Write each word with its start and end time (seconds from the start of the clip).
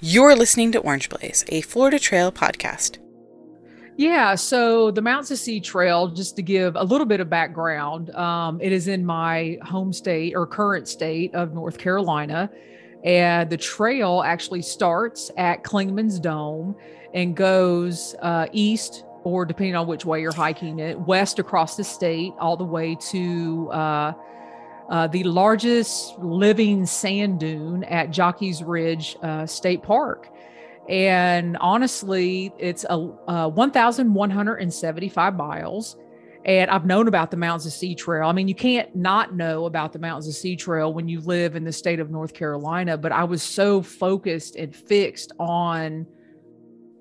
You're 0.00 0.36
listening 0.36 0.70
to 0.72 0.78
Orange 0.78 1.08
Blaze, 1.08 1.44
a 1.48 1.60
Florida 1.60 1.98
Trail 1.98 2.30
podcast. 2.30 2.98
Yeah, 3.96 4.36
so 4.36 4.92
the 4.92 5.02
to 5.02 5.36
Sea 5.36 5.58
Trail, 5.58 6.06
just 6.06 6.36
to 6.36 6.42
give 6.42 6.76
a 6.76 6.84
little 6.84 7.04
bit 7.04 7.18
of 7.18 7.28
background, 7.28 8.10
um, 8.10 8.60
it 8.60 8.70
is 8.70 8.86
in 8.86 9.04
my 9.04 9.58
home 9.64 9.92
state 9.92 10.36
or 10.36 10.46
current 10.46 10.86
state 10.86 11.34
of 11.34 11.52
North 11.52 11.78
Carolina. 11.78 12.48
And 13.02 13.50
the 13.50 13.56
trail 13.56 14.22
actually 14.24 14.62
starts 14.62 15.32
at 15.36 15.64
Clingman's 15.64 16.20
Dome 16.20 16.76
and 17.12 17.34
goes 17.36 18.14
uh, 18.22 18.46
east, 18.52 19.04
or 19.24 19.44
depending 19.44 19.74
on 19.74 19.88
which 19.88 20.04
way 20.04 20.20
you're 20.20 20.30
hiking 20.32 20.78
it, 20.78 20.96
west 20.96 21.40
across 21.40 21.76
the 21.76 21.82
state, 21.82 22.32
all 22.38 22.56
the 22.56 22.62
way 22.62 22.96
to 23.10 23.68
uh, 23.72 24.12
uh, 24.88 25.06
the 25.06 25.24
largest 25.24 26.18
living 26.18 26.86
sand 26.86 27.40
dune 27.40 27.84
at 27.84 28.10
Jockey's 28.10 28.62
Ridge 28.62 29.16
uh, 29.22 29.46
State 29.46 29.82
Park. 29.82 30.28
And 30.88 31.58
honestly, 31.58 32.52
it's 32.58 32.84
a, 32.84 32.94
uh, 33.28 33.48
1,175 33.48 35.36
miles. 35.36 35.96
And 36.44 36.70
I've 36.70 36.86
known 36.86 37.08
about 37.08 37.30
the 37.30 37.36
Mountains 37.36 37.64
to 37.64 37.70
Sea 37.70 37.94
Trail. 37.94 38.26
I 38.26 38.32
mean, 38.32 38.48
you 38.48 38.54
can't 38.54 38.94
not 38.96 39.34
know 39.34 39.66
about 39.66 39.92
the 39.92 39.98
Mountains 39.98 40.26
to 40.26 40.32
Sea 40.32 40.56
Trail 40.56 40.94
when 40.94 41.06
you 41.06 41.20
live 41.20 41.56
in 41.56 41.64
the 41.64 41.72
state 41.72 42.00
of 42.00 42.10
North 42.10 42.32
Carolina. 42.32 42.96
But 42.96 43.12
I 43.12 43.24
was 43.24 43.42
so 43.42 43.82
focused 43.82 44.56
and 44.56 44.74
fixed 44.74 45.32
on, 45.38 46.06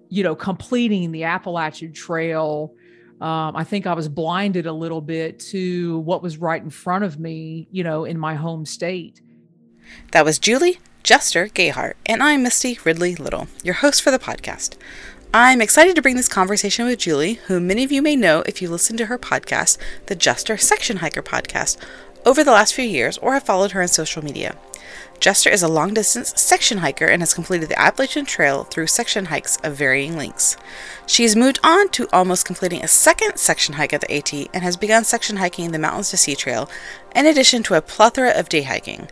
you 0.10 0.24
know, 0.24 0.36
completing 0.36 1.14
the 1.14 1.24
Appalachian 1.24 1.94
Trail 1.94 2.74
um, 3.22 3.56
I 3.56 3.64
think 3.64 3.88
I 3.88 3.94
was 3.94 4.08
blinded 4.08 4.68
a 4.68 4.74
little 4.74 5.02
bit 5.02 5.40
to 5.52 6.00
what 6.00 6.22
was 6.22 6.38
right 6.38 6.62
in 6.62 6.70
front 6.70 7.04
of 7.04 7.20
me, 7.20 7.68
you 7.72 7.84
know, 7.84 8.06
in 8.06 8.20
my 8.20 8.36
home 8.36 8.66
state. 8.66 9.22
That 10.12 10.26
was 10.26 10.38
Julie 10.40 10.80
Jester 11.04 11.48
Gayhart, 11.48 11.94
and 12.06 12.22
I'm 12.22 12.44
Misty 12.44 12.78
Ridley 12.84 13.16
Little, 13.16 13.48
your 13.64 13.76
host 13.76 14.02
for 14.02 14.12
the 14.12 14.20
podcast. 14.20 14.76
I'm 15.34 15.62
excited 15.62 15.96
to 15.96 16.02
bring 16.02 16.16
this 16.16 16.28
conversation 16.28 16.86
with 16.86 17.00
Julie, 17.00 17.36
who 17.48 17.60
many 17.60 17.84
of 17.84 17.92
you 17.92 18.02
may 18.02 18.16
know 18.16 18.44
if 18.46 18.62
you 18.62 18.70
listen 18.70 18.98
to 18.98 19.06
her 19.06 19.18
podcast, 19.18 19.78
the 20.08 20.16
Jester 20.16 20.58
Section 20.58 20.98
Hiker 20.98 21.22
podcast, 21.24 21.78
over 22.26 22.44
the 22.44 22.52
last 22.52 22.74
few 22.74 22.84
years 22.84 23.18
or 23.20 23.34
have 23.34 23.44
followed 23.44 23.72
her 23.72 23.82
on 23.82 23.88
social 23.88 24.24
media. 24.24 24.58
Jester 25.20 25.50
is 25.50 25.64
a 25.64 25.68
long 25.68 25.94
distance 25.96 26.40
section 26.40 26.78
hiker 26.78 27.06
and 27.06 27.22
has 27.22 27.34
completed 27.34 27.70
the 27.70 27.80
Appalachian 27.80 28.26
Trail 28.26 28.64
through 28.64 28.88
section 28.88 29.26
hikes 29.26 29.58
of 29.64 29.76
varying 29.76 30.16
lengths. 30.16 30.58
She 31.08 31.24
has 31.24 31.36
moved 31.36 31.60
on 31.64 31.90
to 31.90 32.08
almost 32.14 32.46
completing 32.46 32.84
a 32.84 32.88
second 32.88 33.38
section 33.38 33.76
hike 33.76 33.94
at 33.94 34.02
the 34.02 34.16
AT 34.16 34.32
and 34.54 34.64
has 34.64 34.78
begun 34.78 35.04
section 35.04 35.38
hiking 35.38 35.72
the 35.72 35.80
Mountains 35.80 36.12
to 36.12 36.18
Sea 36.18 36.36
Trail, 36.36 36.70
in 37.16 37.26
addition 37.26 37.64
to 37.64 37.74
a 37.74 37.82
plethora 37.82 38.30
of 38.30 38.48
day 38.48 38.62
hiking. 38.62 39.10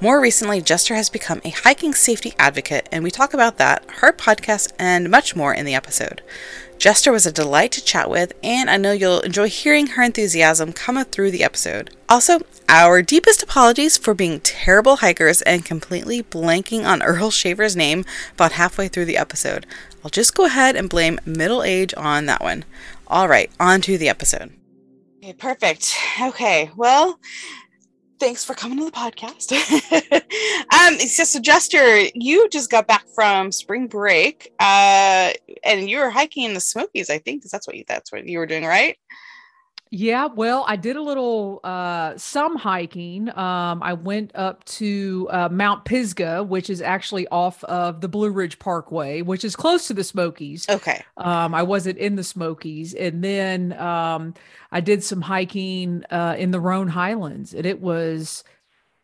More 0.00 0.20
recently, 0.20 0.60
Jester 0.60 0.94
has 0.94 1.10
become 1.10 1.40
a 1.44 1.50
hiking 1.50 1.92
safety 1.92 2.34
advocate, 2.38 2.88
and 2.92 3.02
we 3.02 3.10
talk 3.10 3.34
about 3.34 3.58
that, 3.58 3.84
her 3.96 4.12
podcast, 4.12 4.72
and 4.78 5.10
much 5.10 5.34
more 5.34 5.52
in 5.52 5.66
the 5.66 5.74
episode. 5.74 6.22
Jester 6.78 7.10
was 7.10 7.26
a 7.26 7.32
delight 7.32 7.72
to 7.72 7.84
chat 7.84 8.08
with, 8.08 8.32
and 8.40 8.70
I 8.70 8.76
know 8.76 8.92
you'll 8.92 9.20
enjoy 9.20 9.48
hearing 9.48 9.88
her 9.88 10.02
enthusiasm 10.02 10.72
come 10.72 11.04
through 11.04 11.32
the 11.32 11.42
episode. 11.42 11.90
Also, 12.08 12.38
our 12.68 13.02
deepest 13.02 13.42
apologies 13.42 13.98
for 13.98 14.14
being 14.14 14.38
terrible 14.40 14.96
hikers 14.96 15.42
and 15.42 15.64
completely 15.64 16.22
blanking 16.22 16.84
on 16.84 17.02
Earl 17.02 17.32
Shaffer's 17.32 17.74
name 17.74 18.04
about 18.34 18.52
halfway 18.52 18.86
through 18.86 19.06
the 19.06 19.16
episode. 19.16 19.66
I'll 20.04 20.10
just 20.10 20.36
go 20.36 20.44
ahead 20.44 20.76
and 20.76 20.88
blame 20.88 21.18
middle 21.26 21.64
age 21.64 21.92
on 21.96 22.26
that 22.26 22.42
one. 22.42 22.64
All 23.08 23.26
right, 23.26 23.50
on 23.58 23.80
to 23.82 23.98
the 23.98 24.08
episode. 24.08 24.52
Okay, 25.18 25.32
perfect. 25.32 25.96
Okay, 26.22 26.70
well, 26.76 27.18
thanks 28.18 28.44
for 28.44 28.54
coming 28.54 28.78
to 28.78 28.84
the 28.84 28.90
podcast. 28.90 29.52
um, 30.72 30.98
so, 30.98 31.38
a 31.38 31.40
Jester. 31.40 32.00
You 32.14 32.48
just 32.48 32.70
got 32.70 32.86
back 32.86 33.04
from 33.14 33.52
spring 33.52 33.86
break, 33.86 34.52
uh, 34.60 35.32
and 35.64 35.88
you 35.88 35.98
were 35.98 36.10
hiking 36.10 36.44
in 36.44 36.54
the 36.54 36.60
Smokies. 36.60 37.10
I 37.10 37.18
think 37.18 37.42
that's 37.44 37.66
what 37.66 37.76
you 37.76 37.84
that's 37.86 38.12
what 38.12 38.26
you 38.26 38.38
were 38.38 38.46
doing, 38.46 38.64
right? 38.64 38.96
Yeah, 39.90 40.26
well, 40.26 40.64
I 40.68 40.76
did 40.76 40.96
a 40.96 41.02
little 41.02 41.60
uh 41.64 42.16
some 42.18 42.56
hiking. 42.56 43.30
Um 43.30 43.82
I 43.82 43.94
went 43.94 44.32
up 44.34 44.64
to 44.64 45.28
uh, 45.30 45.48
Mount 45.50 45.84
Pisgah, 45.84 46.42
which 46.42 46.68
is 46.68 46.82
actually 46.82 47.26
off 47.28 47.64
of 47.64 48.00
the 48.00 48.08
Blue 48.08 48.30
Ridge 48.30 48.58
Parkway, 48.58 49.22
which 49.22 49.44
is 49.44 49.56
close 49.56 49.86
to 49.88 49.94
the 49.94 50.04
Smokies. 50.04 50.68
Okay. 50.68 51.02
Um 51.16 51.54
I 51.54 51.62
wasn't 51.62 51.98
in 51.98 52.16
the 52.16 52.24
Smokies 52.24 52.92
and 52.94 53.24
then 53.24 53.72
um 53.74 54.34
I 54.70 54.80
did 54.80 55.02
some 55.02 55.22
hiking 55.22 56.04
uh 56.10 56.36
in 56.38 56.50
the 56.50 56.60
Roan 56.60 56.88
Highlands 56.88 57.54
and 57.54 57.64
it 57.64 57.80
was 57.80 58.44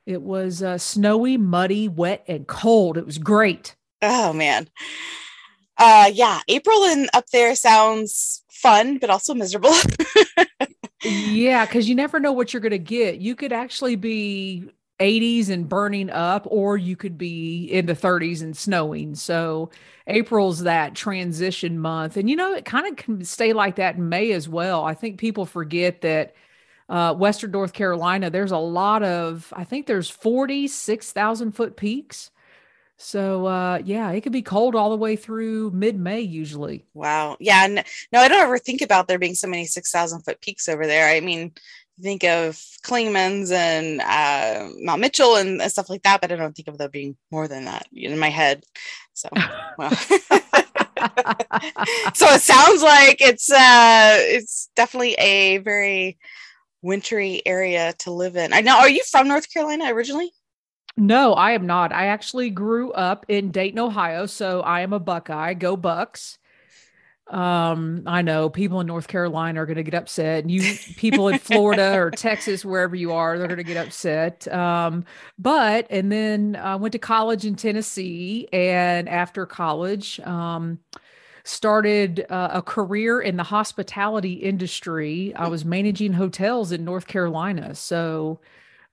it 0.05 0.21
was 0.21 0.63
uh 0.63 0.77
snowy, 0.77 1.39
muddy, 1.39 1.89
wet 1.89 2.25
and 2.29 2.47
cold. 2.47 2.99
It 2.99 3.07
was 3.07 3.17
great. 3.19 3.75
Oh 4.03 4.35
man. 4.35 4.69
Uh 5.79 6.11
yeah, 6.13 6.41
April 6.49 6.85
and 6.85 7.09
up 7.15 7.25
there 7.33 7.55
sounds 7.57 8.43
fun 8.51 8.99
but 8.99 9.09
also 9.09 9.33
miserable. 9.35 9.73
yeah, 11.05 11.67
because 11.67 11.89
you 11.89 11.95
never 11.95 12.19
know 12.21 12.33
what 12.33 12.53
you're 12.53 12.61
going 12.61 12.71
to 12.71 12.79
get. 12.79 13.21
You 13.21 13.35
could 13.35 13.53
actually 13.53 13.97
be 13.97 14.71
80s 15.01 15.51
and 15.51 15.69
burning 15.69 16.11
up, 16.11 16.47
or 16.51 16.77
you 16.77 16.97
could 16.97 17.19
be 17.19 17.65
in 17.65 17.87
the 17.87 17.95
30s 17.95 18.43
and 18.43 18.57
snowing. 18.57 19.15
So 19.15 19.71
April's 20.07 20.61
that 20.61 20.95
transition 20.95 21.79
month. 21.79 22.17
And 22.17 22.29
you 22.31 22.37
know, 22.37 22.55
it 22.55 22.65
kind 22.65 22.87
of 22.87 22.97
can 22.97 23.25
stay 23.25 23.53
like 23.53 23.77
that 23.77 23.97
in 23.97 24.09
May 24.09 24.33
as 24.33 24.49
well. 24.49 24.85
I 24.85 24.95
think 24.95 25.19
people 25.19 25.47
forget 25.47 26.03
that 26.03 26.35
uh, 26.89 27.15
Western 27.15 27.51
North 27.51 27.73
Carolina, 27.73 28.31
there's 28.31 28.53
a 28.53 28.59
lot 28.59 29.03
of, 29.03 29.53
I 29.57 29.65
think 29.65 29.87
there's 29.87 30.11
46,000 30.11 31.53
foot 31.53 31.77
peaks. 31.77 32.31
So 32.97 33.47
uh 33.47 33.81
yeah, 33.85 34.11
it 34.13 34.21
could 34.23 34.33
be 34.33 34.43
cold 34.43 34.75
all 34.75 34.91
the 34.91 34.97
way 34.97 35.17
through 35.17 35.71
mid-May 35.73 36.21
usually. 36.21 36.85
Wow. 36.95 37.37
Yeah. 37.41 37.67
No, 37.67 37.83
no, 38.13 38.21
I 38.21 38.29
don't 38.29 38.41
ever 38.41 38.59
think 38.59 38.83
about 38.83 39.09
there 39.09 39.19
being 39.19 39.35
so 39.35 39.49
many 39.49 39.67
6,000 39.67 40.23
foot 40.23 40.41
peaks 40.41 40.69
over 40.69 40.87
there. 40.87 41.09
I 41.09 41.21
mean, 41.21 41.53
think 42.01 42.25
of 42.25 42.61
Clingman's 42.83 43.51
and 43.53 44.01
uh, 44.01 44.69
Mount 44.81 45.01
Mitchell 45.01 45.37
and, 45.37 45.63
and, 45.63 45.71
stuff 45.71 45.89
like 45.89 46.03
that, 46.03 46.21
but 46.21 46.33
I 46.33 46.37
don't 46.37 46.55
think 46.55 46.69
of 46.69 46.77
there 46.77 46.89
being 46.89 47.17
more 47.31 47.47
than 47.47 47.67
that 47.67 47.87
in 47.93 48.19
my 48.19 48.31
head. 48.31 48.65
So, 49.13 49.29
well. 49.79 49.91
so 52.15 52.27
it 52.27 52.41
sounds 52.41 52.83
like 52.83 53.21
it's 53.21 53.51
uh 53.51 54.17
it's 54.19 54.71
definitely 54.75 55.15
a 55.15 55.59
very 55.59 56.19
wintry 56.83 57.43
area 57.47 57.95
to 57.99 58.11
live 58.11 58.37
in. 58.37 58.53
I 58.53 58.61
know. 58.61 58.77
Are 58.79 58.89
you 58.89 59.03
from 59.11 59.29
North 59.29 59.53
Carolina 59.53 59.93
originally? 59.93 60.33
No, 60.97 61.33
I 61.35 61.53
am 61.53 61.67
not. 61.67 61.93
I 61.93 62.07
actually 62.07 62.51
grew 62.51 62.93
up 62.93 63.27
in 63.29 63.51
Dayton, 63.51 63.81
Ohio, 63.81 64.27
so 64.27 64.61
I 64.61 64.83
am 64.83 64.93
a 64.93 65.01
Buckeye. 65.01 65.55
Go 65.55 65.77
Bucks. 65.77 66.39
Um, 67.27 68.03
I 68.07 68.21
know 68.23 68.51
people 68.51 68.81
in 68.81 68.87
North 68.87 69.09
Carolina 69.09 69.63
are 69.63 69.67
going 69.67 69.77
to 69.77 69.83
get 69.83 69.95
upset, 69.95 70.45
and 70.45 70.51
you 70.51 70.77
people 70.97 71.29
in 71.29 71.39
Florida 71.39 71.99
or 71.99 72.11
Texas, 72.17 72.65
wherever 72.65 72.95
you 72.95 73.13
are, 73.13 73.39
they're 73.39 73.49
going 73.49 73.57
to 73.59 73.65
get 73.65 73.79
upset. 73.85 74.47
Um, 74.53 75.05
but 75.39 75.87
and 75.91 76.13
then 76.13 76.55
I 76.57 76.77
went 76.77 76.93
to 76.93 76.99
college 76.99 77.45
in 77.45 77.57
Tennessee, 77.57 78.49
and 78.53 79.09
after 79.09 79.47
college, 79.47 80.21
um, 80.21 80.79
started 81.45 82.27
uh, 82.31 82.51
a 82.55 82.63
career 82.63 83.21
in 83.21 83.37
the 83.37 83.43
hospitality 83.43 84.35
industry. 84.35 85.35
I 85.35 85.49
was 85.49 85.65
managing 85.65 86.13
hotels 86.13 86.73
in 86.73 86.85
North 86.85 87.07
Carolina, 87.07 87.75
so 87.75 88.41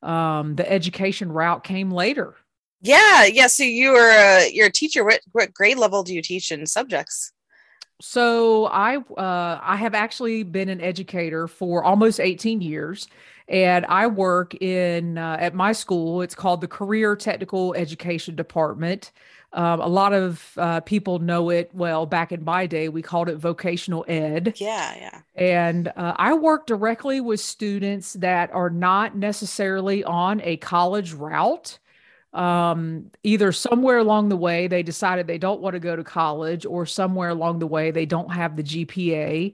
um, 0.03 0.55
the 0.55 0.69
education 0.71 1.31
route 1.31 1.63
came 1.63 1.91
later. 1.91 2.35
Yeah, 2.81 3.25
yeah. 3.25 3.47
So 3.47 3.63
you 3.63 3.91
were 3.91 4.09
a, 4.09 4.49
you're 4.51 4.67
a 4.67 4.71
teacher. 4.71 5.03
What 5.03 5.21
what 5.31 5.53
grade 5.53 5.77
level 5.77 6.03
do 6.03 6.13
you 6.13 6.21
teach 6.21 6.51
in 6.51 6.65
subjects? 6.65 7.31
So 8.01 8.65
I 8.65 8.97
uh, 8.97 9.59
I 9.61 9.75
have 9.75 9.93
actually 9.93 10.43
been 10.43 10.69
an 10.69 10.81
educator 10.81 11.47
for 11.47 11.83
almost 11.83 12.19
18 12.19 12.61
years, 12.61 13.07
and 13.47 13.85
I 13.85 14.07
work 14.07 14.55
in 14.55 15.17
uh, 15.17 15.37
at 15.39 15.53
my 15.53 15.71
school. 15.71 16.21
It's 16.21 16.35
called 16.35 16.61
the 16.61 16.67
Career 16.67 17.15
Technical 17.15 17.73
Education 17.75 18.35
Department. 18.35 19.11
Um, 19.53 19.81
a 19.81 19.87
lot 19.87 20.13
of 20.13 20.53
uh, 20.57 20.79
people 20.81 21.19
know 21.19 21.49
it 21.49 21.69
well. 21.73 22.05
Back 22.05 22.31
in 22.31 22.43
my 22.43 22.65
day, 22.65 22.87
we 22.87 23.01
called 23.01 23.27
it 23.27 23.35
vocational 23.35 24.05
ed. 24.07 24.53
Yeah, 24.57 24.95
yeah. 24.95 25.21
And 25.35 25.89
uh, 25.89 26.13
I 26.15 26.33
work 26.33 26.65
directly 26.67 27.19
with 27.19 27.41
students 27.41 28.13
that 28.13 28.51
are 28.53 28.69
not 28.69 29.15
necessarily 29.15 30.03
on 30.05 30.41
a 30.43 30.57
college 30.57 31.13
route. 31.13 31.79
Um, 32.33 33.11
either 33.23 33.51
somewhere 33.51 33.97
along 33.97 34.29
the 34.29 34.37
way 34.37 34.67
they 34.67 34.83
decided 34.83 35.27
they 35.27 35.37
don't 35.37 35.61
want 35.61 35.73
to 35.73 35.79
go 35.79 35.95
to 35.95 36.03
college, 36.03 36.65
or 36.65 36.85
somewhere 36.85 37.29
along 37.29 37.59
the 37.59 37.67
way 37.67 37.91
they 37.91 38.05
don't 38.05 38.31
have 38.31 38.55
the 38.55 38.63
GPA. 38.63 39.53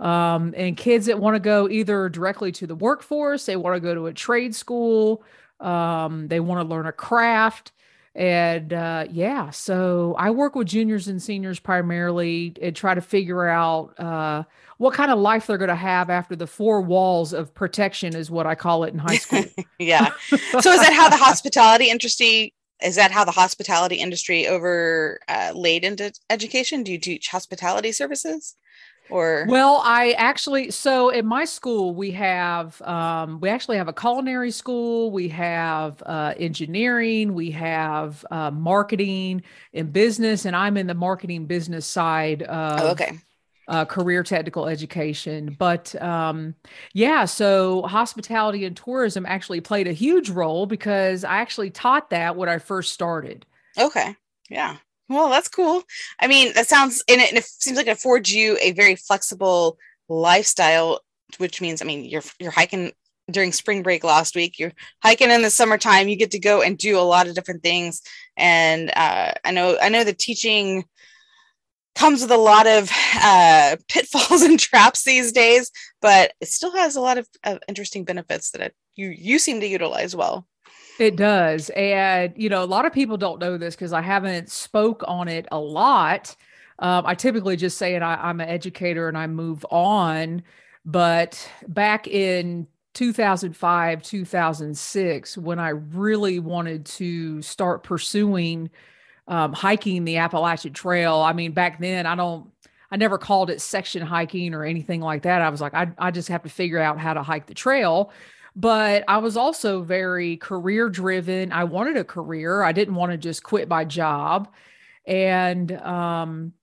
Um, 0.00 0.52
and 0.56 0.76
kids 0.76 1.06
that 1.06 1.18
want 1.18 1.36
to 1.36 1.40
go 1.40 1.68
either 1.68 2.08
directly 2.08 2.52
to 2.52 2.66
the 2.66 2.74
workforce, 2.74 3.46
they 3.46 3.56
want 3.56 3.76
to 3.76 3.80
go 3.80 3.94
to 3.94 4.06
a 4.06 4.12
trade 4.12 4.54
school, 4.54 5.24
um, 5.60 6.28
they 6.28 6.40
want 6.40 6.60
to 6.60 6.68
learn 6.68 6.86
a 6.86 6.92
craft 6.92 7.72
and 8.16 8.72
uh, 8.72 9.04
yeah, 9.10 9.50
so 9.50 10.14
I 10.18 10.30
work 10.30 10.54
with 10.54 10.68
juniors 10.68 11.06
and 11.06 11.22
seniors 11.22 11.60
primarily 11.60 12.54
and 12.62 12.74
try 12.74 12.94
to 12.94 13.02
figure 13.02 13.46
out 13.46 14.00
uh, 14.00 14.44
what 14.78 14.94
kind 14.94 15.10
of 15.10 15.18
life 15.18 15.46
they're 15.46 15.58
going 15.58 15.68
to 15.68 15.74
have 15.74 16.08
after 16.08 16.34
the 16.34 16.46
four 16.46 16.80
walls 16.80 17.34
of 17.34 17.54
protection, 17.54 18.16
is 18.16 18.30
what 18.30 18.46
I 18.46 18.54
call 18.54 18.84
it 18.84 18.94
in 18.94 18.98
high 18.98 19.18
school. 19.18 19.44
yeah. 19.78 20.12
So 20.28 20.72
is 20.72 20.80
that 20.80 20.94
how 20.94 21.10
the 21.10 21.16
hospitality 21.18 21.90
industry 21.90 22.54
is 22.82 22.96
that 22.96 23.10
how 23.10 23.24
the 23.24 23.32
hospitality 23.32 23.96
industry 23.96 24.46
overlaid 24.46 25.84
uh, 25.84 25.88
into 25.88 26.12
education? 26.28 26.82
Do 26.82 26.92
you 26.92 26.98
teach 26.98 27.28
hospitality 27.28 27.92
services? 27.92 28.54
Or? 29.10 29.46
Well 29.48 29.80
i 29.84 30.12
actually 30.12 30.70
so 30.70 31.10
in 31.10 31.26
my 31.26 31.44
school 31.44 31.94
we 31.94 32.10
have 32.12 32.80
um, 32.82 33.40
we 33.40 33.48
actually 33.48 33.76
have 33.76 33.88
a 33.88 33.92
culinary 33.92 34.50
school 34.50 35.10
we 35.10 35.28
have 35.28 36.02
uh, 36.04 36.34
engineering 36.38 37.34
we 37.34 37.50
have 37.52 38.24
uh, 38.30 38.50
marketing 38.50 39.42
and 39.72 39.92
business 39.92 40.44
and 40.44 40.56
i'm 40.56 40.76
in 40.76 40.86
the 40.86 40.94
marketing 40.94 41.46
business 41.46 41.86
side 41.86 42.42
of 42.42 42.80
oh, 42.80 42.90
okay. 42.90 43.18
uh, 43.68 43.84
career 43.84 44.22
technical 44.22 44.66
education 44.66 45.54
but 45.58 46.00
um, 46.02 46.54
yeah 46.92 47.24
so 47.24 47.82
hospitality 47.82 48.64
and 48.64 48.76
tourism 48.76 49.24
actually 49.26 49.60
played 49.60 49.86
a 49.86 49.92
huge 49.92 50.30
role 50.30 50.66
because 50.66 51.24
i 51.24 51.36
actually 51.36 51.70
taught 51.70 52.10
that 52.10 52.36
when 52.36 52.48
i 52.48 52.58
first 52.58 52.92
started. 52.92 53.46
Okay 53.78 54.16
yeah 54.48 54.76
well, 55.08 55.30
that's 55.30 55.48
cool. 55.48 55.82
I 56.18 56.26
mean, 56.26 56.52
that 56.54 56.68
sounds 56.68 57.02
and 57.08 57.20
it, 57.20 57.30
and 57.30 57.38
it 57.38 57.44
seems 57.44 57.76
like 57.76 57.86
it 57.86 57.96
affords 57.96 58.32
you 58.32 58.58
a 58.60 58.72
very 58.72 58.96
flexible 58.96 59.78
lifestyle, 60.08 61.00
which 61.38 61.60
means, 61.60 61.82
I 61.82 61.84
mean, 61.84 62.04
you're 62.04 62.22
you're 62.38 62.50
hiking 62.50 62.92
during 63.30 63.52
spring 63.52 63.82
break 63.82 64.04
last 64.04 64.36
week. 64.36 64.58
You're 64.58 64.72
hiking 65.02 65.30
in 65.30 65.42
the 65.42 65.50
summertime. 65.50 66.08
You 66.08 66.16
get 66.16 66.30
to 66.32 66.38
go 66.38 66.62
and 66.62 66.78
do 66.78 66.98
a 66.98 67.00
lot 67.00 67.26
of 67.26 67.34
different 67.34 67.62
things. 67.62 68.02
And 68.36 68.90
uh, 68.94 69.32
I 69.44 69.50
know 69.50 69.76
I 69.80 69.88
know 69.88 70.04
the 70.04 70.12
teaching 70.12 70.84
comes 71.94 72.22
with 72.22 72.30
a 72.30 72.36
lot 72.36 72.66
of 72.66 72.90
uh, 73.22 73.76
pitfalls 73.88 74.42
and 74.42 74.60
traps 74.60 75.04
these 75.04 75.32
days, 75.32 75.70
but 76.02 76.32
it 76.40 76.48
still 76.48 76.72
has 76.76 76.96
a 76.96 77.00
lot 77.00 77.18
of, 77.18 77.26
of 77.42 77.58
interesting 77.68 78.04
benefits 78.04 78.50
that 78.50 78.60
it, 78.60 78.74
you 78.94 79.08
you 79.08 79.38
seem 79.38 79.60
to 79.60 79.66
utilize 79.66 80.14
well. 80.14 80.46
It 80.98 81.16
does. 81.16 81.70
And, 81.70 82.32
you 82.36 82.48
know, 82.48 82.62
a 82.62 82.64
lot 82.64 82.86
of 82.86 82.92
people 82.92 83.16
don't 83.18 83.40
know 83.40 83.58
this 83.58 83.74
because 83.74 83.92
I 83.92 84.00
haven't 84.00 84.50
spoke 84.50 85.02
on 85.06 85.28
it 85.28 85.46
a 85.52 85.58
lot. 85.58 86.34
Um, 86.78 87.04
I 87.06 87.14
typically 87.14 87.56
just 87.56 87.76
say 87.76 87.96
it, 87.96 88.02
I, 88.02 88.14
I'm 88.14 88.40
an 88.40 88.48
educator 88.48 89.08
and 89.08 89.16
I 89.16 89.26
move 89.26 89.64
on. 89.70 90.42
But 90.86 91.50
back 91.68 92.06
in 92.06 92.66
2005, 92.94 94.02
2006, 94.02 95.36
when 95.36 95.58
I 95.58 95.70
really 95.70 96.38
wanted 96.38 96.86
to 96.86 97.42
start 97.42 97.82
pursuing 97.82 98.70
um, 99.28 99.52
hiking 99.52 100.04
the 100.04 100.18
Appalachian 100.18 100.72
Trail, 100.72 101.16
I 101.16 101.32
mean, 101.32 101.52
back 101.52 101.78
then, 101.80 102.06
I 102.06 102.14
don't, 102.14 102.50
I 102.90 102.96
never 102.96 103.18
called 103.18 103.50
it 103.50 103.60
section 103.60 104.02
hiking 104.02 104.54
or 104.54 104.64
anything 104.64 105.00
like 105.00 105.22
that. 105.22 105.42
I 105.42 105.50
was 105.50 105.60
like, 105.60 105.74
I, 105.74 105.90
I 105.98 106.10
just 106.10 106.28
have 106.28 106.44
to 106.44 106.48
figure 106.48 106.78
out 106.78 106.98
how 106.98 107.14
to 107.14 107.22
hike 107.22 107.46
the 107.46 107.54
trail 107.54 108.12
but 108.56 109.04
I 109.06 109.18
was 109.18 109.36
also 109.36 109.82
very 109.82 110.38
career 110.38 110.88
driven. 110.88 111.52
I 111.52 111.64
wanted 111.64 111.98
a 111.98 112.04
career. 112.04 112.62
I 112.62 112.72
didn't 112.72 112.94
want 112.94 113.12
to 113.12 113.18
just 113.18 113.42
quit 113.42 113.68
my 113.68 113.84
job. 113.84 114.48
And 115.06 115.70
um, 115.72 116.54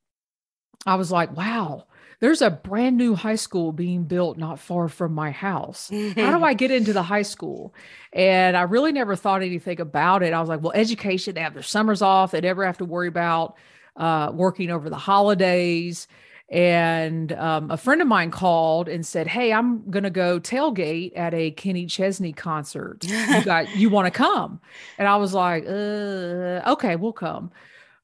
I 0.88 0.95
was 0.95 1.12
like, 1.12 1.38
wow, 1.38 1.86
there's 2.19 2.42
a 2.42 2.50
brand 2.50 2.98
new 2.98 3.13
high 3.13 3.36
school 3.36 3.72
being 3.72 4.06
built 4.06 4.40
not 4.40 4.60
far 4.60 4.90
from 4.90 5.13
my 5.13 5.30
house. 5.30 5.92
How 5.92 6.38
do 6.38 6.44
I 6.44 6.56
get 6.56 6.72
into 6.72 6.94
the 6.94 7.04
high 7.04 7.22
school? 7.22 7.75
And 8.12 8.57
I 8.57 8.63
really 8.63 8.92
never 8.92 9.16
thought 9.16 9.44
anything 9.44 9.80
about 9.80 10.24
it. 10.24 10.34
I 10.34 10.40
was 10.40 10.50
like, 10.50 10.63
well, 10.63 10.74
education, 10.74 11.36
they 11.36 11.42
have 11.42 11.54
their 11.54 11.62
summers 11.62 12.01
off. 12.01 12.31
They 12.31 12.42
never 12.42 12.66
have 12.66 12.80
to 12.80 12.86
worry 12.86 13.07
about 13.07 13.56
uh, 13.95 14.31
working 14.34 14.72
over 14.72 14.90
the 14.90 14.98
holidays. 14.98 16.07
And 16.53 17.31
um, 17.31 17.71
a 17.71 17.77
friend 17.77 18.00
of 18.00 18.07
mine 18.07 18.29
called 18.29 18.88
and 18.88 19.03
said, 19.03 19.25
"Hey, 19.25 19.51
I'm 19.51 19.89
gonna 19.89 20.11
go 20.11 20.39
tailgate 20.39 21.13
at 21.15 21.33
a 21.33 21.50
Kenny 21.50 21.88
Chesney 21.88 22.31
concert. 22.31 23.03
You 23.03 23.44
got 23.44 23.75
you 23.75 23.89
want 23.89 24.05
to 24.05 24.11
come?" 24.11 24.61
And 25.00 25.07
I 25.07 25.15
was 25.15 25.33
like, 25.33 25.65
uh, 25.65 26.61
"Okay, 26.73 26.95
we'll 26.95 27.11
come." 27.11 27.50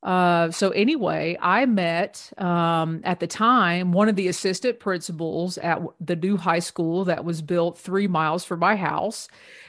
Uh, 0.02 0.50
so 0.50 0.72
anyway, 0.72 1.38
I 1.40 1.68
met 1.68 2.32
um, 2.40 3.02
at 3.04 3.20
the 3.20 3.28
time 3.28 3.92
one 3.92 4.10
of 4.10 4.16
the 4.16 4.28
assistant 4.30 4.80
principals 4.80 5.60
at 5.60 5.80
the 6.02 6.16
new 6.16 6.36
high 6.38 6.60
school 6.60 7.06
that 7.06 7.24
was 7.24 7.44
built 7.44 7.78
three 7.78 8.08
miles 8.08 8.46
from 8.46 8.62
my 8.62 8.76
house, 8.76 9.28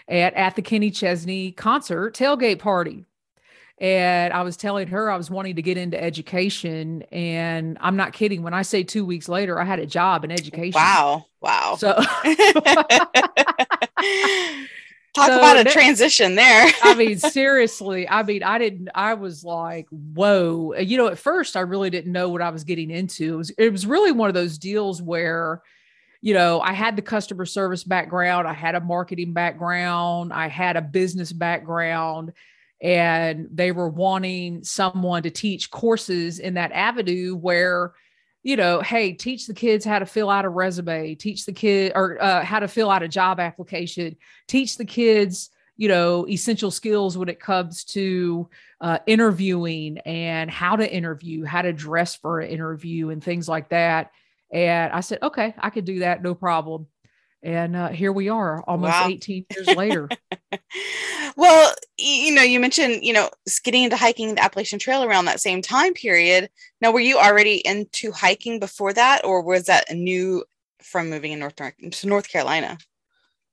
at 0.09 0.33
at 0.33 0.57
the 0.57 0.63
Kenny 0.63 0.91
Chesney 0.91 1.53
concert 1.53 2.15
tailgate 2.15 2.61
party. 2.61 3.05
And 3.81 4.33
I 4.35 4.43
was 4.43 4.59
telling 4.59 4.89
her 4.89 5.11
I 5.11 5.17
was 5.17 5.31
wanting 5.31 5.57
to 5.57 5.63
get 5.63 5.79
into 5.79 6.03
education. 6.03 7.03
And 7.11 7.79
I'm 7.81 7.97
not 7.97 8.13
kidding. 8.13 8.43
When 8.43 8.53
I 8.53 8.61
say 8.63 8.83
two 8.83 9.07
weeks 9.07 9.29
later, 9.29 9.59
I 9.59 9.65
had 9.65 9.79
a 9.79 9.87
job 9.87 10.23
in 10.25 10.31
education. 10.31 10.79
Wow. 10.79 11.27
Wow. 11.41 11.77
So 11.79 11.95
talk 15.15 15.29
so 15.29 15.39
about 15.39 15.57
a 15.57 15.65
transition 15.65 16.35
there. 16.35 16.71
I 16.83 16.95
mean, 16.99 17.19
seriously. 17.19 18.07
I 18.07 18.23
mean, 18.23 18.43
I 18.43 18.59
didn't, 18.59 18.91
I 18.95 19.15
was 19.15 19.45
like, 19.45 19.87
whoa. 19.91 20.75
You 20.75 20.99
know, 20.99 21.07
at 21.07 21.19
first 21.19 21.57
I 21.57 21.61
really 21.61 21.89
didn't 21.89 22.13
know 22.13 22.29
what 22.29 22.43
I 22.43 22.51
was 22.51 22.65
getting 22.65 22.91
into. 22.91 23.33
It 23.33 23.37
was, 23.37 23.51
it 23.51 23.73
was 23.73 23.87
really 23.87 24.13
one 24.13 24.29
of 24.29 24.35
those 24.35 24.59
deals 24.59 25.01
where, 25.01 25.63
you 26.21 26.35
know, 26.35 26.61
I 26.61 26.75
had 26.75 26.97
the 26.97 27.03
customer 27.03 27.47
service 27.47 27.83
background, 27.83 28.47
I 28.47 28.53
had 28.53 28.75
a 28.75 28.81
marketing 28.81 29.33
background, 29.33 30.35
I 30.35 30.49
had 30.49 30.77
a 30.77 30.83
business 30.83 31.33
background 31.33 32.35
and 32.81 33.49
they 33.53 33.73
were 33.73 33.89
wanting 33.89 34.65
someone 34.65 35.23
to 35.23 35.31
teach 35.31 35.71
courses 35.71 36.39
in 36.39 36.55
that 36.55 36.73
avenue 36.73 37.35
where 37.35 37.93
you 38.43 38.57
know 38.57 38.81
hey 38.81 39.13
teach 39.13 39.47
the 39.47 39.55
kids 39.55 39.85
how 39.85 39.99
to 39.99 40.07
fill 40.07 40.31
out 40.31 40.45
a 40.45 40.49
resume 40.49 41.15
teach 41.15 41.45
the 41.45 41.53
kid 41.53 41.93
or 41.95 42.23
uh, 42.23 42.43
how 42.43 42.59
to 42.59 42.69
fill 42.69 42.91
out 42.91 43.03
a 43.03 43.09
job 43.09 43.39
application 43.39 44.17
teach 44.47 44.79
the 44.79 44.85
kids 44.85 45.51
you 45.81 45.89
know 45.89 46.29
essential 46.29 46.71
skills 46.71 47.17
when 47.17 47.31
it 47.31 47.41
comes 47.41 47.85
to 47.85 48.49
uh, 48.83 48.99
interviewing 49.07 49.97
and 50.01 50.51
how 50.51 50.77
to 50.77 50.95
interview 50.95 51.43
how 51.43 51.63
to 51.63 51.73
dress 51.73 52.15
for 52.15 52.41
an 52.41 52.51
interview 52.51 53.09
and 53.09 53.25
things 53.25 53.49
like 53.49 53.71
that. 53.71 54.11
And 54.53 54.93
i 54.93 55.01
said 55.01 55.21
okay 55.23 55.55
i 55.59 55.71
could 55.71 55.87
do 55.87 56.01
that 56.01 56.23
no 56.23 56.35
problem. 56.35 56.87
And 57.43 57.75
uh, 57.75 57.89
here 57.89 58.13
we 58.13 58.29
are 58.29 58.63
almost 58.65 58.93
wow. 58.93 59.09
18 59.09 59.47
years 59.51 59.75
later. 59.75 60.09
Well 61.37 61.73
know 62.41 62.47
you 62.47 62.61
mentioned 62.61 63.05
you 63.05 63.13
know 63.13 63.31
getting 63.65 63.85
into 63.85 63.97
hiking 63.97 64.35
the 64.35 64.43
appalachian 64.43 64.79
trail 64.79 65.05
around 65.05 65.27
that 65.27 65.41
same 65.41 65.63
time 65.63 65.95
period. 65.95 66.49
Now 66.81 66.93
were 66.93 67.01
you 67.01 67.19
already 67.19 67.57
into 67.67 68.13
hiking 68.13 68.59
before 68.59 68.93
that 68.93 69.25
or 69.25 69.43
was 69.43 69.67
that 69.67 69.91
new 69.93 70.45
from 70.83 71.11
moving 71.11 71.33
in 71.33 71.39
north 71.39 71.57
to 71.57 72.07
north 72.07 72.29
carolina? 72.29 72.79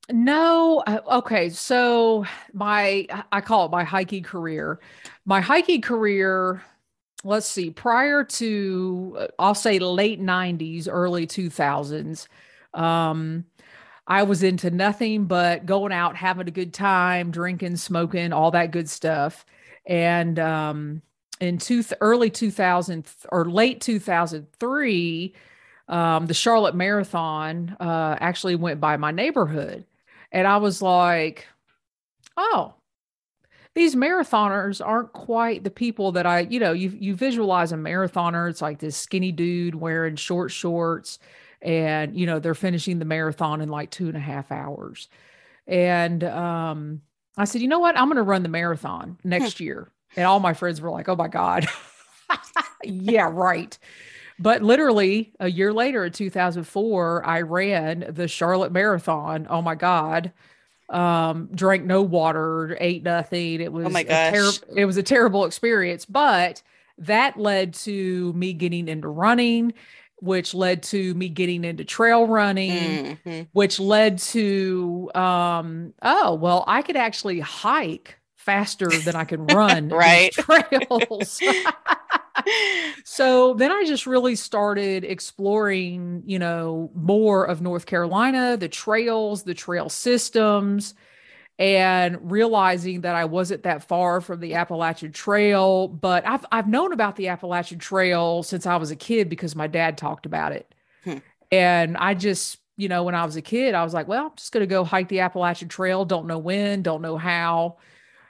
No 0.09 0.83
uh, 0.87 1.01
okay 1.17 1.49
so 1.49 2.25
my 2.53 3.07
i 3.31 3.41
call 3.41 3.65
it 3.65 3.71
my 3.71 3.83
hiking 3.83 4.23
career. 4.23 4.79
My 5.25 5.41
hiking 5.41 5.81
career 5.81 6.63
let's 7.23 7.47
see 7.47 7.71
prior 7.71 8.23
to 8.23 9.17
uh, 9.19 9.27
i'll 9.39 9.55
say 9.55 9.79
late 9.79 10.21
90s 10.21 10.87
early 10.89 11.25
2000s 11.25 12.27
um 12.75 13.43
I 14.07 14.23
was 14.23 14.41
into 14.41 14.71
nothing 14.71 15.25
but 15.25 15.65
going 15.65 15.91
out, 15.91 16.15
having 16.15 16.47
a 16.47 16.51
good 16.51 16.73
time, 16.73 17.29
drinking, 17.29 17.75
smoking, 17.75 18.31
all 18.31 18.51
that 18.51 18.71
good 18.71 18.89
stuff. 18.89 19.45
And 19.85 20.39
um, 20.39 21.01
in 21.41 21.57
two, 21.57 21.83
early 21.99 22.29
2000 22.29 23.05
or 23.29 23.45
late 23.45 23.81
2003, 23.81 25.35
um, 25.89 26.25
the 26.25 26.33
Charlotte 26.33 26.75
Marathon 26.75 27.75
uh, 27.79 28.15
actually 28.19 28.55
went 28.55 28.79
by 28.79 28.95
my 28.95 29.11
neighborhood. 29.11 29.85
And 30.31 30.47
I 30.47 30.57
was 30.57 30.81
like, 30.81 31.47
oh, 32.37 32.75
these 33.75 33.95
marathoners 33.95 34.85
aren't 34.85 35.13
quite 35.13 35.63
the 35.63 35.69
people 35.69 36.13
that 36.13 36.25
I, 36.25 36.41
you 36.41 36.59
know, 36.59 36.71
you 36.71 36.89
you 36.99 37.13
visualize 37.13 37.71
a 37.71 37.75
marathoner. 37.75 38.49
It's 38.49 38.61
like 38.61 38.79
this 38.79 38.97
skinny 38.97 39.31
dude 39.31 39.75
wearing 39.75 40.15
short 40.15 40.51
shorts 40.51 41.19
and 41.61 42.17
you 42.17 42.25
know 42.25 42.39
they're 42.39 42.55
finishing 42.55 42.99
the 42.99 43.05
marathon 43.05 43.61
in 43.61 43.69
like 43.69 43.91
two 43.91 44.07
and 44.07 44.17
a 44.17 44.21
half 44.21 44.51
hours. 44.51 45.07
And 45.65 46.23
um, 46.23 47.01
i 47.35 47.45
said 47.45 47.61
you 47.61 47.67
know 47.67 47.79
what? 47.79 47.97
I'm 47.97 48.07
going 48.07 48.17
to 48.17 48.23
run 48.23 48.43
the 48.43 48.49
marathon 48.49 49.17
hmm. 49.21 49.29
next 49.29 49.59
year. 49.59 49.91
And 50.15 50.25
all 50.25 50.39
my 50.39 50.53
friends 50.53 50.81
were 50.81 50.91
like 50.91 51.09
oh 51.09 51.15
my 51.15 51.27
god. 51.27 51.67
Yeah 52.83 53.29
right. 53.33 53.77
But 54.39 54.61
literally 54.61 55.33
a 55.39 55.49
year 55.49 55.73
later 55.73 56.05
in 56.05 56.11
2004 56.11 57.25
i 57.25 57.41
ran 57.41 58.05
the 58.09 58.27
charlotte 58.27 58.71
marathon. 58.71 59.47
Oh 59.49 59.61
my 59.61 59.75
god. 59.75 60.31
Um 60.89 61.49
drank 61.53 61.83
no 61.83 62.01
water 62.01 62.77
ate 62.79 63.03
nothing. 63.03 63.61
It 63.61 63.73
was 63.73 63.87
oh 63.87 63.89
my 63.89 64.03
gosh. 64.03 64.59
Ter- 64.59 64.65
it 64.75 64.85
was 64.85 64.97
a 64.97 65.03
terrible 65.03 65.45
experience. 65.45 66.05
But 66.05 66.61
that 66.99 67.37
led 67.37 67.73
to 67.73 68.33
me 68.33 68.53
getting 68.53 68.87
into 68.87 69.07
running 69.07 69.73
which 70.19 70.53
led 70.53 70.83
to 70.83 71.13
me 71.13 71.29
getting 71.29 71.63
into 71.63 71.85
trail 71.85 72.27
running, 72.27 73.17
mm-hmm. 73.17 73.41
which 73.53 73.79
led 73.79 74.17
to, 74.19 75.11
um, 75.13 75.93
oh, 76.01 76.33
well, 76.33 76.63
I 76.67 76.81
could 76.81 76.95
actually 76.95 77.39
hike 77.39 78.17
faster 78.35 78.87
than 78.87 79.15
I 79.15 79.25
can 79.25 79.45
run 79.47 79.89
right 79.93 80.31
trails. 80.31 81.39
so 83.03 83.53
then 83.55 83.71
I 83.71 83.83
just 83.85 84.07
really 84.07 84.35
started 84.35 85.03
exploring, 85.03 86.23
you 86.25 86.39
know, 86.39 86.89
more 86.95 87.45
of 87.45 87.61
North 87.61 87.85
Carolina, 87.85 88.57
the 88.57 88.69
trails, 88.69 89.43
the 89.43 89.53
trail 89.53 89.89
systems. 89.89 90.95
And 91.59 92.31
realizing 92.31 93.01
that 93.01 93.15
I 93.15 93.25
wasn't 93.25 93.63
that 93.63 93.83
far 93.83 94.21
from 94.21 94.39
the 94.39 94.53
Appalachian 94.53 95.11
Trail, 95.11 95.87
but 95.87 96.27
I've 96.27 96.45
I've 96.51 96.67
known 96.67 96.93
about 96.93 97.15
the 97.15 97.29
Appalachian 97.29 97.79
Trail 97.79 98.43
since 98.43 98.65
I 98.65 98.75
was 98.75 98.91
a 98.91 98.95
kid 98.95 99.29
because 99.29 99.55
my 99.55 99.67
dad 99.67 99.97
talked 99.97 100.25
about 100.25 100.51
it. 100.51 100.73
Hmm. 101.03 101.17
And 101.51 101.97
I 101.97 102.13
just, 102.13 102.59
you 102.75 102.89
know, 102.89 103.03
when 103.03 103.15
I 103.15 103.25
was 103.25 103.37
a 103.37 103.41
kid, 103.41 103.73
I 103.73 103.83
was 103.83 103.93
like, 103.93 104.07
well, 104.07 104.27
I'm 104.27 104.35
just 104.35 104.51
going 104.51 104.61
to 104.61 104.67
go 104.67 104.83
hike 104.83 105.07
the 105.07 105.21
Appalachian 105.21 105.69
Trail, 105.69 106.05
don't 106.05 106.27
know 106.27 106.37
when, 106.37 106.83
don't 106.83 107.01
know 107.01 107.17
how. 107.17 107.77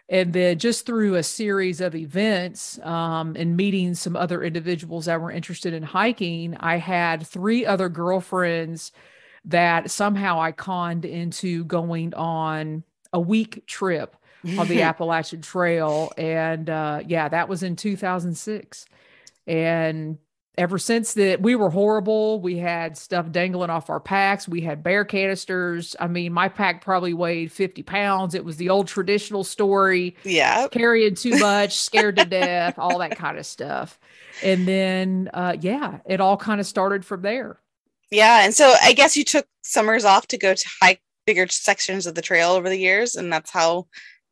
And 0.10 0.32
then 0.32 0.58
just 0.58 0.86
through 0.86 1.16
a 1.16 1.24
series 1.24 1.82
of 1.82 1.94
events 1.94 2.80
um, 2.84 3.36
and 3.38 3.58
meeting 3.58 3.94
some 3.94 4.16
other 4.16 4.42
individuals 4.42 5.06
that 5.06 5.20
were 5.20 5.32
interested 5.32 5.74
in 5.74 5.84
hiking, 5.84 6.56
I 6.62 6.78
had 6.78 7.28
three 7.28 7.66
other 7.66 7.90
girlfriends 7.90 8.94
that 9.44 9.92
somehow 9.92 10.40
I 10.40 10.54
conned 10.54 11.04
into 11.04 11.66
going 11.66 12.14
on 12.14 12.84
a 13.18 13.20
week 13.20 13.66
trip 13.66 14.16
on 14.58 14.68
the 14.68 14.82
Appalachian 14.84 15.42
Trail. 15.42 16.14
And 16.18 16.70
uh, 16.70 17.02
yeah, 17.06 17.28
that 17.28 17.50
was 17.50 17.64
in 17.64 17.76
2006. 17.76 18.86
And 19.48 20.20
ever 20.56 20.78
since 20.78 21.16
that, 21.16 21.42
we 21.42 21.56
were 21.56 21.72
horrible. 21.72 22.40
We 22.40 22.58
had 22.58 22.96
stuff 22.96 23.32
dangling 23.32 23.72
off 23.72 23.90
our 23.90 24.00
packs. 24.00 24.48
We 24.48 24.62
had 24.62 24.84
bear 24.84 25.04
canisters. 25.04 25.96
I 26.00 26.08
mean, 26.08 26.32
my 26.32 26.48
pack 26.48 26.84
probably 26.84 27.16
weighed 27.16 27.52
50 27.52 27.82
pounds. 27.84 28.36
It 28.36 28.46
was 28.46 28.58
the 28.58 28.70
old 28.70 28.88
traditional 28.88 29.44
story. 29.44 30.16
Yeah. 30.24 30.68
Carrying 30.68 31.16
too 31.16 31.38
much, 31.40 31.76
scared 31.76 32.18
to 32.18 32.26
death, 32.26 32.78
all 32.78 33.00
that 33.00 33.18
kind 33.18 33.40
of 33.40 33.46
stuff. 33.46 34.00
And 34.44 34.68
then, 34.68 35.32
uh, 35.34 35.58
yeah, 35.60 36.00
it 36.06 36.22
all 36.22 36.38
kind 36.38 36.60
of 36.60 36.68
started 36.68 37.04
from 37.04 37.24
there. 37.24 37.60
Yeah. 38.12 38.46
And 38.46 38.54
so 38.54 38.74
I 38.82 38.94
guess 38.94 39.18
you 39.18 39.24
took 39.24 39.48
summers 39.64 40.06
off 40.06 40.28
to 40.28 40.38
go 40.38 40.54
to 40.54 40.70
hike 40.80 41.02
bigger 41.28 41.48
sections 41.48 42.08
of 42.08 42.16
the 42.16 42.22
trail 42.24 42.52
over 42.52 42.70
the 42.70 42.80
years, 42.80 43.16
and 43.16 43.32
that's 43.32 43.52
how 43.52 43.86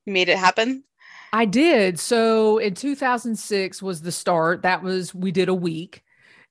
you 0.05 0.13
made 0.13 0.29
it 0.29 0.39
happen? 0.39 0.83
I 1.31 1.45
did. 1.45 1.99
So 1.99 2.57
in 2.57 2.73
2006 2.73 3.81
was 3.81 4.01
the 4.01 4.11
start. 4.11 4.61
That 4.61 4.81
was, 4.81 5.13
we 5.13 5.31
did 5.31 5.49
a 5.49 5.53
week. 5.53 6.01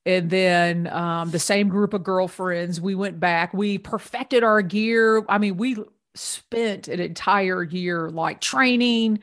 And 0.05 0.29
then 0.29 0.87
um, 0.87 1.31
the 1.31 1.39
same 1.39 1.69
group 1.69 1.95
of 1.95 2.03
girlfriends, 2.03 2.79
we 2.79 2.93
went 2.93 3.19
back. 3.19 3.53
We 3.53 3.79
perfected 3.79 4.43
our 4.43 4.61
gear. 4.61 5.25
I 5.27 5.39
mean, 5.39 5.57
we 5.57 5.77
spent 6.13 6.87
an 6.87 6.99
entire 6.99 7.63
year 7.63 8.11
like 8.11 8.39
training, 8.39 9.19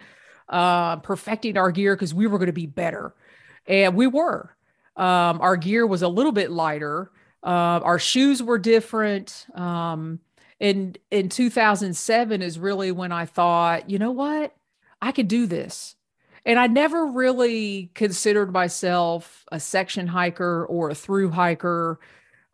uh, 0.49 0.97
perfecting 0.97 1.57
our 1.57 1.71
gear 1.71 1.95
because 1.95 2.13
we 2.13 2.27
were 2.27 2.39
going 2.39 2.47
to 2.47 2.53
be 2.53 2.67
better. 2.67 3.15
And 3.67 3.95
we 3.95 4.09
were. 4.09 4.57
Um, 4.97 5.41
our 5.41 5.57
gear 5.57 5.87
was 5.87 6.03
a 6.03 6.09
little 6.09 6.33
bit 6.33 6.51
lighter. 6.51 7.13
Uh, 7.45 7.81
our 7.85 8.01
shoes 8.01 8.43
were 8.43 8.59
different. 8.59 9.47
Um, 9.55 10.19
in 10.63 10.95
in 11.11 11.29
2007 11.29 12.41
is 12.41 12.59
really 12.59 12.93
when 12.93 13.11
I 13.11 13.27
thought, 13.27 13.91
you 13.91 13.99
know 13.99 14.13
what? 14.13 14.55
I 15.03 15.11
could 15.11 15.27
do 15.27 15.47
this. 15.47 15.97
And 16.47 16.59
I 16.59 16.69
never 16.69 17.07
really 17.07 17.91
considered 17.95 18.53
myself 18.53 19.45
a 19.51 19.59
section 19.59 20.07
hiker 20.07 20.65
or 20.67 20.91
a 20.91 20.95
through 20.95 21.31
hiker. 21.31 21.99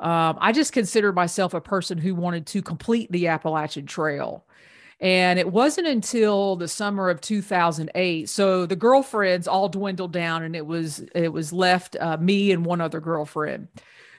Um, 0.00 0.38
I 0.40 0.52
just 0.52 0.72
considered 0.72 1.14
myself 1.14 1.52
a 1.52 1.60
person 1.60 1.98
who 1.98 2.14
wanted 2.14 2.46
to 2.48 2.62
complete 2.62 3.12
the 3.12 3.28
Appalachian 3.28 3.84
Trail. 3.86 4.44
And 5.00 5.38
it 5.38 5.52
wasn't 5.52 5.86
until 5.86 6.56
the 6.56 6.66
summer 6.66 7.10
of 7.10 7.20
2008. 7.20 8.28
So 8.28 8.64
the 8.64 8.76
girlfriends 8.76 9.46
all 9.46 9.68
dwindled 9.68 10.12
down, 10.12 10.42
and 10.42 10.56
it 10.56 10.66
was 10.66 11.00
it 11.14 11.32
was 11.32 11.52
left 11.52 11.94
uh, 12.00 12.16
me 12.16 12.52
and 12.52 12.64
one 12.64 12.80
other 12.80 13.00
girlfriend. 13.00 13.68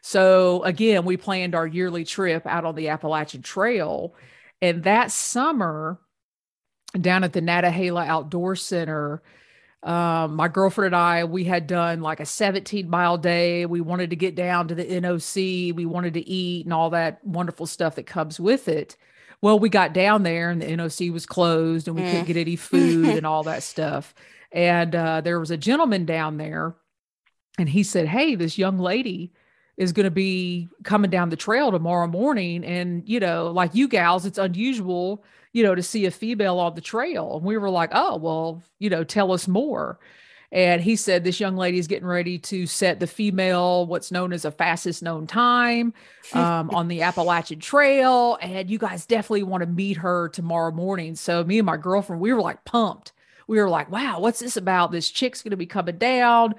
So 0.02 0.64
again, 0.64 1.06
we 1.06 1.18
planned 1.18 1.56
our 1.56 1.68
yearly 1.68 2.04
trip 2.06 2.46
out 2.46 2.66
on 2.66 2.76
the 2.76 2.90
Appalachian 2.90 3.42
Trail. 3.42 4.16
And 4.62 4.84
that 4.84 5.12
summer, 5.12 6.00
down 7.00 7.24
at 7.24 7.34
the 7.34 7.42
Nantahala 7.42 8.06
Outdoor 8.08 8.56
Center, 8.56 9.22
um, 9.82 10.36
my 10.36 10.50
girlfriend 10.50 10.88
and 10.88 10.96
I, 10.96 11.24
we 11.24 11.46
had 11.46 11.66
done 11.66 12.02
like 12.02 12.20
a 12.20 12.26
17 12.26 12.90
mile 12.90 13.18
day. 13.18 13.66
We 13.66 13.80
wanted 13.80 14.10
to 14.10 14.16
get 14.16 14.36
down 14.36 14.68
to 14.68 14.76
the 14.76 14.86
NOC. 14.86 15.74
We 15.74 15.86
wanted 15.86 16.16
to 16.16 16.28
eat 16.28 16.66
and 16.66 16.74
all 16.74 16.90
that 16.90 17.24
wonderful 17.26 17.66
stuff 17.66 17.96
that 17.96 18.06
comes 18.06 18.40
with 18.40 18.68
it. 18.68 18.98
Well, 19.42 19.58
we 19.58 19.70
got 19.70 19.94
down 19.94 20.24
there 20.24 20.50
and 20.50 20.62
the 20.62 20.66
NOC 20.66 21.14
was 21.14 21.26
closed 21.26 21.88
and 21.88 21.96
we 21.96 22.04
mm. 22.04 22.10
couldn't 22.10 22.26
get 22.26 22.36
any 22.36 22.58
food 22.58 23.06
and 23.06 23.26
all 23.26 23.44
that 23.44 23.64
stuff. 23.64 24.14
And 24.52 24.94
uh, 24.94 25.22
there 25.22 25.40
was 25.40 25.52
a 25.52 25.58
gentleman 25.58 26.06
down 26.06 26.36
there 26.36 26.76
and 27.58 27.70
he 27.70 27.84
said, 27.84 28.08
Hey, 28.08 28.36
this 28.36 28.58
young 28.58 28.80
lady 28.80 29.32
is 29.80 29.94
going 29.94 30.04
to 30.04 30.12
be 30.12 30.70
coming 30.84 31.10
down 31.10 31.30
the 31.30 31.38
trail 31.38 31.72
tomorrow 31.72 32.06
morning. 32.06 32.66
And, 32.66 33.08
you 33.08 33.18
know, 33.18 33.50
like 33.50 33.74
you 33.74 33.88
gals, 33.88 34.26
it's 34.26 34.38
unusual, 34.38 35.24
you 35.54 35.64
know, 35.64 35.74
to 35.74 35.82
see 35.82 36.06
a 36.06 36.12
female 36.12 36.60
on 36.60 36.76
the 36.76 36.82
trail. 36.82 37.38
And 37.38 37.46
we 37.46 37.58
were 37.58 37.70
like, 37.70 37.92
oh, 37.94 38.18
well, 38.18 38.62
you 38.80 38.90
know, 38.90 39.06
tell 39.06 39.32
us 39.32 39.48
more. 39.48 39.98
And 40.52 40.82
he 40.82 40.98
said 40.98 41.24
this 41.24 41.40
young 41.40 41.56
lady 41.56 41.80
is 41.80 41.88
getting 41.88 42.08
ready 42.08 42.38
to 42.40 42.66
set 42.66 43.00
the 43.00 43.08
female, 43.08 43.86
what's 43.86 44.12
known 44.12 44.34
as 44.34 44.44
a 44.44 44.52
fastest 44.52 45.02
known 45.02 45.28
time 45.28 45.94
um, 46.34 46.70
on 46.72 46.90
the 46.90 47.02
Appalachian 47.02 47.62
Trail. 47.62 48.38
And 48.42 48.70
you 48.70 48.80
guys 48.80 49.06
definitely 49.06 49.44
want 49.44 49.62
to 49.62 49.68
meet 49.68 49.96
her 49.98 50.28
tomorrow 50.28 50.74
morning. 50.74 51.16
So 51.16 51.46
me 51.46 51.58
and 51.58 51.66
my 51.66 51.78
girlfriend, 51.78 52.22
we 52.22 52.34
were 52.34 52.42
like 52.42 52.66
pumped. 52.66 53.14
We 53.48 53.60
were 53.60 53.70
like, 53.70 53.90
wow, 53.90 54.20
what's 54.20 54.40
this 54.40 54.58
about? 54.58 54.92
This 54.92 55.10
chick's 55.10 55.42
going 55.42 55.52
to 55.52 55.58
be 55.58 55.66
coming 55.66 55.98
down 55.98 56.56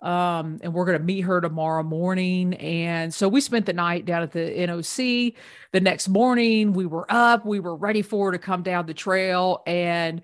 um, 0.00 0.60
and 0.62 0.72
we're 0.72 0.84
going 0.84 0.98
to 0.98 1.04
meet 1.04 1.22
her 1.22 1.40
tomorrow 1.40 1.82
morning. 1.82 2.54
And 2.54 3.12
so 3.12 3.28
we 3.28 3.40
spent 3.40 3.66
the 3.66 3.72
night 3.72 4.04
down 4.04 4.22
at 4.22 4.32
the 4.32 4.38
NOC. 4.40 5.34
The 5.72 5.80
next 5.80 6.08
morning, 6.08 6.72
we 6.72 6.86
were 6.86 7.06
up, 7.08 7.44
we 7.44 7.58
were 7.58 7.74
ready 7.74 8.02
for 8.02 8.26
her 8.26 8.32
to 8.32 8.38
come 8.38 8.62
down 8.62 8.86
the 8.86 8.94
trail. 8.94 9.62
And 9.66 10.22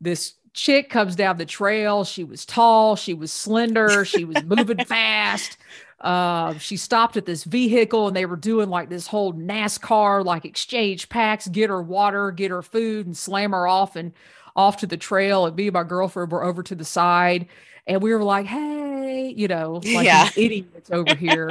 this 0.00 0.34
chick 0.52 0.90
comes 0.90 1.16
down 1.16 1.38
the 1.38 1.46
trail. 1.46 2.04
She 2.04 2.24
was 2.24 2.44
tall, 2.44 2.96
she 2.96 3.14
was 3.14 3.32
slender, 3.32 4.04
she 4.04 4.24
was 4.24 4.42
moving 4.44 4.84
fast. 4.84 5.56
Uh, 5.98 6.58
she 6.58 6.76
stopped 6.76 7.16
at 7.16 7.24
this 7.24 7.44
vehicle 7.44 8.06
and 8.06 8.14
they 8.14 8.26
were 8.26 8.36
doing 8.36 8.68
like 8.68 8.90
this 8.90 9.06
whole 9.06 9.32
NASCAR 9.32 10.22
like 10.26 10.44
exchange 10.44 11.08
packs, 11.08 11.48
get 11.48 11.70
her 11.70 11.80
water, 11.80 12.30
get 12.30 12.50
her 12.50 12.60
food, 12.60 13.06
and 13.06 13.16
slam 13.16 13.52
her 13.52 13.66
off 13.66 13.96
and 13.96 14.12
off 14.54 14.76
to 14.78 14.86
the 14.86 14.98
trail. 14.98 15.46
And 15.46 15.56
me 15.56 15.68
and 15.68 15.74
my 15.74 15.84
girlfriend 15.84 16.30
were 16.30 16.44
over 16.44 16.62
to 16.62 16.74
the 16.74 16.84
side 16.84 17.48
and 17.86 18.02
we 18.02 18.12
were 18.12 18.22
like, 18.22 18.46
hey, 18.46 19.32
you 19.36 19.48
know, 19.48 19.80
like 19.84 20.06
yeah. 20.06 20.28
idiots 20.36 20.90
over 20.90 21.14
here. 21.14 21.50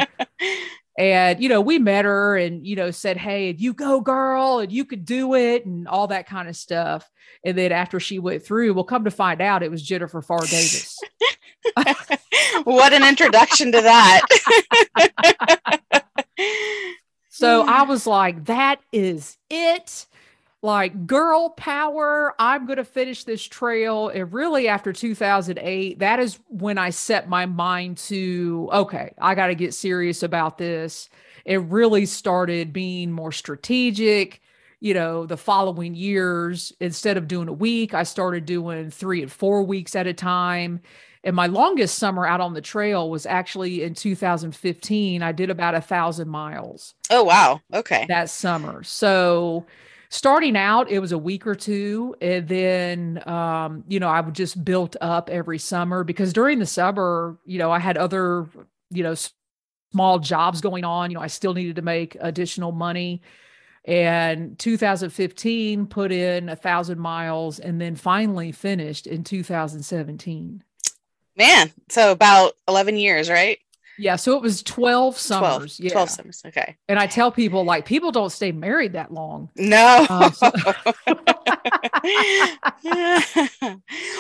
and, 0.98 1.42
you 1.42 1.50
know, 1.50 1.62
we 1.62 1.80
met 1.80 2.06
her 2.06 2.38
and, 2.38 2.66
you 2.66 2.76
know, 2.76 2.92
said, 2.92 3.18
hey, 3.18 3.56
you 3.58 3.74
go, 3.74 4.02
girl, 4.02 4.60
and 4.60 4.72
you 4.72 4.86
could 4.86 5.06
do 5.06 5.36
it 5.36 5.66
and 5.66 5.88
all 5.88 6.08
that 6.08 6.28
kind 6.28 6.50
of 6.50 6.56
stuff. 6.56 7.10
And 7.44 7.58
then 7.58 7.72
after 7.72 8.00
she 8.00 8.20
went 8.20 8.44
through, 8.44 8.74
we'll 8.74 8.84
come 8.84 9.06
to 9.06 9.12
find 9.12 9.42
out 9.42 9.64
it 9.64 9.72
was 9.72 9.82
Jennifer 9.82 10.22
Pharr 10.22 10.50
Davis. 10.50 11.00
what 12.64 12.94
an 12.94 13.08
introduction 13.08 13.72
to 13.72 13.82
that. 13.82 14.22
so 17.30 17.66
I 17.68 17.84
was 17.84 18.06
like, 18.06 18.46
that 18.46 18.82
is 18.92 19.38
it 19.50 20.06
like 20.62 21.06
girl 21.06 21.50
power 21.50 22.34
i'm 22.40 22.66
going 22.66 22.78
to 22.78 22.84
finish 22.86 23.24
this 23.24 23.44
trail. 23.44 24.10
And 24.10 24.32
really 24.34 24.68
after 24.68 24.92
2008 24.92 26.00
that 26.00 26.20
is 26.20 26.40
when 26.48 26.78
i 26.78 26.90
set 26.90 27.30
my 27.30 27.46
mind 27.46 27.98
to 27.98 28.70
okay 28.74 29.14
i 29.20 29.36
got 29.36 29.48
to 29.48 29.56
get 29.56 29.74
serious 29.74 30.24
about 30.24 30.58
this. 30.58 31.10
It 31.46 31.62
really 31.62 32.08
started 32.08 32.74
being 32.74 33.12
more 33.12 33.32
strategic 33.32 34.42
you 34.80 34.94
know 34.94 35.26
the 35.26 35.38
following 35.38 35.96
years 35.96 36.74
instead 36.80 37.18
of 37.18 37.28
doing 37.28 37.48
a 37.48 37.54
week 37.54 37.94
i 37.94 38.04
started 38.04 38.46
doing 38.46 38.92
three 38.92 39.22
and 39.22 39.32
four 39.32 39.64
weeks 39.64 39.96
at 39.96 40.08
a 40.08 40.14
time. 40.14 40.82
And 41.24 41.36
my 41.36 41.48
longest 41.48 41.98
summer 41.98 42.28
out 42.28 42.40
on 42.40 42.54
the 42.54 42.62
trail 42.62 43.10
was 43.10 43.26
actually 43.26 43.84
in 43.84 43.94
2015 43.94 45.22
i 45.22 45.32
did 45.32 45.50
about 45.50 45.76
a 45.76 45.82
thousand 45.82 46.28
miles 46.30 46.96
oh 47.10 47.24
wow. 47.24 47.62
Okay. 47.74 48.06
that 48.10 48.30
summer. 48.30 48.84
So 48.84 49.66
starting 50.16 50.56
out 50.56 50.90
it 50.90 51.00
was 51.00 51.12
a 51.12 51.18
week 51.18 51.46
or 51.46 51.56
two 51.56 52.16
and 52.22 52.48
then 52.48 53.22
um, 53.28 53.84
you 53.88 54.00
know 54.00 54.08
i 54.08 54.22
would 54.22 54.34
just 54.34 54.64
built 54.64 54.96
up 55.02 55.30
every 55.30 55.60
summer 55.60 56.06
because 56.06 56.32
during 56.32 56.58
the 56.58 56.66
summer 56.66 57.38
you 57.46 57.60
know 57.60 57.70
i 57.70 57.80
had 57.80 57.98
other 57.98 58.48
you 58.92 59.04
know 59.04 59.14
small 59.92 60.18
jobs 60.18 60.62
going 60.62 60.86
on 60.86 61.12
you 61.12 61.16
know 61.16 61.22
i 61.22 61.28
still 61.28 61.54
needed 61.54 61.76
to 61.76 61.82
make 61.82 62.16
additional 62.20 62.72
money. 62.72 63.22
And 63.88 64.58
2015 64.58 65.86
put 65.86 66.12
in 66.12 66.50
a 66.50 66.56
thousand 66.56 66.98
miles 66.98 67.60
and 67.60 67.80
then 67.80 67.96
finally 67.96 68.52
finished 68.52 69.06
in 69.06 69.24
2017 69.24 70.64
man 71.38 71.72
so 71.90 72.12
about 72.12 72.54
11 72.68 72.98
years 72.98 73.30
right 73.30 73.60
yeah, 73.98 74.16
so 74.16 74.36
it 74.36 74.42
was 74.42 74.64
12 74.64 75.18
summers. 75.18 75.78
12, 75.78 75.80
yeah. 75.80 75.92
12 75.92 76.10
summers. 76.10 76.42
Okay. 76.46 76.76
And 76.88 77.00
I 77.00 77.08
tell 77.08 77.32
people 77.32 77.64
like 77.64 77.86
people 77.86 78.12
don't 78.12 78.32
stay 78.32 78.52
married 78.52 78.94
that 78.94 79.12
long. 79.12 79.50
No. 79.56 80.06
Uh, 80.10 80.32
so- 80.32 80.52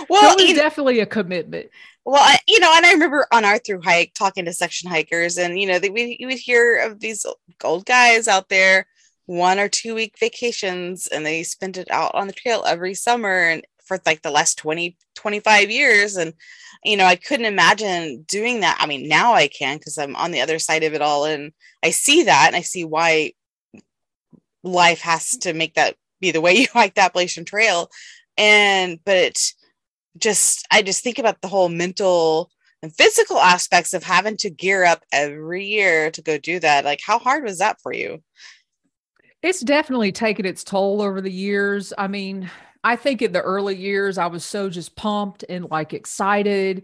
well, 0.10 0.32
so 0.32 0.36
it 0.40 0.48
was 0.48 0.54
definitely 0.56 1.00
a 1.00 1.06
commitment. 1.06 1.70
Well, 2.06 2.22
I, 2.22 2.38
you 2.48 2.60
know, 2.60 2.72
and 2.76 2.86
I 2.86 2.94
remember 2.94 3.26
on 3.32 3.46
our 3.46 3.58
through 3.58 3.82
hike 3.82 4.14
talking 4.14 4.46
to 4.46 4.54
section 4.54 4.90
hikers, 4.90 5.38
and 5.38 5.60
you 5.60 5.68
know, 5.68 5.80
they, 5.80 5.90
we 5.90 6.18
you 6.20 6.28
would 6.28 6.38
hear 6.38 6.78
of 6.78 7.00
these 7.00 7.26
old 7.64 7.86
guys 7.86 8.28
out 8.28 8.50
there 8.50 8.86
one 9.28 9.58
or 9.60 9.68
two 9.68 9.96
week 9.96 10.16
vacations 10.20 11.08
and 11.08 11.26
they 11.26 11.42
spent 11.42 11.78
it 11.78 11.90
out 11.90 12.14
on 12.14 12.28
the 12.28 12.34
trail 12.34 12.64
every 12.68 12.94
summer 12.94 13.40
and 13.50 13.66
for 13.86 14.00
like 14.06 14.22
the 14.22 14.32
last 14.32 14.58
20 14.58 14.98
25 15.16 15.72
years 15.72 16.16
and 16.18 16.34
you 16.84 16.98
know 16.98 17.06
i 17.06 17.16
couldn't 17.16 17.46
imagine 17.46 18.24
doing 18.28 18.62
that. 18.62 18.78
I 18.80 18.86
mean 18.86 19.08
now 19.08 19.34
i 19.34 19.48
can 19.48 19.78
because 19.78 19.98
i'm 19.98 20.16
on 20.16 20.32
the 20.32 20.42
other 20.42 20.60
side 20.60 20.84
of 20.84 20.94
it 20.94 21.02
all 21.02 21.26
and 21.26 21.52
i 21.84 21.90
see 21.90 22.24
that 22.24 22.48
and 22.48 22.56
i 22.56 22.62
see 22.62 22.84
why 22.84 23.34
life 24.66 25.02
has 25.02 25.32
to 25.38 25.54
make 25.54 25.76
that 25.76 25.96
be 26.20 26.32
the 26.32 26.42
way 26.42 26.54
you 26.54 26.68
hike 26.74 26.96
the 26.96 27.02
appalachian 27.02 27.46
trail. 27.46 27.90
And 28.38 29.00
but 29.06 29.40
just 30.18 30.66
i 30.72 30.82
just 30.82 31.04
think 31.04 31.20
about 31.20 31.42
the 31.42 31.48
whole 31.48 31.70
mental 31.70 32.50
and 32.82 32.96
physical 32.96 33.38
aspects 33.40 33.94
of 33.94 34.04
having 34.04 34.38
to 34.38 34.50
gear 34.50 34.86
up 34.86 35.04
every 35.12 35.66
year 35.66 36.12
to 36.12 36.22
go 36.22 36.38
do 36.38 36.60
that. 36.60 36.86
Like 36.86 37.00
how 37.06 37.20
hard 37.20 37.44
was 37.44 37.60
that 37.60 37.82
for 37.82 37.94
you? 37.94 38.22
It's 39.42 39.62
definitely 39.62 40.12
taken 40.12 40.46
its 40.46 40.64
toll 40.64 41.02
over 41.02 41.22
the 41.22 41.32
years. 41.32 41.94
I 41.98 42.08
mean 42.08 42.50
I 42.86 42.96
think 42.96 43.24
in 43.24 43.32
the 43.32 43.42
early 43.42 43.76
years, 43.76 44.20
I 44.20 44.28
was 44.28 44.46
so 44.46 44.70
just 44.70 44.96
pumped 44.96 45.44
and 45.50 45.70
like 45.72 45.92
excited 45.92 46.84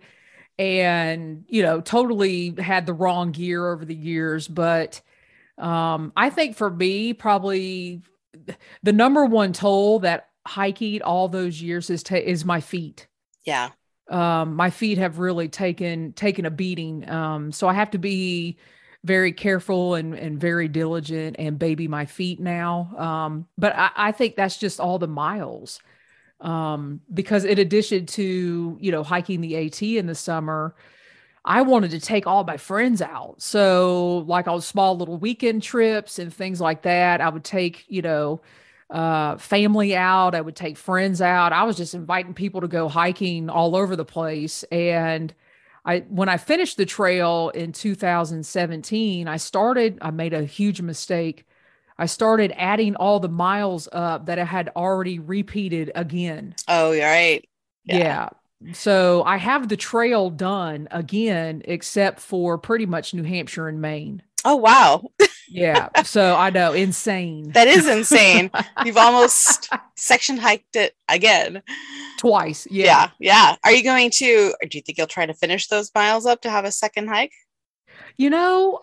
and, 0.58 1.46
you 1.48 1.62
know, 1.62 1.80
totally 1.80 2.56
had 2.58 2.88
the 2.88 2.94
wrong 2.94 3.32
gear 3.32 3.72
over 3.72 3.86
the 3.86 3.96
years. 3.96 4.48
But 4.48 5.00
um, 5.60 6.12
I 6.18 6.32
think 6.32 6.56
for 6.56 6.72
me, 6.72 7.14
probably 7.14 8.02
the 8.82 8.94
number 8.94 9.26
one 9.26 9.54
toll 9.54 10.00
that 10.00 10.30
hiking 10.48 11.04
all 11.04 11.28
those 11.28 11.62
years 11.62 11.92
is, 11.92 12.02
ta- 12.02 12.16
is 12.16 12.44
my 12.46 12.62
feet. 12.62 13.08
Yeah. 13.46 13.70
Um, 14.10 14.56
my 14.56 14.72
feet 14.72 14.98
have 14.98 15.20
really 15.20 15.50
taken, 15.50 16.14
taken 16.14 16.48
a 16.48 16.52
beating. 16.52 17.08
Um, 17.08 17.52
so 17.52 17.68
I 17.68 17.74
have 17.74 17.92
to 17.92 18.00
be, 18.00 18.58
very 19.04 19.32
careful 19.32 19.96
and, 19.96 20.14
and 20.14 20.40
very 20.40 20.68
diligent 20.68 21.36
and 21.40 21.58
baby 21.58 21.88
my 21.88 22.06
feet 22.06 22.40
now. 22.40 22.94
Um, 22.98 23.48
but 23.58 23.76
I, 23.76 23.90
I, 23.96 24.12
think 24.12 24.36
that's 24.36 24.58
just 24.58 24.80
all 24.80 25.00
the 25.00 25.08
miles. 25.08 25.80
Um, 26.40 27.02
because 27.12 27.44
in 27.44 27.58
addition 27.58 28.06
to, 28.08 28.78
you 28.80 28.92
know, 28.92 29.04
hiking 29.04 29.42
the 29.42 29.58
AT 29.58 29.82
in 29.82 30.06
the 30.06 30.16
summer, 30.16 30.76
I 31.44 31.64
wanted 31.64 31.92
to 31.92 32.00
take 32.00 32.28
all 32.28 32.44
my 32.44 32.58
friends 32.58 33.02
out. 33.02 33.42
So, 33.42 34.20
like 34.28 34.48
on 34.48 34.62
small 34.62 34.96
little 34.96 35.18
weekend 35.18 35.64
trips 35.64 36.20
and 36.20 36.32
things 36.34 36.62
like 36.62 36.84
that, 36.84 37.22
I 37.22 37.30
would 37.30 37.44
take, 37.44 37.86
you 37.88 38.04
know, 38.04 38.42
uh, 38.92 39.38
family 39.38 39.96
out. 39.96 40.36
I 40.36 40.42
would 40.42 40.56
take 40.56 40.78
friends 40.78 41.22
out. 41.22 41.54
I 41.54 41.64
was 41.64 41.78
just 41.78 41.96
inviting 41.96 42.34
people 42.34 42.62
to 42.62 42.68
go 42.68 42.90
hiking 42.90 43.50
all 43.50 43.76
over 43.76 43.96
the 43.96 44.06
place. 44.06 44.64
And 44.72 45.34
I 45.84 46.00
when 46.10 46.30
I 46.30 46.38
finished 46.38 46.78
the 46.78 46.86
trail 46.86 47.50
in 47.50 47.72
2017, 47.72 49.28
I 49.28 49.38
started, 49.38 49.98
I 50.02 50.12
made 50.12 50.34
a 50.34 50.44
huge 50.44 50.82
mistake. 50.82 51.46
I 51.98 52.06
started 52.06 52.54
adding 52.56 52.96
all 52.96 53.20
the 53.20 53.30
miles 53.30 53.88
up 53.92 54.26
that 54.28 54.40
I 54.40 54.44
had 54.44 54.70
already 54.76 55.20
repeated 55.20 55.92
again. 55.94 56.56
Oh, 56.68 56.98
right. 56.98 57.48
Yeah. 57.86 57.98
yeah. 57.98 58.74
So 58.74 59.24
I 59.24 59.38
have 59.38 59.70
the 59.70 59.78
trail 59.78 60.30
done 60.30 60.88
again, 60.92 61.62
except 61.66 62.20
for 62.20 62.58
pretty 62.58 62.86
much 62.86 63.14
New 63.14 63.24
Hampshire 63.24 63.68
and 63.68 63.82
Maine. 63.82 64.24
Oh, 64.46 64.56
wow. 64.56 65.04
yeah. 65.50 65.90
So 66.04 66.36
I 66.36 66.50
know, 66.50 66.74
insane. 66.74 67.52
That 67.52 67.68
is 67.68 67.88
insane. 67.88 68.52
You've 68.86 68.98
almost 68.98 69.70
section 69.96 70.38
hiked 70.38 70.76
it 70.76 70.96
again 71.08 71.62
twice. 72.22 72.68
Yeah. 72.70 72.86
yeah. 72.86 73.10
Yeah. 73.20 73.56
Are 73.64 73.72
you 73.72 73.84
going 73.84 74.12
to, 74.12 74.54
do 74.70 74.78
you 74.78 74.82
think 74.82 75.00
you'll 75.00 75.08
try 75.08 75.26
to 75.26 75.34
finish 75.34 75.68
those 75.68 75.90
miles 75.96 76.28
up 76.28 76.42
to 76.42 76.52
have 76.52 76.66
a 76.66 76.72
second 76.72 77.08
hike? 77.08 77.34
You 78.16 78.30
know, 78.30 78.80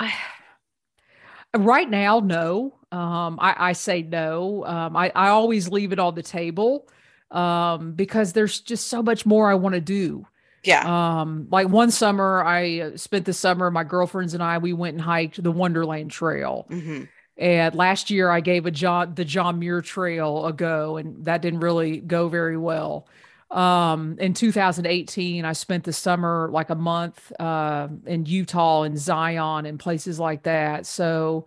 right 1.57 1.88
now, 1.88 2.18
no. 2.18 2.75
Um, 2.90 3.38
I, 3.40 3.54
I 3.68 3.73
say 3.75 4.02
no. 4.02 4.64
Um, 4.64 4.97
I, 4.97 5.12
I 5.14 5.28
always 5.28 5.68
leave 5.68 5.92
it 5.92 6.00
on 6.00 6.16
the 6.16 6.23
table 6.23 6.88
um, 7.30 7.92
because 7.92 8.33
there's 8.33 8.61
just 8.61 8.88
so 8.88 9.02
much 9.04 9.25
more 9.25 9.49
I 9.49 9.54
want 9.54 9.75
to 9.75 9.80
do. 9.80 10.26
Yeah. 10.64 11.21
Um, 11.21 11.47
like 11.50 11.68
one 11.68 11.92
summer, 11.92 12.42
I 12.42 12.80
uh, 12.80 12.97
spent 12.97 13.25
the 13.25 13.33
summer, 13.33 13.71
my 13.71 13.85
girlfriends 13.85 14.35
and 14.35 14.42
I, 14.42 14.59
we 14.59 14.73
went 14.73 14.95
and 14.95 15.02
hiked 15.02 15.40
the 15.40 15.52
Wonderland 15.52 16.11
Trail. 16.11 16.66
Mm-hmm. 16.68 17.05
And 17.37 17.74
last 17.77 18.11
year, 18.11 18.31
I 18.31 18.40
gave 18.40 18.66
a 18.66 18.72
John 18.72 19.14
the 19.14 19.24
John 19.24 19.61
Muir 19.61 19.81
Trail 19.81 20.44
a 20.44 20.53
go, 20.53 20.96
and 20.96 21.24
that 21.27 21.40
didn't 21.40 21.61
really 21.61 21.98
go 21.98 22.29
very 22.29 22.57
well 22.57 23.07
um 23.50 24.16
in 24.18 24.34
2018 24.34 25.44
i 25.44 25.52
spent 25.54 25.84
the 25.84 25.92
summer 25.92 26.50
like 26.52 26.68
a 26.68 26.74
month 26.74 27.32
uh 27.40 27.88
in 28.04 28.26
utah 28.26 28.82
and 28.82 28.98
zion 28.98 29.64
and 29.64 29.80
places 29.80 30.20
like 30.20 30.42
that 30.42 30.84
so 30.84 31.46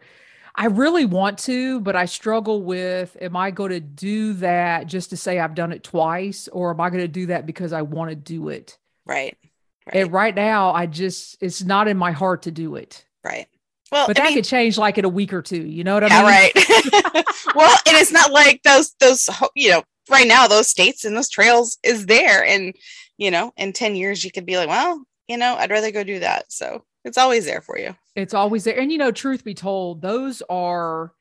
i 0.55 0.65
really 0.65 1.05
want 1.05 1.37
to 1.37 1.79
but 1.81 1.95
i 1.95 2.05
struggle 2.05 2.63
with 2.63 3.15
am 3.21 3.35
i 3.37 3.51
going 3.51 3.69
to 3.69 3.79
do 3.79 4.33
that 4.33 4.87
just 4.87 5.11
to 5.11 5.17
say 5.17 5.37
i've 5.37 5.53
done 5.53 5.71
it 5.71 5.83
twice 5.83 6.47
or 6.47 6.71
am 6.71 6.81
i 6.81 6.89
going 6.89 7.03
to 7.03 7.07
do 7.07 7.27
that 7.27 7.45
because 7.45 7.71
i 7.71 7.83
want 7.83 8.09
to 8.09 8.15
do 8.15 8.49
it 8.49 8.79
right, 9.05 9.37
right 9.85 9.95
and 9.95 10.11
right 10.11 10.33
now 10.33 10.73
i 10.73 10.87
just 10.87 11.37
it's 11.39 11.63
not 11.63 11.87
in 11.87 11.97
my 11.97 12.11
heart 12.11 12.41
to 12.41 12.51
do 12.51 12.75
it 12.77 13.05
right 13.23 13.47
well, 13.91 14.07
but 14.07 14.17
I 14.17 14.23
that 14.23 14.27
mean, 14.29 14.37
could 14.37 14.45
change 14.45 14.77
like 14.77 14.97
in 14.97 15.03
a 15.03 15.09
week 15.09 15.33
or 15.33 15.41
two. 15.41 15.61
You 15.61 15.83
know 15.83 15.93
what 15.95 16.03
I 16.03 16.07
yeah, 16.07 16.21
mean? 16.21 16.31
right. 16.31 17.25
well, 17.55 17.77
and 17.85 17.97
it's 17.97 18.11
not 18.11 18.31
like 18.31 18.63
those 18.63 18.93
those 19.01 19.29
you 19.53 19.71
know 19.71 19.83
right 20.09 20.27
now 20.27 20.47
those 20.47 20.67
states 20.67 21.05
and 21.05 21.15
those 21.15 21.29
trails 21.29 21.77
is 21.83 22.05
there. 22.05 22.43
And 22.43 22.75
you 23.17 23.31
know 23.31 23.53
in 23.55 23.71
10 23.73 23.95
years 23.95 24.23
you 24.23 24.31
could 24.31 24.47
be 24.47 24.57
like 24.57 24.67
well 24.67 25.05
you 25.27 25.37
know 25.37 25.55
i'd 25.55 25.69
rather 25.69 25.91
go 25.91 26.03
do 26.03 26.19
that. 26.19 26.51
So 26.51 26.83
it's 27.03 27.17
always 27.17 27.45
there 27.45 27.61
for 27.61 27.77
you. 27.77 27.95
It's 28.15 28.33
always 28.33 28.63
there. 28.63 28.79
And 28.79 28.91
you 28.91 28.97
know 28.97 29.11
truth 29.11 29.43
be 29.43 29.53
told 29.53 30.01
those 30.01 30.41
are 30.49 31.13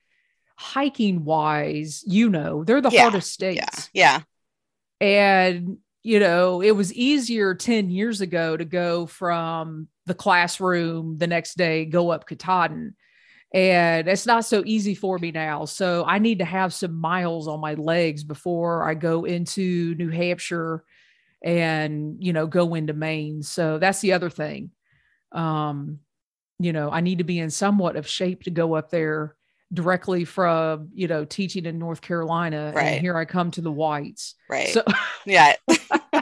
hiking 0.56 1.24
wise 1.24 2.04
you 2.06 2.28
know 2.28 2.64
they're 2.64 2.80
the 2.80 2.90
yeah, 2.90 3.02
hardest 3.02 3.32
states. 3.32 3.90
Yeah, 3.92 4.20
yeah. 5.00 5.06
And 5.06 5.78
you 6.02 6.20
know 6.20 6.62
it 6.62 6.72
was 6.72 6.92
easier 6.94 7.54
10 7.54 7.90
years 7.90 8.20
ago 8.20 8.56
to 8.56 8.64
go 8.64 9.06
from 9.06 9.88
the 10.06 10.14
classroom 10.14 11.18
the 11.18 11.26
next 11.26 11.56
day 11.56 11.84
go 11.84 12.10
up 12.10 12.26
katahdin 12.26 12.94
and 13.52 14.06
it's 14.08 14.26
not 14.26 14.44
so 14.44 14.62
easy 14.64 14.94
for 14.94 15.18
me 15.18 15.32
now. 15.32 15.64
So 15.64 16.04
I 16.06 16.18
need 16.18 16.38
to 16.38 16.44
have 16.44 16.72
some 16.72 16.94
miles 16.94 17.48
on 17.48 17.60
my 17.60 17.74
legs 17.74 18.22
before 18.22 18.88
I 18.88 18.94
go 18.94 19.24
into 19.24 19.94
New 19.96 20.10
Hampshire 20.10 20.84
and, 21.42 22.16
you 22.20 22.32
know, 22.32 22.46
go 22.46 22.74
into 22.74 22.92
Maine. 22.92 23.42
So 23.42 23.78
that's 23.78 24.00
the 24.00 24.12
other 24.12 24.30
thing. 24.30 24.70
Um, 25.32 25.98
you 26.60 26.72
know, 26.72 26.90
I 26.90 27.00
need 27.00 27.18
to 27.18 27.24
be 27.24 27.40
in 27.40 27.50
somewhat 27.50 27.96
of 27.96 28.06
shape 28.06 28.44
to 28.44 28.50
go 28.50 28.74
up 28.74 28.90
there 28.90 29.34
directly 29.72 30.24
from, 30.24 30.90
you 30.94 31.08
know, 31.08 31.24
teaching 31.24 31.64
in 31.66 31.78
North 31.78 32.00
Carolina. 32.00 32.72
Right. 32.74 32.84
And 32.84 33.00
here 33.00 33.16
I 33.16 33.24
come 33.24 33.50
to 33.52 33.60
the 33.60 33.72
whites. 33.72 34.34
Right. 34.48 34.68
So 34.68 34.84
yeah. 35.26 35.54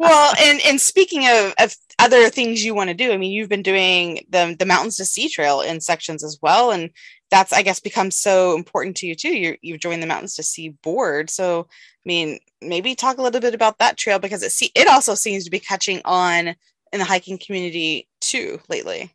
well, 0.00 0.32
and 0.40 0.60
and 0.66 0.80
speaking 0.80 1.26
of, 1.28 1.52
of 1.58 1.76
other 1.98 2.30
things 2.30 2.64
you 2.64 2.74
want 2.74 2.88
to 2.88 2.94
do, 2.94 3.12
I 3.12 3.18
mean, 3.18 3.32
you've 3.32 3.50
been 3.50 3.62
doing 3.62 4.24
the 4.30 4.56
the 4.58 4.64
Mountains 4.64 4.96
to 4.96 5.04
Sea 5.04 5.28
Trail 5.28 5.60
in 5.60 5.78
sections 5.78 6.24
as 6.24 6.38
well, 6.40 6.70
and 6.70 6.88
that's 7.30 7.52
I 7.52 7.60
guess 7.60 7.80
becomes 7.80 8.16
so 8.16 8.56
important 8.56 8.96
to 8.96 9.06
you 9.06 9.14
too. 9.14 9.36
You 9.36 9.58
you've 9.60 9.80
joined 9.80 10.02
the 10.02 10.06
Mountains 10.06 10.36
to 10.36 10.42
Sea 10.42 10.70
board, 10.70 11.28
so 11.28 11.68
I 11.68 12.06
mean, 12.06 12.38
maybe 12.62 12.94
talk 12.94 13.18
a 13.18 13.22
little 13.22 13.42
bit 13.42 13.54
about 13.54 13.76
that 13.78 13.98
trail 13.98 14.18
because 14.18 14.42
it 14.42 14.52
see 14.52 14.72
it 14.74 14.88
also 14.88 15.14
seems 15.14 15.44
to 15.44 15.50
be 15.50 15.60
catching 15.60 16.00
on 16.06 16.48
in 16.94 16.98
the 16.98 17.04
hiking 17.04 17.36
community 17.36 18.08
too 18.22 18.58
lately. 18.70 19.14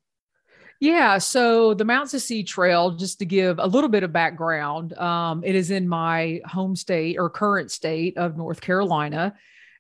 Yeah, 0.80 1.18
so 1.18 1.74
the 1.74 1.84
Mountains 1.84 2.12
to 2.12 2.20
Sea 2.20 2.44
Trail, 2.44 2.92
just 2.92 3.18
to 3.18 3.26
give 3.26 3.58
a 3.58 3.66
little 3.66 3.90
bit 3.90 4.04
of 4.04 4.14
background, 4.14 4.94
um, 5.00 5.44
it 5.44 5.56
is 5.56 5.72
in 5.72 5.88
my 5.88 6.42
home 6.46 6.76
state 6.76 7.18
or 7.18 7.28
current 7.28 7.72
state 7.72 8.18
of 8.18 8.38
North 8.38 8.62
Carolina. 8.62 9.34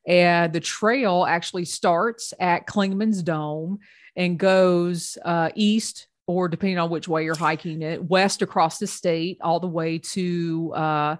And 0.07 0.53
the 0.53 0.59
trail 0.59 1.25
actually 1.27 1.65
starts 1.65 2.33
at 2.39 2.67
Clingman's 2.67 3.23
Dome 3.23 3.79
and 4.15 4.37
goes 4.37 5.17
uh, 5.23 5.49
east, 5.55 6.07
or 6.27 6.47
depending 6.47 6.77
on 6.77 6.89
which 6.89 7.07
way 7.07 7.23
you're 7.23 7.35
hiking 7.35 7.81
it, 7.81 8.03
west 8.03 8.41
across 8.41 8.77
the 8.77 8.87
state, 8.87 9.39
all 9.41 9.59
the 9.59 9.67
way 9.67 9.97
to 9.99 10.73
uh, 10.75 11.15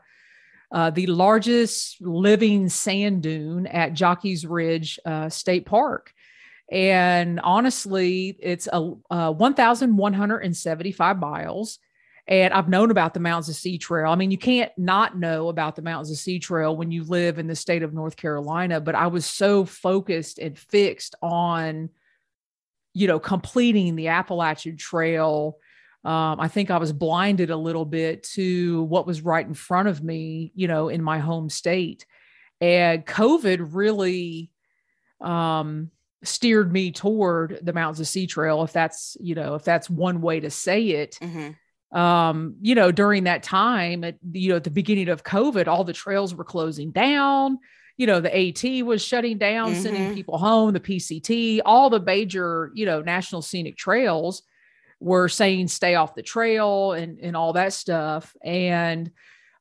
uh, 0.71 0.89
the 0.91 1.07
largest 1.07 2.01
living 2.01 2.69
sand 2.69 3.23
dune 3.23 3.67
at 3.67 3.93
Jockey's 3.93 4.45
Ridge 4.45 4.99
uh, 5.05 5.29
State 5.29 5.65
Park. 5.65 6.13
And 6.71 7.39
honestly, 7.41 8.35
it's 8.39 8.67
a, 8.71 8.93
a 9.11 9.31
1,175 9.31 11.19
miles. 11.19 11.79
And 12.27 12.53
I've 12.53 12.69
known 12.69 12.89
about 12.89 13.13
the 13.13 13.19
Mountains 13.19 13.47
to 13.47 13.53
Sea 13.53 13.77
Trail. 13.77 14.11
I 14.11 14.15
mean, 14.15 14.31
you 14.31 14.37
can't 14.37 14.71
not 14.77 15.17
know 15.17 15.49
about 15.49 15.75
the 15.75 15.83
Mountains 15.83 16.09
to 16.09 16.15
Sea 16.15 16.39
Trail 16.39 16.75
when 16.75 16.89
you 16.89 17.03
live 17.03 17.37
in 17.37 17.45
the 17.45 17.55
state 17.55 17.83
of 17.83 17.93
North 17.93 18.15
Carolina, 18.15 18.81
but 18.81 18.95
I 18.95 19.07
was 19.07 19.27
so 19.27 19.63
focused 19.63 20.39
and 20.39 20.57
fixed 20.57 21.13
on, 21.21 21.89
you 22.93 23.05
know, 23.07 23.19
completing 23.19 23.95
the 23.95 24.07
Appalachian 24.07 24.75
Trail. 24.75 25.59
Um, 26.03 26.39
I 26.39 26.47
think 26.47 26.71
I 26.71 26.77
was 26.77 26.91
blinded 26.91 27.51
a 27.51 27.57
little 27.57 27.85
bit 27.85 28.23
to 28.33 28.83
what 28.83 29.05
was 29.05 29.21
right 29.21 29.45
in 29.45 29.53
front 29.53 29.87
of 29.87 30.03
me, 30.03 30.51
you 30.55 30.67
know, 30.67 30.89
in 30.89 31.03
my 31.03 31.19
home 31.19 31.49
state. 31.49 32.07
And 32.59 33.05
COVID 33.05 33.69
really 33.71 34.49
um, 35.21 35.91
steered 36.23 36.73
me 36.73 36.91
toward 36.91 37.59
the 37.61 37.73
Mountains 37.73 37.99
to 37.99 38.05
Sea 38.05 38.25
Trail, 38.25 38.63
if 38.63 38.73
that's, 38.73 39.15
you 39.19 39.35
know, 39.35 39.53
if 39.53 39.63
that's 39.63 39.91
one 39.91 40.21
way 40.21 40.39
to 40.39 40.49
say 40.49 40.87
it. 40.87 41.19
Mm-hmm 41.21 41.51
um, 41.91 42.55
you 42.61 42.75
know, 42.75 42.91
during 42.91 43.25
that 43.25 43.43
time, 43.43 44.03
at, 44.03 44.17
you 44.31 44.49
know, 44.49 44.55
at 44.57 44.63
the 44.63 44.71
beginning 44.71 45.09
of 45.09 45.23
COVID, 45.23 45.67
all 45.67 45.83
the 45.83 45.93
trails 45.93 46.35
were 46.35 46.43
closing 46.43 46.91
down. 46.91 47.59
You 47.97 48.07
know, 48.07 48.19
the 48.19 48.35
AT 48.35 48.85
was 48.85 49.01
shutting 49.01 49.37
down, 49.37 49.71
mm-hmm. 49.71 49.81
sending 49.81 50.13
people 50.13 50.37
home, 50.37 50.73
the 50.73 50.79
PCT, 50.79 51.61
all 51.65 51.89
the 51.89 52.01
major, 52.01 52.71
you 52.73 52.85
know, 52.85 53.01
national 53.01 53.41
scenic 53.41 53.77
trails 53.77 54.43
were 54.99 55.29
saying 55.29 55.67
stay 55.67 55.95
off 55.95 56.15
the 56.15 56.23
trail 56.23 56.93
and, 56.93 57.19
and 57.19 57.37
all 57.37 57.53
that 57.53 57.73
stuff. 57.73 58.35
And 58.43 59.11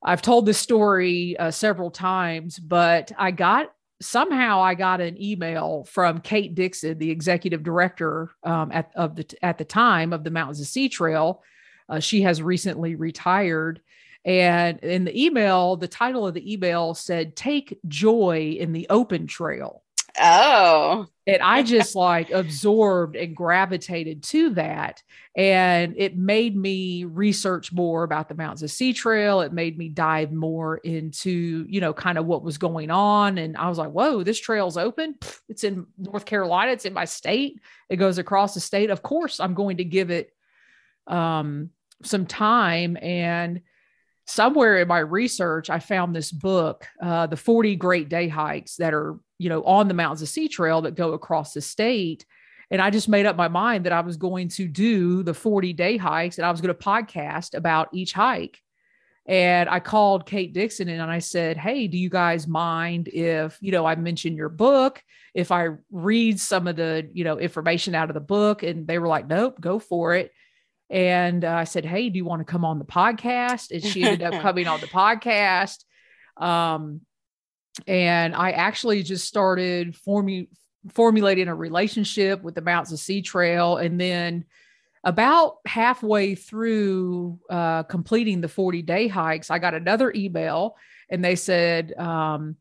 I've 0.03 0.23
told 0.23 0.47
this 0.47 0.59
story 0.59 1.37
uh, 1.39 1.51
several 1.51 1.91
times, 1.91 2.59
but 2.59 3.13
I 3.17 3.31
got 3.31 3.71
somehow 4.03 4.61
I 4.61 4.75
got 4.75 5.01
an 5.01 5.21
email 5.21 5.85
from 5.89 6.21
Kate 6.21 6.55
Dixon, 6.55 6.99
the 6.99 7.11
executive 7.11 7.63
director 7.63 8.31
um, 8.43 8.71
at 8.73 8.91
of 8.95 9.17
the 9.17 9.27
at 9.43 9.59
the 9.59 9.65
time 9.65 10.13
of 10.13 10.25
the 10.25 10.31
Mountains 10.31 10.59
to 10.59 10.65
Sea 10.65 10.89
Trail. 10.89 11.43
Uh, 11.89 12.01
she 12.01 12.23
has 12.23 12.43
recently 12.43 12.95
retired. 12.95 13.81
And 14.25 14.79
in 14.81 15.05
the 15.05 15.25
email, 15.25 15.77
the 15.77 15.89
title 15.89 16.27
of 16.27 16.35
the 16.35 16.53
email 16.53 16.95
said, 16.95 17.37
Take 17.37 17.79
joy 17.89 18.57
in 18.59 18.73
the 18.73 18.87
open 18.89 19.27
trail. 19.27 19.85
Oh. 20.21 21.07
And 21.27 21.43
I 21.43 21.63
just 21.65 21.95
like 21.95 22.31
absorbed 22.31 23.17
and 23.17 23.37
gravitated 23.37 24.23
to 24.25 24.51
that. 24.51 25.03
And 25.37 25.95
it 25.97 26.17
made 26.17 26.57
me 26.57 27.05
research 27.05 27.73
more 27.73 28.05
about 28.05 28.29
the 28.29 28.35
Mountains 28.35 28.61
to 28.61 28.69
Sea 28.69 28.93
Trail. 28.93 29.41
It 29.41 29.53
made 29.53 29.77
me 29.77 29.89
dive 29.89 30.33
more 30.33 30.77
into, 30.79 31.67
you 31.69 31.81
know, 31.81 31.93
kind 31.93 32.19
of 32.19 32.27
what 32.27 32.45
was 32.45 32.59
going 32.59 32.91
on. 32.91 33.39
And 33.39 33.57
I 33.57 33.69
was 33.69 33.79
like, 33.79 33.91
whoa, 33.91 34.23
this 34.23 34.39
trail's 34.39 34.77
open. 34.77 35.17
It's 35.49 35.65
in 35.65 35.87
North 35.99 36.25
Carolina. 36.25 36.73
It's 36.73 36.85
in 36.85 36.93
my 36.93 37.05
state. 37.05 37.61
It 37.89 37.97
goes 37.97 38.19
across 38.19 38.55
the 38.55 38.61
state. 38.61 38.91
Of 38.91 39.03
course, 39.03 39.41
I'm 39.41 39.55
going 39.55 39.79
to 39.79 39.85
give 39.85 40.11
it 40.11 40.34
um, 41.07 41.71
some 42.03 42.27
time. 42.27 42.97
And 43.01 43.61
somewhere 44.27 44.79
in 44.79 44.89
my 44.89 44.99
research, 44.99 45.71
I 45.71 45.79
found 45.79 46.15
this 46.15 46.31
book, 46.31 46.87
uh, 47.03 47.27
The 47.27 47.37
40 47.37 47.77
Great 47.77 48.09
Day 48.09 48.29
Hikes 48.29 48.77
that 48.77 48.95
are, 48.95 49.19
you 49.39 49.49
know, 49.49 49.63
on 49.65 49.89
the 49.89 49.95
Mountains 49.95 50.21
to 50.21 50.27
Sea 50.27 50.49
Trail 50.49 50.83
that 50.83 50.95
go 50.95 51.13
across 51.13 51.53
the 51.53 51.61
state. 51.61 52.25
And 52.71 52.81
I 52.81 52.91
just 52.91 53.09
made 53.09 53.27
up 53.27 53.37
my 53.37 53.49
mind 53.49 53.85
that 53.87 53.93
I 53.93 54.01
was 54.01 54.17
going 54.17 54.49
to 54.51 54.67
do 54.67 55.23
the 55.23 55.35
40 55.35 55.73
day 55.75 55.97
hikes 55.97 56.39
and 56.39 56.47
I 56.47 56.51
was 56.51 56.61
going 56.61 56.75
to 56.75 56.83
podcast 56.83 57.55
about 57.55 57.89
each 57.93 58.13
hike. 58.13 58.59
And 59.27 59.71
I 59.71 59.81
called 59.81 60.27
Kate 60.27 60.53
Dixon 60.53 60.89
and 60.89 61.01
I 61.01 61.19
said, 61.19 61.57
Hey, 61.57 61.87
do 61.89 61.97
you 61.97 62.11
guys 62.11 62.47
mind 62.47 63.09
if, 63.09 63.57
you 63.61 63.73
know, 63.73 63.87
I 63.87 63.95
mention 63.95 64.37
your 64.37 64.51
book, 64.51 65.03
if 65.35 65.51
I 65.51 65.69
read 65.91 66.39
some 66.39 66.67
of 66.67 66.77
the, 66.77 67.09
you 67.13 67.25
know, 67.25 67.39
information 67.39 67.95
out 67.95 68.11
of 68.11 68.15
the 68.15 68.21
book? 68.21 68.63
And 68.63 68.87
they 68.87 68.99
were 68.99 69.09
like, 69.09 69.27
Nope, 69.27 69.61
go 69.61 69.79
for 69.79 70.15
it. 70.15 70.33
And 70.91 71.45
uh, 71.45 71.53
I 71.53 71.65
said, 71.65 71.85
Hey, 71.85 72.09
do 72.09 72.17
you 72.17 72.25
want 72.25 72.41
to 72.41 72.51
come 72.51 72.65
on 72.65 72.79
the 72.79 72.85
podcast? 72.85 73.71
And 73.71 73.83
she 73.83 74.05
ended 74.05 74.23
up 74.23 74.43
coming 74.43 74.67
on 74.67 74.81
the 74.81 74.87
podcast. 74.87 75.85
Um, 76.37 77.01
and 77.87 78.35
I 78.35 78.53
actually 78.53 79.03
just 79.03 79.27
started 79.27 79.97
forming, 79.97 80.49
formulating 80.91 81.49
a 81.49 81.55
relationship 81.55 82.43
with 82.43 82.55
the 82.55 82.61
Mountains 82.61 82.91
to 82.91 82.97
Sea 82.97 83.23
Trail. 83.23 83.79
And 83.79 84.01
then 84.01 84.45
about 85.03 85.57
halfway 85.67 86.35
through 86.35 87.39
uh, 87.51 87.83
completing 87.85 88.41
the 88.41 88.49
40 88.49 88.83
day 88.83 89.09
hikes, 89.09 89.51
I 89.51 89.59
got 89.59 89.75
another 89.75 90.13
email 90.15 90.77
and 91.11 91.25
they 91.25 91.37
said, 91.37 91.93
um, 91.99 92.57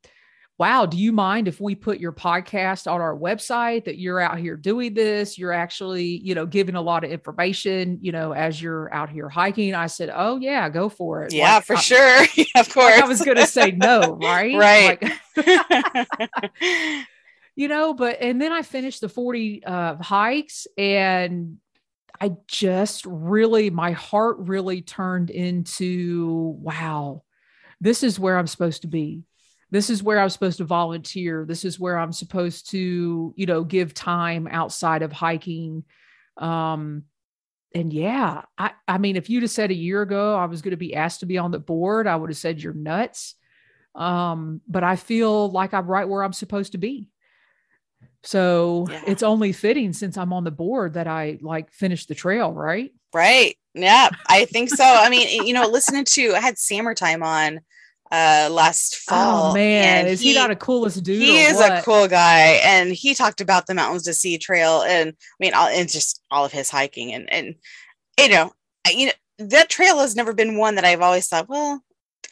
wow, 0.63 0.86
do 0.86 0.95
you 0.95 1.12
mind 1.12 1.49
if 1.49 1.60
we 1.60 1.76
put 1.76 1.99
your 1.99 2.13
podcast 2.13 2.89
on 2.89 3.02
our 3.02 3.13
website 3.13 3.84
that 3.84 3.97
you're 3.97 4.21
out 4.21 4.39
here 4.39 4.56
doing 4.56 4.93
this? 4.93 5.38
You're 5.38 5.52
actually, 5.52 6.06
you 6.06 6.36
know, 6.36 6.45
giving 6.45 6.76
a 6.76 6.82
lot 6.82 7.04
of 7.04 7.12
information, 7.12 7.97
you 7.99 8.13
know, 8.13 8.32
as 8.32 8.62
you're 8.62 8.91
out 8.93 9.10
here 9.10 9.28
hiking. 9.28 9.76
I 9.76 9.88
said, 9.88 10.10
oh, 10.15 10.39
yeah, 10.39 10.69
go 10.69 10.88
for 10.88 11.23
it. 11.23 11.34
Yeah, 11.34 11.56
like, 11.56 11.65
for 11.65 11.76
I, 11.76 11.80
sure. 11.82 12.21
of 12.56 12.73
course. 12.73 12.95
Like 12.95 13.04
I 13.04 13.06
was 13.06 13.21
going 13.21 13.36
to 13.36 13.45
say 13.45 13.71
no, 13.71 14.13
right? 14.23 14.56
right. 14.56 15.04
Like, 15.36 16.52
you 17.58 17.67
know, 17.67 17.93
but, 17.93 18.21
and 18.21 18.41
then 18.41 18.54
I 18.54 18.62
finished 18.62 19.02
the 19.02 19.10
40 19.10 19.65
uh, 19.65 19.95
hikes 19.97 20.65
and 20.78 21.58
I 22.21 22.38
just 22.47 23.06
really, 23.06 23.69
my 23.69 23.91
heart 23.91 24.38
really 24.39 24.82
turned 24.82 25.30
into, 25.30 26.56
wow, 26.62 27.23
this 27.82 28.02
is 28.02 28.17
where 28.17 28.38
I'm 28.38 28.47
supposed 28.47 28.84
to 28.84 28.88
be 28.88 29.26
this 29.73 29.89
is 29.89 30.03
where 30.03 30.19
I'm 30.19 30.29
supposed 30.29 30.59
to 30.59 30.65
volunteer. 30.65 31.45
This 31.47 31.65
is 31.65 31.79
where 31.79 31.97
I'm 31.97 32.13
supposed 32.13 32.69
to, 32.69 33.33
you 33.36 33.45
know, 33.47 33.63
give 33.63 33.95
time 33.95 34.47
outside 34.47 35.01
of 35.01 35.12
hiking. 35.12 35.83
Um, 36.38 37.05
and 37.73 37.91
yeah, 37.91 38.43
I, 38.55 38.73
I 38.88 38.99
mean, 38.99 39.15
if 39.15 39.31
you'd 39.31 39.41
have 39.41 39.49
said 39.49 39.71
a 39.71 39.75
year 39.75 40.03
ago 40.03 40.36
I 40.36 40.45
was 40.45 40.62
going 40.62 40.71
to 40.71 40.77
be 40.77 40.93
asked 40.93 41.21
to 41.21 41.25
be 41.25 41.39
on 41.39 41.49
the 41.49 41.57
board, 41.57 42.05
I 42.05 42.15
would 42.15 42.29
have 42.29 42.38
said 42.38 42.62
you're 42.62 42.71
nuts. 42.71 43.33
Um, 43.95 44.62
but 44.67 44.83
I 44.83 44.95
feel 44.95 45.49
like 45.49 45.73
I'm 45.73 45.88
right 45.88 46.07
where 46.07 46.21
I'm 46.21 46.33
supposed 46.33 46.73
to 46.73 46.77
be. 46.77 47.09
So 48.21 48.86
yeah. 48.91 49.01
it's 49.07 49.23
only 49.23 49.53
fitting 49.53 49.91
since 49.91 50.17
I'm 50.17 50.33
on 50.33 50.43
the 50.43 50.51
board 50.51 50.93
that 50.93 51.07
I 51.07 51.39
like 51.41 51.71
finish 51.71 52.05
the 52.05 52.13
trail, 52.13 52.53
right? 52.53 52.91
Right. 53.12 53.57
Yeah, 53.73 54.09
I 54.27 54.45
think 54.45 54.69
so. 54.69 54.86
I 54.86 55.09
mean, 55.09 55.47
you 55.47 55.53
know, 55.55 55.67
listening 55.67 56.05
to 56.09 56.36
I 56.36 56.41
had 56.41 56.59
Samertime 56.59 57.23
on 57.23 57.62
uh 58.13 58.47
last 58.52 58.97
fall. 58.97 59.52
Oh 59.52 59.54
man, 59.56 60.06
is 60.06 60.21
he, 60.21 60.30
he, 60.30 60.36
not 60.36 60.52
a 60.52 60.56
coolest 60.56 61.04
dude? 61.04 61.19
He 61.19 61.39
is 61.39 61.56
what? 61.56 61.80
a 61.80 61.82
cool 61.82 62.08
guy, 62.08 62.60
and 62.63 62.91
he 62.91 63.15
talked 63.15 63.41
about 63.41 63.65
the 63.65 63.73
Mountains 63.73 64.04
to 64.04 64.13
Sea 64.13 64.38
Trail, 64.38 64.84
and 64.84 65.10
I 65.10 65.36
mean, 65.39 65.54
all, 65.56 65.67
and 65.67 65.89
just 65.89 66.21
all 66.30 66.45
of 66.45 66.52
his 66.52 66.69
hiking, 66.69 67.12
and 67.12 67.32
and 67.34 67.56
you 68.19 68.30
know, 68.30 68.54
you 68.88 69.08
know 69.08 69.13
that 69.39 69.69
trail 69.69 69.97
has 69.97 70.15
never 70.15 70.32
been 70.32 70.58
one 70.58 70.76
that 70.76 70.86
I've 70.86 71.02
always 71.02 71.28
thought, 71.28 71.49
well, 71.49 71.82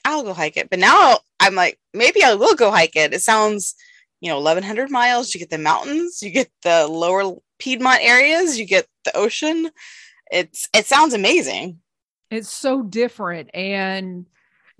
I'll 0.05 0.23
go 0.23 0.33
hike 0.33 0.55
it, 0.55 0.69
but 0.69 0.77
now 0.77 1.17
I'm 1.39 1.55
like, 1.55 1.79
maybe 1.95 2.23
I 2.23 2.35
will 2.35 2.55
go 2.55 2.69
hike 2.69 2.95
it. 2.95 3.13
It 3.13 3.23
sounds, 3.23 3.73
you 4.19 4.29
know, 4.29 4.35
1100 4.35 4.91
miles. 4.91 5.33
You 5.33 5.39
get 5.39 5.49
the 5.49 5.57
mountains, 5.57 6.21
you 6.21 6.29
get 6.29 6.49
the 6.61 6.87
lower 6.87 7.37
Piedmont 7.57 8.01
areas, 8.01 8.59
you 8.59 8.65
get 8.65 8.85
the 9.03 9.17
ocean. 9.17 9.71
It's 10.31 10.69
it 10.75 10.85
sounds 10.85 11.15
amazing. 11.15 11.79
It's 12.29 12.51
so 12.51 12.83
different, 12.83 13.49
and 13.55 14.27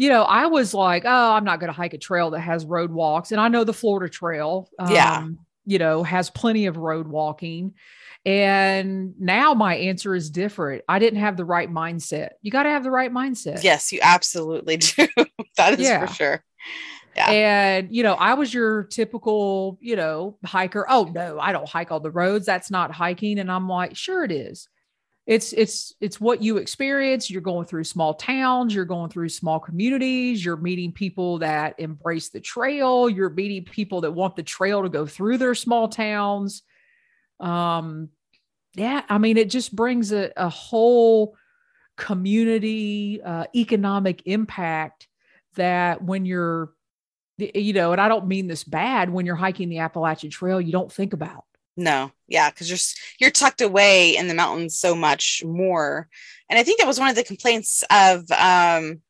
you 0.02 0.10
know, 0.10 0.24
I 0.24 0.48
was 0.48 0.74
like, 0.74 1.04
oh, 1.06 1.34
I'm 1.34 1.44
not 1.44 1.60
going 1.60 1.68
to 1.68 1.78
hike 1.78 1.94
a 1.94 1.98
trail 2.00 2.32
that 2.32 2.40
has 2.40 2.66
road 2.66 2.92
walks. 2.92 3.32
And 3.32 3.40
I 3.40 3.50
know 3.50 3.64
the 3.64 3.72
Florida 3.72 4.12
Trail, 4.12 4.68
um, 4.80 4.92
yeah, 4.92 5.28
you 5.68 5.78
know, 5.78 6.02
has 6.02 6.32
plenty 6.32 6.66
of 6.66 6.78
road 6.78 7.08
walking. 7.08 7.76
And 8.26 9.14
now 9.20 9.54
my 9.54 9.76
answer 9.76 10.16
is 10.16 10.32
different. 10.32 10.84
I 10.90 10.98
didn't 10.98 11.20
have 11.20 11.38
the 11.38 11.46
right 11.46 11.70
mindset. 11.70 12.30
You 12.42 12.50
got 12.50 12.64
to 12.64 12.70
have 12.70 12.84
the 12.84 12.90
right 12.90 13.14
mindset. 13.14 13.64
Yes, 13.64 13.92
you 13.92 14.00
absolutely 14.02 14.78
do. 14.78 15.08
that 15.58 15.80
is 15.80 15.82
yeah. 15.82 16.04
for 16.04 16.12
sure. 16.12 16.44
Yeah. 17.16 17.30
And, 17.30 17.96
you 17.96 18.02
know, 18.02 18.16
I 18.16 18.34
was 18.34 18.52
your 18.52 18.86
typical, 18.86 19.78
you 19.82 19.96
know, 19.96 20.36
hiker. 20.44 20.84
Oh, 20.90 21.12
no, 21.14 21.40
I 21.40 21.52
don't 21.52 21.70
hike 21.70 21.92
all 21.92 22.00
the 22.00 22.10
roads. 22.10 22.48
That's 22.48 22.72
not 22.72 22.92
hiking. 22.92 23.38
And 23.38 23.52
I'm 23.52 23.70
like, 23.70 23.96
sure 23.96 24.24
it 24.24 24.32
is 24.32 24.68
it's 25.32 25.54
it's 25.54 25.94
it's 26.02 26.20
what 26.20 26.44
you 26.44 26.58
experience. 26.58 27.30
You're 27.30 27.42
going 27.42 27.66
through 27.66 27.86
small 27.86 28.14
towns. 28.14 28.76
You're 28.76 28.84
going 28.84 29.10
through 29.10 29.30
small 29.30 29.62
communities. 29.62 30.44
You're 30.44 30.58
meeting 30.58 30.92
people 30.92 31.38
that 31.38 31.76
embrace 31.80 32.28
the 32.28 32.42
trail. 32.42 33.10
You're 33.10 33.30
meeting 33.30 33.64
people 33.64 34.02
that 34.02 34.12
want 34.12 34.36
the 34.36 34.44
trail 34.44 34.84
to 34.84 34.90
go 34.90 35.06
through 35.06 35.38
their 35.38 35.56
small 35.56 35.88
towns. 35.88 36.64
Um 37.40 38.10
yeah 38.76 39.02
i 39.10 39.18
mean 39.18 39.38
it 39.38 39.50
just 39.50 39.76
brings 39.76 40.12
a, 40.14 40.32
a 40.38 40.48
whole 40.48 41.36
community 41.98 43.22
uh, 43.22 43.46
economic 43.54 44.22
impact 44.26 45.08
that 45.56 46.02
when 46.02 46.26
you're 46.26 46.72
you 47.38 47.74
know 47.74 47.92
and 47.92 48.00
i 48.00 48.08
don't 48.08 48.28
mean 48.28 48.48
this 48.48 48.64
bad. 48.64 49.10
When 49.10 49.26
you're 49.26 49.36
hiking 49.36 49.70
the 49.70 49.80
appalachian 49.80 50.30
trail 50.30 50.62
you 50.62 50.72
don't 50.72 50.92
think 50.92 51.14
about 51.14 51.46
no, 51.82 52.12
yeah, 52.28 52.50
because 52.50 52.70
you're 52.70 52.80
you're 53.20 53.32
tucked 53.32 53.62
away 53.62 54.16
in 54.16 54.28
the 54.28 54.34
mountains 54.34 54.78
so 54.78 54.96
much 54.96 55.44
more, 55.46 56.08
and 56.50 56.58
I 56.60 56.64
think 56.64 56.80
that 56.80 56.88
was 56.88 57.00
one 57.00 57.10
of 57.10 57.16
the 57.16 57.24
complaints 57.24 57.84
of 57.90 58.20
um, 58.32 59.02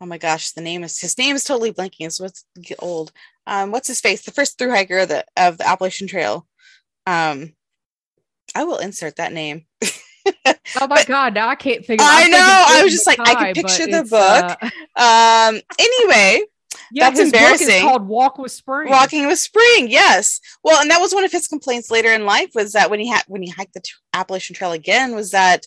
oh 0.00 0.06
my 0.06 0.18
gosh, 0.18 0.52
the 0.52 0.60
name 0.60 0.84
is 0.84 1.00
his 1.00 1.16
name 1.18 1.34
is 1.34 1.44
totally 1.44 1.72
blanking. 1.72 2.12
So 2.12 2.24
it's 2.24 2.44
old. 2.78 3.12
Um, 3.46 3.70
what's 3.70 3.88
his 3.88 4.00
face? 4.00 4.22
The 4.22 4.32
first 4.32 4.58
through 4.58 4.70
hiker 4.70 4.98
of 4.98 5.08
the 5.08 5.24
of 5.36 5.58
the 5.58 5.68
Appalachian 5.68 6.06
Trail. 6.06 6.46
Um, 7.06 7.54
I 8.54 8.64
will 8.64 8.78
insert 8.78 9.16
that 9.16 9.32
name. 9.32 9.66
oh 9.84 9.86
my 10.44 10.86
but, 10.86 11.06
god! 11.06 11.34
Now 11.34 11.48
I 11.48 11.54
can't 11.54 11.84
figure. 11.84 12.04
Out. 12.04 12.12
I 12.12 12.28
know. 12.28 12.64
I 12.68 12.82
was 12.84 12.92
just 12.92 13.06
like, 13.06 13.20
I 13.20 13.52
can 13.52 13.54
picture 13.54 13.86
the 13.86 14.04
book. 14.04 14.58
Uh... 14.60 14.70
Um. 14.96 15.60
Anyway, 15.78 16.44
yeah, 16.94 17.10
that's 17.10 17.20
embarrassing. 17.20 17.82
called 17.82 18.06
Walk 18.06 18.38
with 18.38 18.52
Spring. 18.52 18.88
Walking 18.88 19.26
with 19.26 19.40
Spring, 19.40 19.90
yes. 19.90 20.40
Well, 20.62 20.80
and 20.80 20.90
that 20.90 21.00
was 21.00 21.12
one 21.12 21.24
of 21.24 21.32
his 21.32 21.48
complaints 21.48 21.90
later 21.90 22.12
in 22.12 22.24
life 22.24 22.50
was 22.54 22.72
that 22.72 22.88
when 22.88 23.00
he 23.00 23.08
had 23.08 23.24
when 23.26 23.42
he 23.42 23.50
hiked 23.50 23.74
the 23.74 23.82
Appalachian 24.12 24.54
Trail 24.54 24.72
again 24.72 25.14
was 25.14 25.32
that 25.32 25.66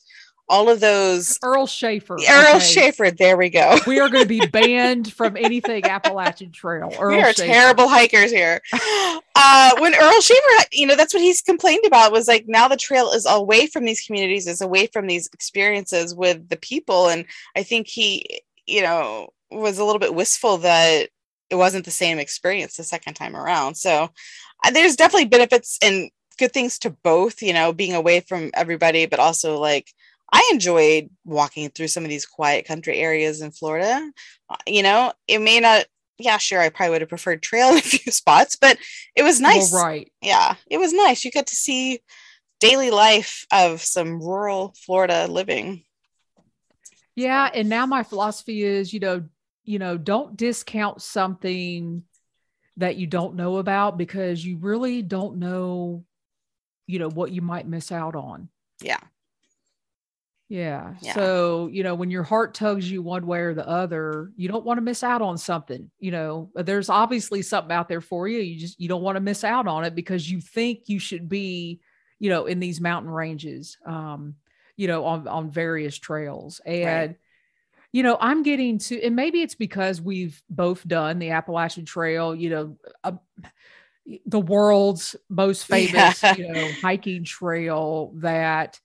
all 0.49 0.69
of 0.69 0.79
those 0.79 1.37
Earl 1.43 1.67
Shaffer. 1.67 2.13
Earl 2.15 2.55
okay. 2.55 2.59
Shaffer. 2.59 3.11
There 3.11 3.35
we 3.35 3.49
go. 3.49 3.77
we 3.85 3.99
are 3.99 4.07
going 4.07 4.23
to 4.23 4.27
be 4.27 4.45
banned 4.51 5.11
from 5.11 5.35
anything 5.35 5.83
Appalachian 5.83 6.53
Trail. 6.53 6.93
Earl 6.97 7.17
we 7.17 7.21
are 7.21 7.33
Shaffer. 7.33 7.45
terrible 7.47 7.87
hikers 7.87 8.31
here. 8.31 8.61
Uh, 9.39 9.71
when 9.77 9.93
Earl 9.93 10.19
Shaffer, 10.19 10.67
you 10.71 10.87
know, 10.87 10.95
that's 10.95 11.13
what 11.13 11.21
he's 11.21 11.43
complained 11.43 11.83
about 11.85 12.11
was 12.11 12.27
like 12.27 12.45
now 12.47 12.67
the 12.67 12.75
trail 12.75 13.11
is 13.11 13.27
away 13.29 13.67
from 13.67 13.85
these 13.85 14.01
communities, 14.01 14.47
is 14.47 14.61
away 14.61 14.87
from 14.87 15.05
these 15.05 15.29
experiences 15.31 16.15
with 16.15 16.49
the 16.49 16.57
people, 16.57 17.07
and 17.07 17.23
I 17.55 17.61
think 17.61 17.87
he, 17.87 18.41
you 18.65 18.81
know, 18.81 19.29
was 19.51 19.77
a 19.77 19.85
little 19.85 19.99
bit 19.99 20.15
wistful 20.15 20.57
that 20.57 21.09
it 21.49 21.55
wasn't 21.55 21.85
the 21.85 21.91
same 21.91 22.19
experience 22.19 22.75
the 22.75 22.83
second 22.83 23.13
time 23.13 23.35
around. 23.35 23.75
So 23.75 24.09
uh, 24.65 24.71
there's 24.71 24.95
definitely 24.95 25.27
benefits 25.27 25.77
and 25.81 26.09
good 26.37 26.53
things 26.53 26.79
to 26.79 26.89
both, 26.89 27.41
you 27.41 27.53
know, 27.53 27.73
being 27.73 27.93
away 27.93 28.19
from 28.19 28.51
everybody, 28.53 29.05
but 29.05 29.19
also 29.19 29.57
like 29.57 29.91
I 30.31 30.49
enjoyed 30.51 31.09
walking 31.25 31.69
through 31.69 31.87
some 31.87 32.03
of 32.03 32.09
these 32.09 32.25
quiet 32.25 32.65
country 32.65 32.99
areas 32.99 33.41
in 33.41 33.51
Florida. 33.51 34.11
Uh, 34.49 34.55
you 34.65 34.83
know, 34.83 35.13
it 35.27 35.39
may 35.39 35.59
not, 35.59 35.85
yeah, 36.17 36.37
sure, 36.37 36.59
I 36.59 36.69
probably 36.69 36.91
would 36.91 37.01
have 37.01 37.09
preferred 37.09 37.41
trail 37.41 37.69
in 37.71 37.77
a 37.77 37.81
few 37.81 38.11
spots, 38.11 38.55
but 38.55 38.77
it 39.15 39.23
was 39.23 39.39
nice. 39.39 39.71
Well, 39.71 39.85
right. 39.85 40.11
Yeah, 40.21 40.55
it 40.69 40.77
was 40.77 40.93
nice. 40.93 41.23
You 41.23 41.31
get 41.31 41.47
to 41.47 41.55
see 41.55 41.99
daily 42.59 42.91
life 42.91 43.45
of 43.51 43.81
some 43.81 44.21
rural 44.21 44.73
Florida 44.85 45.27
living. 45.27 45.83
Yeah. 47.15 47.49
And 47.53 47.69
now 47.69 47.85
my 47.85 48.03
philosophy 48.03 48.63
is, 48.63 48.93
you 48.93 48.99
know, 48.99 49.23
you 49.67 49.79
know, 49.79 49.97
don't 49.97 50.37
discount 50.37 51.01
something 51.01 52.01
that 52.77 52.95
you 52.95 53.05
don't 53.05 53.35
know 53.35 53.57
about 53.57 53.97
because 53.97 54.43
you 54.43 54.57
really 54.57 55.01
don't 55.01 55.37
know, 55.37 56.05
you 56.87 56.99
know, 56.99 57.09
what 57.09 57.31
you 57.31 57.41
might 57.41 57.67
miss 57.67 57.91
out 57.91 58.15
on. 58.15 58.47
Yeah. 58.81 59.01
Yeah. 60.47 60.93
yeah. 61.01 61.13
So, 61.13 61.67
you 61.67 61.83
know, 61.83 61.95
when 61.95 62.09
your 62.09 62.23
heart 62.23 62.53
tugs 62.53 62.89
you 62.89 63.01
one 63.01 63.27
way 63.27 63.39
or 63.39 63.53
the 63.53 63.67
other, 63.67 64.31
you 64.37 64.47
don't 64.47 64.63
want 64.63 64.77
to 64.77 64.81
miss 64.81 65.03
out 65.03 65.21
on 65.21 65.37
something. 65.37 65.91
You 65.99 66.11
know, 66.11 66.49
there's 66.55 66.87
obviously 66.87 67.41
something 67.41 67.73
out 67.73 67.89
there 67.89 67.99
for 67.99 68.25
you. 68.25 68.39
You 68.39 68.57
just 68.57 68.79
you 68.79 68.87
don't 68.87 69.01
want 69.01 69.17
to 69.17 69.21
miss 69.21 69.43
out 69.43 69.67
on 69.67 69.83
it 69.83 69.95
because 69.95 70.31
you 70.31 70.39
think 70.39 70.83
you 70.85 70.99
should 70.99 71.27
be, 71.27 71.81
you 72.19 72.29
know, 72.29 72.45
in 72.45 72.61
these 72.61 72.79
mountain 72.79 73.11
ranges, 73.11 73.77
um, 73.85 74.35
you 74.77 74.87
know, 74.87 75.03
on 75.03 75.27
on 75.27 75.51
various 75.51 75.97
trails. 75.97 76.61
And 76.65 77.09
right. 77.09 77.17
You 77.91 78.03
know, 78.03 78.17
I'm 78.19 78.43
getting 78.43 78.77
to 78.79 79.01
and 79.01 79.15
maybe 79.15 79.41
it's 79.41 79.55
because 79.55 80.01
we've 80.01 80.41
both 80.49 80.87
done 80.87 81.19
the 81.19 81.31
Appalachian 81.31 81.85
Trail, 81.85 82.35
you 82.35 82.49
know, 82.49 82.77
uh, 83.03 83.13
the 84.25 84.39
world's 84.39 85.15
most 85.29 85.65
famous, 85.67 86.21
yeah. 86.21 86.35
you 86.35 86.47
know, 86.47 86.71
hiking 86.81 87.23
trail 87.23 88.11
that 88.15 88.79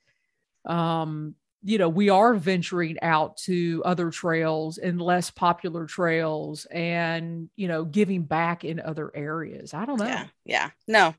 um 0.64 1.34
you 1.64 1.78
know, 1.78 1.88
we 1.88 2.10
are 2.10 2.34
venturing 2.34 2.98
out 3.02 3.36
to 3.36 3.82
other 3.84 4.10
trails 4.10 4.78
and 4.78 5.00
less 5.00 5.30
popular 5.30 5.86
trails 5.86 6.64
and, 6.66 7.48
you 7.54 7.68
know, 7.68 7.84
giving 7.84 8.22
back 8.22 8.64
in 8.64 8.80
other 8.80 9.12
areas. 9.14 9.72
I 9.72 9.84
don't 9.84 9.98
know. 9.98 10.06
Yeah. 10.06 10.26
Yeah. 10.44 10.70
No, 10.88 11.14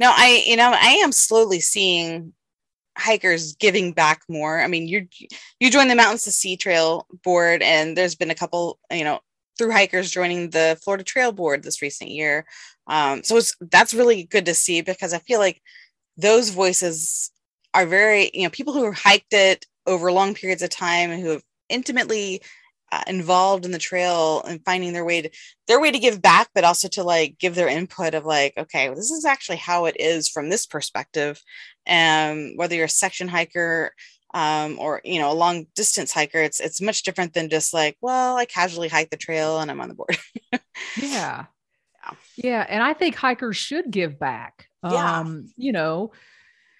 no, 0.00 0.12
I, 0.14 0.42
you 0.46 0.56
know, 0.56 0.72
I 0.74 1.00
am 1.02 1.12
slowly 1.12 1.60
seeing 1.60 2.32
hikers 2.98 3.54
giving 3.54 3.92
back 3.92 4.22
more. 4.28 4.60
I 4.60 4.66
mean, 4.66 4.88
you 4.88 5.08
you 5.60 5.70
joined 5.70 5.90
the 5.90 5.94
Mountains 5.94 6.24
to 6.24 6.32
Sea 6.32 6.56
Trail 6.56 7.06
board, 7.24 7.62
and 7.62 7.96
there's 7.96 8.14
been 8.14 8.30
a 8.30 8.34
couple, 8.34 8.78
you 8.90 9.04
know, 9.04 9.20
through 9.56 9.72
hikers 9.72 10.10
joining 10.10 10.50
the 10.50 10.78
Florida 10.82 11.04
Trail 11.04 11.32
board 11.32 11.62
this 11.62 11.82
recent 11.82 12.10
year. 12.10 12.46
Um, 12.86 13.22
so 13.22 13.36
it's 13.36 13.54
that's 13.70 13.94
really 13.94 14.24
good 14.24 14.46
to 14.46 14.54
see 14.54 14.80
because 14.80 15.12
I 15.12 15.18
feel 15.18 15.38
like 15.38 15.62
those 16.16 16.50
voices 16.50 17.30
are 17.74 17.86
very, 17.86 18.30
you 18.34 18.44
know, 18.44 18.50
people 18.50 18.72
who 18.72 18.90
hiked 18.92 19.32
it 19.32 19.66
over 19.86 20.10
long 20.12 20.34
periods 20.34 20.62
of 20.62 20.70
time 20.70 21.10
and 21.10 21.22
who 21.22 21.30
have 21.30 21.42
intimately 21.68 22.42
involved 23.06 23.64
in 23.64 23.70
the 23.70 23.78
trail 23.78 24.42
and 24.46 24.64
finding 24.64 24.92
their 24.92 25.04
way 25.04 25.22
to 25.22 25.30
their 25.66 25.80
way 25.80 25.90
to 25.90 25.98
give 25.98 26.22
back 26.22 26.48
but 26.54 26.64
also 26.64 26.88
to 26.88 27.02
like 27.02 27.38
give 27.38 27.54
their 27.54 27.68
input 27.68 28.14
of 28.14 28.24
like 28.24 28.54
okay 28.56 28.88
well, 28.88 28.96
this 28.96 29.10
is 29.10 29.24
actually 29.24 29.56
how 29.56 29.84
it 29.84 29.96
is 29.98 30.28
from 30.28 30.48
this 30.48 30.66
perspective. 30.66 31.40
And 31.86 32.50
um, 32.50 32.56
whether 32.56 32.74
you're 32.74 32.86
a 32.86 32.88
section 32.88 33.28
hiker 33.28 33.92
um, 34.34 34.78
or 34.78 35.00
you 35.04 35.18
know 35.18 35.32
a 35.32 35.34
long 35.34 35.66
distance 35.74 36.12
hiker 36.12 36.38
it's 36.38 36.60
it's 36.60 36.80
much 36.80 37.02
different 37.02 37.32
than 37.32 37.48
just 37.48 37.72
like 37.72 37.96
well 38.00 38.36
i 38.36 38.44
casually 38.44 38.88
hike 38.88 39.10
the 39.10 39.16
trail 39.16 39.60
and 39.60 39.70
i'm 39.70 39.80
on 39.80 39.88
the 39.88 39.94
board. 39.94 40.16
Yeah. 40.96 41.46
Yeah. 42.04 42.14
Yeah 42.36 42.66
and 42.68 42.82
i 42.82 42.92
think 42.94 43.16
hikers 43.16 43.56
should 43.56 43.90
give 43.90 44.18
back 44.18 44.68
yeah. 44.84 45.20
um 45.20 45.50
you 45.56 45.72
know 45.72 46.12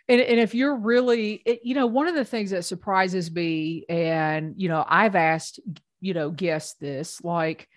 and, 0.09 0.21
and 0.23 0.41
if 0.41 0.55
you're 0.55 0.75
really, 0.75 1.43
it, 1.45 1.61
you 1.65 1.75
know, 1.75 1.87
one 1.87 2.09
of 2.09 2.15
the 2.15 2.25
things 2.25 2.51
that 2.51 2.65
surprises 2.65 3.31
me, 3.31 3.85
and, 3.89 4.55
you 4.57 4.69
know, 4.69 4.83
I've 4.89 5.15
asked, 5.15 5.61
you 6.01 6.15
know, 6.15 6.31
guests 6.31 6.75
this, 6.81 7.23
like, 7.23 7.69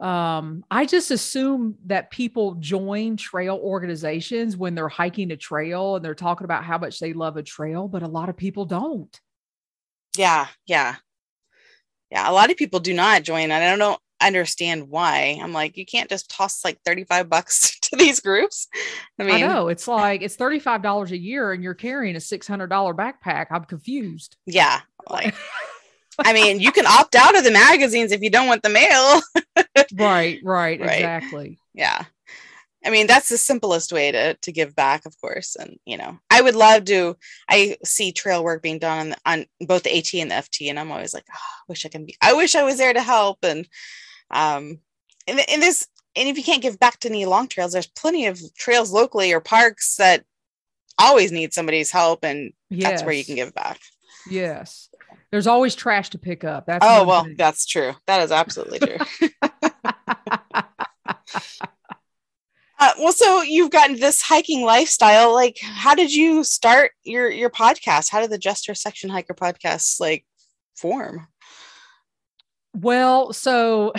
um, 0.00 0.64
I 0.70 0.86
just 0.86 1.10
assume 1.10 1.76
that 1.86 2.10
people 2.10 2.54
join 2.54 3.16
trail 3.16 3.58
organizations 3.62 4.56
when 4.56 4.74
they're 4.74 4.88
hiking 4.88 5.30
a 5.30 5.36
trail 5.36 5.96
and 5.96 6.04
they're 6.04 6.14
talking 6.14 6.44
about 6.44 6.64
how 6.64 6.78
much 6.78 6.98
they 6.98 7.12
love 7.12 7.36
a 7.36 7.42
trail, 7.42 7.88
but 7.88 8.02
a 8.02 8.08
lot 8.08 8.28
of 8.28 8.36
people 8.36 8.64
don't. 8.64 9.18
Yeah, 10.16 10.46
yeah. 10.66 10.96
Yeah, 12.10 12.30
a 12.30 12.32
lot 12.32 12.50
of 12.50 12.56
people 12.56 12.80
do 12.80 12.92
not 12.92 13.22
join. 13.22 13.50
I 13.50 13.60
don't 13.60 13.78
know 13.78 13.98
understand 14.20 14.88
why. 14.88 15.38
I'm 15.42 15.52
like, 15.52 15.76
you 15.76 15.86
can't 15.86 16.08
just 16.08 16.30
toss 16.30 16.64
like 16.64 16.78
35 16.84 17.28
bucks 17.28 17.78
to 17.82 17.96
these 17.96 18.20
groups. 18.20 18.68
I 19.18 19.24
mean, 19.24 19.34
I 19.34 19.40
know 19.40 19.68
it's 19.68 19.86
like 19.86 20.22
it's 20.22 20.36
$35 20.36 21.10
a 21.10 21.18
year 21.18 21.52
and 21.52 21.62
you're 21.62 21.74
carrying 21.74 22.16
a 22.16 22.20
$600 22.20 22.68
backpack. 22.68 23.46
I'm 23.50 23.64
confused. 23.64 24.36
Yeah. 24.46 24.80
Like, 25.08 25.34
I 26.18 26.32
mean, 26.32 26.60
you 26.60 26.72
can 26.72 26.86
opt 26.86 27.14
out 27.14 27.36
of 27.36 27.44
the 27.44 27.50
magazines 27.50 28.12
if 28.12 28.22
you 28.22 28.30
don't 28.30 28.46
want 28.46 28.62
the 28.62 28.68
mail. 28.68 29.20
right, 29.94 30.40
right, 30.42 30.80
right, 30.80 30.80
exactly. 30.80 31.58
Yeah. 31.72 32.04
I 32.84 32.90
mean, 32.90 33.06
that's 33.06 33.30
the 33.30 33.38
simplest 33.38 33.92
way 33.92 34.12
to 34.12 34.34
to 34.34 34.52
give 34.52 34.76
back, 34.76 35.06
of 35.06 35.18
course. 35.20 35.56
And 35.56 35.78
you 35.86 35.96
know, 35.96 36.18
I 36.30 36.42
would 36.42 36.54
love 36.54 36.84
to. 36.86 37.16
I 37.48 37.78
see 37.84 38.12
trail 38.12 38.44
work 38.44 38.62
being 38.62 38.78
done 38.78 39.14
on, 39.24 39.40
on 39.60 39.66
both 39.66 39.84
the 39.84 39.96
AT 39.96 40.12
and 40.14 40.30
the 40.30 40.34
FT, 40.34 40.68
and 40.68 40.78
I'm 40.78 40.92
always 40.92 41.14
like, 41.14 41.24
oh, 41.32 41.36
I 41.36 41.64
wish 41.68 41.86
I 41.86 41.88
can 41.88 42.04
be. 42.04 42.14
I 42.20 42.34
wish 42.34 42.54
I 42.54 42.62
was 42.62 42.76
there 42.76 42.92
to 42.92 43.00
help. 43.00 43.38
And 43.42 43.66
um, 44.30 44.80
and, 45.26 45.40
and 45.48 45.62
this, 45.62 45.86
and 46.14 46.28
if 46.28 46.36
you 46.36 46.44
can't 46.44 46.62
give 46.62 46.78
back 46.78 47.00
to 47.00 47.08
any 47.08 47.24
long 47.24 47.48
trails, 47.48 47.72
there's 47.72 47.86
plenty 47.86 48.26
of 48.26 48.40
trails 48.54 48.92
locally 48.92 49.32
or 49.32 49.40
parks 49.40 49.96
that 49.96 50.24
always 50.98 51.32
need 51.32 51.54
somebody's 51.54 51.90
help, 51.90 52.22
and 52.22 52.52
yes. 52.68 52.90
that's 52.90 53.02
where 53.02 53.14
you 53.14 53.24
can 53.24 53.34
give 53.34 53.54
back. 53.54 53.80
Yes, 54.28 54.90
there's 55.34 55.48
always 55.48 55.74
trash 55.74 56.10
to 56.10 56.18
pick 56.18 56.44
up. 56.44 56.64
That's 56.64 56.86
oh 56.88 57.04
well, 57.04 57.24
thing. 57.24 57.34
that's 57.36 57.66
true. 57.66 57.92
That 58.06 58.22
is 58.22 58.30
absolutely 58.30 58.78
true. 58.78 58.98
Uh, 62.76 62.90
well, 62.98 63.12
so 63.12 63.40
you've 63.40 63.70
gotten 63.70 63.98
this 63.98 64.20
hiking 64.20 64.62
lifestyle. 64.62 65.32
Like, 65.32 65.56
how 65.62 65.94
did 65.94 66.12
you 66.12 66.44
start 66.44 66.90
your 67.04 67.30
your 67.30 67.48
podcast? 67.48 68.10
How 68.10 68.20
did 68.20 68.30
the 68.30 68.36
Jester 68.36 68.74
Section 68.74 69.08
Hiker 69.08 69.32
podcast 69.32 70.00
like 70.00 70.26
form? 70.74 71.28
Well, 72.74 73.32
so 73.32 73.92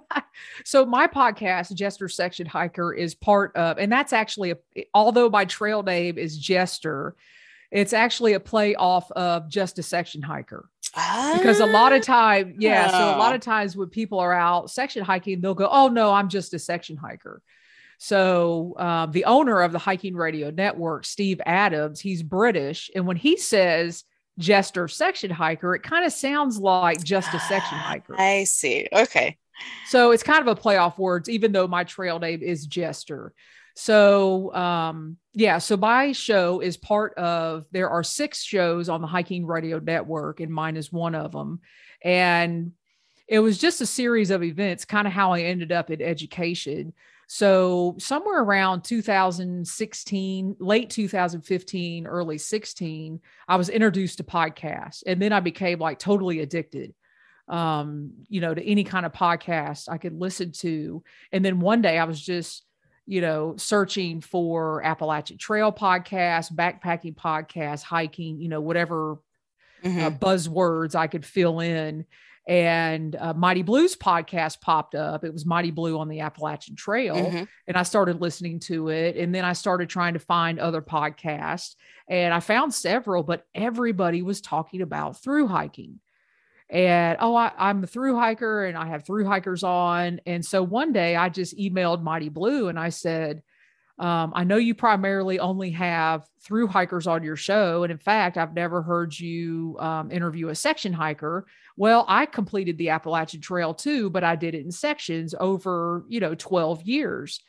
so 0.64 0.84
my 0.84 1.06
podcast, 1.06 1.72
Jester 1.74 2.08
Section 2.08 2.46
Hiker, 2.46 2.92
is 2.92 3.14
part 3.14 3.56
of, 3.56 3.78
and 3.78 3.90
that's 3.90 4.12
actually 4.12 4.50
a, 4.50 4.56
although 4.92 5.30
my 5.30 5.44
trail 5.44 5.82
name 5.82 6.18
is 6.18 6.36
Jester, 6.36 7.14
it's 7.70 7.92
actually 7.92 8.32
a 8.32 8.40
play 8.40 8.74
off 8.74 9.10
of 9.12 9.48
just 9.48 9.78
a 9.78 9.82
section 9.82 10.22
hiker. 10.22 10.68
Because 10.92 11.60
a 11.60 11.66
lot 11.66 11.92
of 11.92 12.02
time, 12.02 12.56
yeah. 12.58 12.90
So 12.90 13.16
a 13.16 13.18
lot 13.18 13.34
of 13.34 13.40
times 13.40 13.76
when 13.76 13.88
people 13.88 14.18
are 14.18 14.32
out 14.32 14.70
section 14.70 15.04
hiking, 15.04 15.40
they'll 15.40 15.54
go, 15.54 15.68
"Oh 15.70 15.88
no, 15.88 16.12
I'm 16.12 16.28
just 16.28 16.54
a 16.54 16.58
section 16.58 16.96
hiker." 16.96 17.42
So 17.98 18.74
uh, 18.78 19.06
the 19.06 19.24
owner 19.24 19.60
of 19.60 19.72
the 19.72 19.78
Hiking 19.78 20.16
Radio 20.16 20.50
Network, 20.50 21.04
Steve 21.04 21.40
Adams, 21.44 22.00
he's 22.00 22.22
British, 22.22 22.90
and 22.94 23.06
when 23.06 23.16
he 23.16 23.36
says 23.36 24.04
jester 24.38 24.88
section 24.88 25.30
hiker, 25.30 25.74
it 25.74 25.82
kind 25.82 26.06
of 26.06 26.12
sounds 26.12 26.58
like 26.58 27.02
just 27.02 27.34
a 27.34 27.40
section 27.40 27.76
hiker. 27.76 28.14
I 28.18 28.44
see. 28.44 28.88
Okay. 28.92 29.36
So 29.88 30.12
it's 30.12 30.22
kind 30.22 30.40
of 30.40 30.46
a 30.46 30.54
play 30.54 30.76
off 30.76 30.98
words, 30.98 31.28
even 31.28 31.52
though 31.52 31.66
my 31.66 31.84
trail 31.84 32.20
name 32.20 32.42
is 32.42 32.66
Jester. 32.66 33.34
So 33.80 34.52
um, 34.56 35.18
yeah, 35.34 35.58
so 35.58 35.76
my 35.76 36.10
show 36.10 36.58
is 36.58 36.76
part 36.76 37.14
of 37.14 37.64
there 37.70 37.88
are 37.88 38.02
six 38.02 38.42
shows 38.42 38.88
on 38.88 39.00
the 39.00 39.06
Hiking 39.06 39.46
Radio 39.46 39.78
Network, 39.78 40.40
and 40.40 40.52
mine 40.52 40.76
is 40.76 40.92
one 40.92 41.14
of 41.14 41.30
them. 41.30 41.60
And 42.02 42.72
it 43.28 43.38
was 43.38 43.56
just 43.56 43.80
a 43.80 43.86
series 43.86 44.32
of 44.32 44.42
events, 44.42 44.84
kind 44.84 45.06
of 45.06 45.12
how 45.12 45.32
I 45.32 45.42
ended 45.42 45.70
up 45.70 45.92
in 45.92 46.02
education. 46.02 46.92
So, 47.28 47.94
somewhere 48.00 48.42
around 48.42 48.82
2016, 48.82 50.56
late 50.58 50.90
2015, 50.90 52.06
early 52.08 52.38
16, 52.38 53.20
I 53.46 53.56
was 53.56 53.68
introduced 53.68 54.16
to 54.16 54.24
podcasts. 54.24 55.04
And 55.06 55.22
then 55.22 55.32
I 55.32 55.38
became 55.38 55.78
like 55.78 56.00
totally 56.00 56.40
addicted, 56.40 56.94
um, 57.46 58.10
you 58.28 58.40
know, 58.40 58.54
to 58.54 58.64
any 58.64 58.82
kind 58.82 59.06
of 59.06 59.12
podcast 59.12 59.88
I 59.88 59.98
could 59.98 60.18
listen 60.18 60.50
to. 60.62 61.04
And 61.30 61.44
then 61.44 61.60
one 61.60 61.80
day 61.80 61.96
I 61.96 62.04
was 62.04 62.20
just, 62.20 62.64
you 63.08 63.22
know, 63.22 63.54
searching 63.56 64.20
for 64.20 64.84
Appalachian 64.84 65.38
Trail 65.38 65.72
podcasts, 65.72 66.52
backpacking 66.52 67.16
podcasts, 67.16 67.82
hiking, 67.82 68.38
you 68.38 68.50
know, 68.50 68.60
whatever 68.60 69.16
mm-hmm. 69.82 69.98
uh, 69.98 70.10
buzzwords 70.10 70.94
I 70.94 71.06
could 71.06 71.24
fill 71.24 71.60
in. 71.60 72.04
And 72.46 73.16
uh, 73.16 73.32
Mighty 73.32 73.62
Blues 73.62 73.96
podcast 73.96 74.60
popped 74.60 74.94
up. 74.94 75.24
It 75.24 75.32
was 75.32 75.46
Mighty 75.46 75.70
Blue 75.70 75.98
on 75.98 76.08
the 76.08 76.20
Appalachian 76.20 76.76
Trail. 76.76 77.16
Mm-hmm. 77.16 77.44
And 77.66 77.76
I 77.76 77.82
started 77.82 78.20
listening 78.20 78.60
to 78.60 78.90
it. 78.90 79.16
And 79.16 79.34
then 79.34 79.44
I 79.44 79.54
started 79.54 79.88
trying 79.88 80.12
to 80.12 80.20
find 80.20 80.60
other 80.60 80.82
podcasts. 80.82 81.76
And 82.10 82.34
I 82.34 82.40
found 82.40 82.74
several, 82.74 83.22
but 83.22 83.46
everybody 83.54 84.20
was 84.20 84.42
talking 84.42 84.82
about 84.82 85.22
through 85.22 85.46
hiking 85.46 86.00
and 86.70 87.16
oh 87.20 87.34
I, 87.34 87.70
am 87.70 87.82
a 87.82 87.86
through 87.86 88.16
hiker 88.16 88.66
and 88.66 88.76
i 88.76 88.86
have 88.86 89.04
through 89.04 89.24
hikers 89.24 89.62
on. 89.62 90.20
And 90.26 90.44
so 90.44 90.62
one 90.62 90.92
day 90.92 91.16
i 91.16 91.28
just 91.28 91.56
emailed 91.58 92.02
mighty 92.02 92.28
blue 92.28 92.68
and 92.68 92.78
i 92.78 92.90
said 92.90 93.42
um, 93.98 94.32
i 94.34 94.44
know 94.44 94.56
you 94.56 94.74
primarily 94.74 95.38
only 95.38 95.70
have 95.70 96.26
through 96.42 96.66
hikers 96.66 97.06
on 97.06 97.22
your 97.22 97.36
show 97.36 97.84
and 97.84 97.90
in 97.90 97.98
fact 97.98 98.36
i've 98.36 98.54
never 98.54 98.82
heard 98.82 99.18
you 99.18 99.76
um, 99.80 100.10
interview 100.10 100.48
a 100.48 100.54
section 100.54 100.92
hiker. 100.92 101.46
Well 101.76 102.04
i 102.06 102.26
completed 102.26 102.76
the 102.76 102.90
appalachian 102.90 103.40
trail 103.40 103.72
too 103.72 104.10
but 104.10 104.24
i 104.24 104.36
did 104.36 104.54
it 104.54 104.64
in 104.64 104.70
sections 104.70 105.34
over 105.38 106.04
you 106.08 106.20
know 106.20 106.34
12 106.34 106.82
years. 106.82 107.40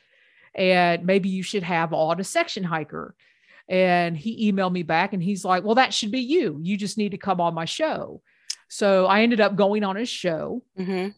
And 0.55 1.05
maybe 1.05 1.29
you 1.29 1.43
should 1.43 1.62
have 1.62 1.93
on 1.93 2.19
a 2.19 2.23
section 2.23 2.63
hiker. 2.63 3.15
And 3.69 4.17
he 4.17 4.51
emailed 4.51 4.71
me 4.71 4.82
back 4.82 5.13
and 5.13 5.21
he's 5.21 5.43
like 5.43 5.63
well 5.65 5.75
that 5.75 5.93
should 5.93 6.12
be 6.12 6.21
you. 6.21 6.60
You 6.63 6.77
just 6.77 6.97
need 6.97 7.12
to 7.12 7.17
come 7.17 7.41
on 7.41 7.53
my 7.53 7.65
show 7.65 8.21
so 8.69 9.08
I 9.08 9.21
ended 9.21 9.41
up 9.41 9.55
going 9.55 9.84
on 9.84 9.95
his 9.95 10.10
show. 10.10 10.63
Mm-hmm. 10.79 11.10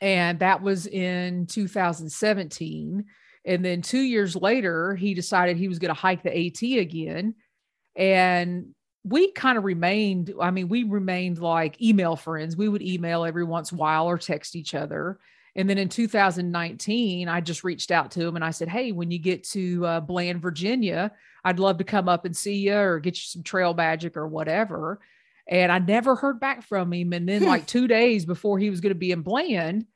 And 0.00 0.38
that 0.38 0.62
was 0.62 0.86
in 0.86 1.46
2017. 1.46 3.04
And 3.44 3.64
then 3.64 3.82
two 3.82 4.00
years 4.00 4.36
later, 4.36 4.94
he 4.94 5.14
decided 5.14 5.56
he 5.56 5.68
was 5.68 5.78
going 5.78 5.92
to 5.92 6.00
hike 6.00 6.22
the 6.22 6.46
AT 6.46 6.62
again. 6.62 7.34
And 7.96 8.74
we 9.04 9.32
kind 9.32 9.58
of 9.58 9.64
remained, 9.64 10.34
I 10.40 10.50
mean, 10.50 10.68
we 10.68 10.84
remained 10.84 11.38
like 11.38 11.80
email 11.82 12.14
friends. 12.14 12.56
We 12.56 12.68
would 12.68 12.82
email 12.82 13.24
every 13.24 13.44
once 13.44 13.72
in 13.72 13.78
a 13.78 13.80
while 13.80 14.06
or 14.06 14.18
text 14.18 14.54
each 14.54 14.74
other. 14.74 15.18
And 15.56 15.68
then 15.68 15.78
in 15.78 15.88
2019, 15.88 17.28
I 17.28 17.40
just 17.40 17.64
reached 17.64 17.90
out 17.90 18.12
to 18.12 18.26
him 18.26 18.36
and 18.36 18.44
I 18.44 18.50
said, 18.50 18.68
Hey, 18.68 18.92
when 18.92 19.10
you 19.10 19.18
get 19.18 19.42
to 19.50 19.86
uh, 19.86 20.00
Bland, 20.00 20.42
Virginia, 20.42 21.10
I'd 21.42 21.58
love 21.58 21.78
to 21.78 21.84
come 21.84 22.08
up 22.08 22.24
and 22.26 22.36
see 22.36 22.58
you 22.58 22.76
or 22.76 23.00
get 23.00 23.16
you 23.16 23.22
some 23.22 23.42
trail 23.42 23.74
magic 23.74 24.16
or 24.16 24.28
whatever. 24.28 25.00
And 25.48 25.72
I 25.72 25.78
never 25.78 26.14
heard 26.14 26.40
back 26.40 26.62
from 26.62 26.92
him. 26.92 27.12
And 27.12 27.28
then, 27.28 27.42
hmm. 27.42 27.48
like 27.48 27.66
two 27.66 27.88
days 27.88 28.26
before 28.26 28.58
he 28.58 28.70
was 28.70 28.80
going 28.80 28.92
to 28.92 28.98
be 28.98 29.12
in 29.12 29.22
Bland, 29.22 29.86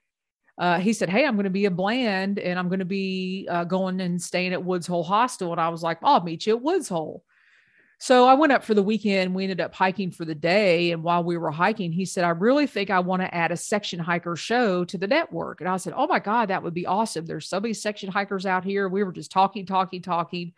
uh, 0.58 0.78
he 0.78 0.92
said, 0.92 1.10
Hey, 1.10 1.26
I'm 1.26 1.34
going 1.34 1.44
to 1.44 1.50
be 1.50 1.64
in 1.64 1.74
Bland 1.74 2.38
and 2.38 2.58
I'm 2.58 2.68
going 2.68 2.78
to 2.78 2.84
be 2.84 3.46
uh, 3.50 3.64
going 3.64 4.00
and 4.00 4.20
staying 4.20 4.52
at 4.52 4.64
Woods 4.64 4.86
Hole 4.86 5.04
Hostel. 5.04 5.52
And 5.52 5.60
I 5.60 5.68
was 5.68 5.82
like, 5.82 5.98
I'll 6.02 6.22
meet 6.22 6.46
you 6.46 6.56
at 6.56 6.62
Woods 6.62 6.88
Hole. 6.88 7.24
So 7.98 8.26
I 8.26 8.34
went 8.34 8.52
up 8.52 8.64
for 8.64 8.74
the 8.74 8.82
weekend. 8.82 9.32
We 9.32 9.44
ended 9.44 9.60
up 9.60 9.72
hiking 9.72 10.10
for 10.10 10.24
the 10.24 10.34
day. 10.34 10.90
And 10.90 11.04
while 11.04 11.22
we 11.22 11.36
were 11.36 11.52
hiking, 11.52 11.92
he 11.92 12.04
said, 12.04 12.24
I 12.24 12.30
really 12.30 12.66
think 12.66 12.90
I 12.90 12.98
want 12.98 13.22
to 13.22 13.32
add 13.32 13.52
a 13.52 13.56
section 13.56 14.00
hiker 14.00 14.34
show 14.34 14.84
to 14.86 14.98
the 14.98 15.06
network. 15.06 15.60
And 15.60 15.70
I 15.70 15.76
said, 15.76 15.92
Oh 15.96 16.08
my 16.08 16.18
God, 16.18 16.48
that 16.48 16.64
would 16.64 16.74
be 16.74 16.86
awesome. 16.86 17.26
There's 17.26 17.48
so 17.48 17.60
many 17.60 17.74
section 17.74 18.10
hikers 18.10 18.44
out 18.44 18.64
here. 18.64 18.88
We 18.88 19.04
were 19.04 19.12
just 19.12 19.30
talking, 19.30 19.66
talking, 19.66 20.02
talking. 20.02 20.52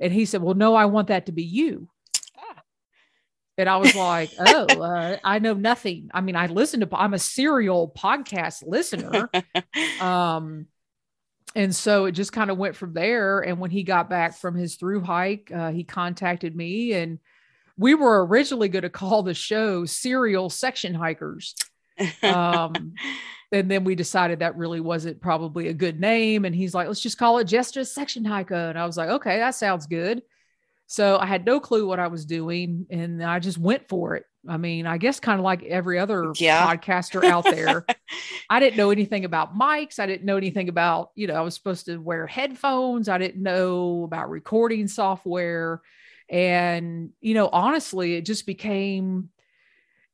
And 0.00 0.14
he 0.14 0.24
said, 0.24 0.40
Well, 0.40 0.54
no, 0.54 0.74
I 0.74 0.86
want 0.86 1.08
that 1.08 1.26
to 1.26 1.32
be 1.32 1.42
you. 1.42 1.88
And 3.58 3.68
I 3.68 3.76
was 3.76 3.94
like, 3.96 4.30
oh, 4.38 4.66
uh, 4.80 5.18
I 5.24 5.40
know 5.40 5.54
nothing. 5.54 6.10
I 6.14 6.20
mean, 6.20 6.36
I 6.36 6.46
listen 6.46 6.78
to, 6.80 6.88
I'm 6.92 7.12
a 7.12 7.18
serial 7.18 7.92
podcast 7.94 8.64
listener. 8.64 9.28
um, 10.00 10.66
and 11.56 11.74
so 11.74 12.04
it 12.04 12.12
just 12.12 12.32
kind 12.32 12.50
of 12.52 12.56
went 12.56 12.76
from 12.76 12.92
there. 12.94 13.40
And 13.40 13.58
when 13.58 13.72
he 13.72 13.82
got 13.82 14.08
back 14.08 14.36
from 14.36 14.54
his 14.54 14.76
through 14.76 15.00
hike, 15.00 15.50
uh, 15.52 15.72
he 15.72 15.82
contacted 15.82 16.54
me 16.54 16.92
and 16.92 17.18
we 17.76 17.94
were 17.94 18.24
originally 18.26 18.68
going 18.68 18.82
to 18.82 18.90
call 18.90 19.24
the 19.24 19.34
show 19.34 19.84
Serial 19.84 20.50
Section 20.50 20.94
Hikers. 20.94 21.56
Um, 22.22 22.94
and 23.52 23.68
then 23.68 23.82
we 23.82 23.96
decided 23.96 24.38
that 24.38 24.56
really 24.56 24.80
wasn't 24.80 25.20
probably 25.20 25.68
a 25.68 25.74
good 25.74 25.98
name. 25.98 26.44
And 26.44 26.54
he's 26.54 26.74
like, 26.74 26.86
let's 26.86 27.00
just 27.00 27.18
call 27.18 27.38
it 27.38 27.44
just 27.44 27.76
a 27.76 27.84
section 27.84 28.24
hiker. 28.24 28.54
And 28.54 28.78
I 28.78 28.86
was 28.86 28.96
like, 28.96 29.08
okay, 29.08 29.38
that 29.38 29.56
sounds 29.56 29.86
good. 29.86 30.22
So 30.90 31.18
I 31.18 31.26
had 31.26 31.44
no 31.44 31.60
clue 31.60 31.86
what 31.86 32.00
I 32.00 32.06
was 32.06 32.24
doing 32.24 32.86
and 32.88 33.22
I 33.22 33.40
just 33.40 33.58
went 33.58 33.86
for 33.90 34.16
it. 34.16 34.24
I 34.48 34.56
mean, 34.56 34.86
I 34.86 34.96
guess 34.96 35.20
kind 35.20 35.38
of 35.38 35.44
like 35.44 35.62
every 35.62 35.98
other 35.98 36.32
yeah. 36.36 36.66
podcaster 36.66 37.22
out 37.24 37.44
there. 37.44 37.84
I 38.50 38.58
didn't 38.58 38.78
know 38.78 38.90
anything 38.90 39.26
about 39.26 39.54
mics. 39.54 39.98
I 39.98 40.06
didn't 40.06 40.24
know 40.24 40.38
anything 40.38 40.70
about, 40.70 41.10
you 41.14 41.26
know, 41.26 41.34
I 41.34 41.42
was 41.42 41.54
supposed 41.54 41.84
to 41.86 41.98
wear 41.98 42.26
headphones. 42.26 43.10
I 43.10 43.18
didn't 43.18 43.42
know 43.42 44.04
about 44.04 44.30
recording 44.30 44.88
software. 44.88 45.82
And, 46.30 47.10
you 47.20 47.34
know, 47.34 47.50
honestly, 47.52 48.14
it 48.14 48.24
just 48.24 48.46
became 48.46 49.28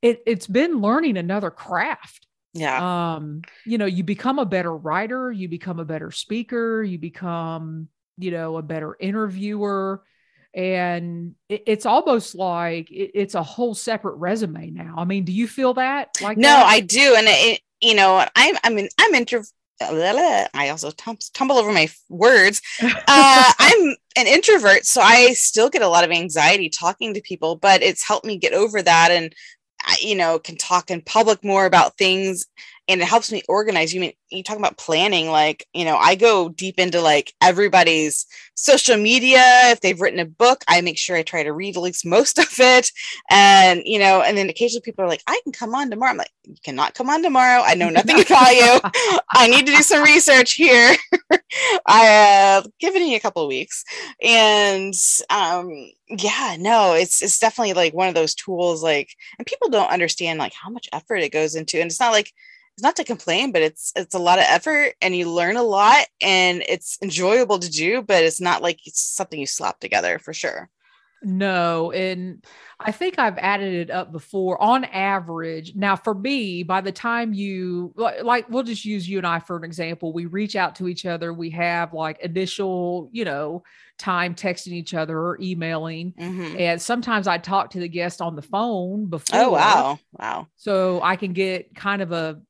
it 0.03 0.25
it's 0.27 0.49
been 0.49 0.81
learning 0.81 1.17
another 1.17 1.53
craft. 1.53 2.27
Yeah. 2.53 3.15
Um, 3.15 3.43
you 3.65 3.79
know, 3.79 3.87
you 3.87 4.03
become 4.03 4.41
a 4.41 4.45
better 4.45 4.77
writer, 4.77 5.31
you 5.31 5.49
become 5.49 5.79
a 5.79 5.85
better 5.85 6.11
speaker, 6.11 6.83
you 6.83 6.99
become, 6.99 7.87
you 8.19 8.33
know, 8.33 8.57
a 8.57 8.63
better 8.63 8.97
interviewer 8.99 10.03
and 10.55 11.35
it, 11.49 11.65
it's 11.67 11.87
almost 11.87 12.35
like 12.35 12.91
it, 12.91 13.11
it's 13.15 13.35
a 13.35 13.43
whole 13.43 13.75
separate 13.75 14.17
resume 14.17 14.71
now. 14.71 14.95
I 14.97 15.05
mean, 15.05 15.25
do 15.25 15.33
you 15.33 15.49
feel 15.49 15.75
that? 15.75 16.17
Like 16.23 16.39
no, 16.39 16.49
that? 16.49 16.67
I 16.67 16.81
do, 16.81 17.15
and 17.17 17.27
it, 17.29 17.61
you 17.81 17.95
know, 17.95 18.25
I'm 18.37 18.57
I 18.63 18.71
mean 18.71 18.89
I'm 18.99 19.15
intro. 19.15 19.43
I 19.81 20.69
also 20.71 20.91
tumble 20.93 21.57
over 21.57 21.73
my 21.73 21.89
words. 22.09 22.63
Uh, 23.07 23.53
I'm 23.59 23.97
an 24.17 24.27
introvert, 24.27 24.87
so 24.87 25.01
I 25.01 25.33
still 25.33 25.69
get 25.69 25.83
a 25.83 25.89
lot 25.89 26.05
of 26.05 26.11
anxiety 26.11 26.69
talking 26.69 27.13
to 27.15 27.21
people, 27.21 27.57
but 27.57 27.83
it's 27.83 28.07
helped 28.07 28.25
me 28.25 28.39
get 28.39 28.55
over 28.55 28.81
that 28.81 29.11
and 29.11 29.35
you 30.01 30.15
know 30.15 30.39
can 30.39 30.57
talk 30.57 30.91
in 30.91 31.03
public 31.03 31.45
more 31.45 31.67
about 31.67 31.99
things 31.99 32.47
and 32.89 33.01
it 33.01 33.09
helps 33.09 33.33
me 33.33 33.43
organize. 33.49 33.95
You 33.95 34.01
mean 34.01 34.13
you 34.31 34.43
talk 34.43 34.59
about 34.59 34.77
planning, 34.77 35.31
like, 35.31 35.67
you 35.73 35.85
know, 35.85 35.97
I 35.97 36.15
go 36.15 36.51
deep 36.51 36.79
into 36.79 37.01
like 37.01 37.33
everybody's 37.41 38.27
social 38.55 38.97
media. 38.97 39.41
If 39.71 39.81
they've 39.81 40.01
written 40.01 40.21
a 40.21 40.27
book, 40.27 40.65
I 40.69 40.81
make 40.83 40.99
sure 40.99 41.17
I 41.17 41.23
try 41.23 41.43
to 41.43 41.53
read 41.53 41.77
at 41.77 41.83
least 41.83 42.05
most 42.05 42.39
of 42.39 42.49
it. 42.59 42.91
And, 43.31 43.83
you 43.85 43.99
know, 43.99 44.21
and 44.23 44.37
then 44.37 44.51
occasionally 44.51 44.83
people 44.83 45.05
are 45.05 45.09
like, 45.09 45.23
I 45.27 45.41
can 45.45 45.53
come 45.53 45.75
on 45.75 45.91
tomorrow. 45.91 46.11
I'm 46.11 46.19
like, 46.19 46.31
you 46.45 46.57
cannot 46.63 46.95
come 46.95 47.09
on 47.09 47.23
tomorrow. 47.23 47.63
I 47.65 47.75
know 47.75 47.89
nothing 47.89 48.21
about 48.27 48.55
you. 48.55 48.81
I 49.31 49.49
need 49.49 49.67
to 49.67 49.73
do 49.73 49.83
some 49.83 50.03
research 50.03 50.53
here. 50.53 50.95
I 51.87 52.01
have 52.01 52.67
given 52.81 53.07
you 53.07 53.17
a 53.17 53.21
couple 53.21 53.43
of 53.43 53.49
weeks. 53.49 53.85
And 54.23 54.95
um, 55.31 55.71
yeah, 56.09 56.57
no, 56.59 56.95
it's 56.95 57.23
it's 57.23 57.39
definitely 57.39 57.73
like 57.73 57.95
one 57.95 58.09
of 58.09 58.15
those 58.15 58.35
tools, 58.35 58.83
like, 58.83 59.09
and 59.39 59.47
people 59.47 59.71
don't 59.71 59.91
understand 59.91 60.39
like 60.39 60.53
how 60.53 60.69
much 60.69 60.89
effort 60.93 61.17
it 61.17 61.33
goes 61.33 61.55
into. 61.55 61.81
And 61.81 61.91
it's 61.91 62.01
not 62.01 62.13
like 62.13 62.33
it's 62.77 62.83
not 62.83 62.97
to 62.97 63.05
complain, 63.05 63.53
but 63.53 63.63
it's 63.63 63.93
it's 63.95 64.15
a 64.15 64.19
lot 64.19 64.39
of 64.39 64.47
effort 64.49 64.95
and 65.01 65.15
you 65.15 65.31
learn 65.31 65.57
a 65.57 65.63
lot 65.63 66.07
and 66.21 66.63
it's 66.69 66.99
enjoyable 67.03 67.59
to 67.59 67.71
do, 67.71 68.03
but 68.03 68.25
it's 68.25 68.41
not 68.41 68.63
like 68.63 68.87
it's 68.87 69.01
something 69.01 69.39
you 69.39 69.47
slap 69.47 69.79
together 69.79 70.19
for 70.19 70.33
sure. 70.33 70.69
No, 71.23 71.91
and 71.93 72.45
I 72.79 72.93
think 72.93 73.19
I've 73.19 73.39
added 73.39 73.73
it 73.75 73.91
up 73.91 74.13
before 74.13 74.61
on 74.61 74.85
average. 74.85 75.75
Now, 75.75 75.97
for 75.97 76.15
me, 76.15 76.63
by 76.63 76.81
the 76.81 76.93
time 76.93 77.33
you 77.33 77.95
like, 77.97 78.51
we'll 78.51 78.63
just 78.63 78.85
use 78.85 79.09
you 79.09 79.19
and 79.19 79.27
I 79.27 79.39
for 79.39 79.57
an 79.57 79.65
example. 79.65 80.13
We 80.13 80.27
reach 80.27 80.55
out 80.55 80.75
to 80.77 80.89
each 80.89 81.07
other, 81.07 81.33
we 81.33 81.51
have 81.51 81.95
like 81.95 82.21
initial, 82.21 83.09
you 83.13 83.25
know, 83.25 83.63
time 83.99 84.35
texting 84.35 84.73
each 84.73 84.93
other 84.95 85.19
or 85.19 85.39
emailing. 85.41 86.13
Mm-hmm. 86.13 86.59
And 86.59 86.83
sometimes 86.83 87.27
I 87.27 87.39
talk 87.39 87.71
to 87.71 87.79
the 87.79 87.89
guest 87.89 88.21
on 88.21 88.37
the 88.37 88.43
phone 88.43 89.07
before. 89.07 89.41
Oh, 89.41 89.51
wow. 89.51 89.99
Wow. 90.19 90.49
So 90.57 91.01
I 91.03 91.17
can 91.17 91.33
get 91.33 91.75
kind 91.75 92.03
of 92.03 92.13
a 92.13 92.41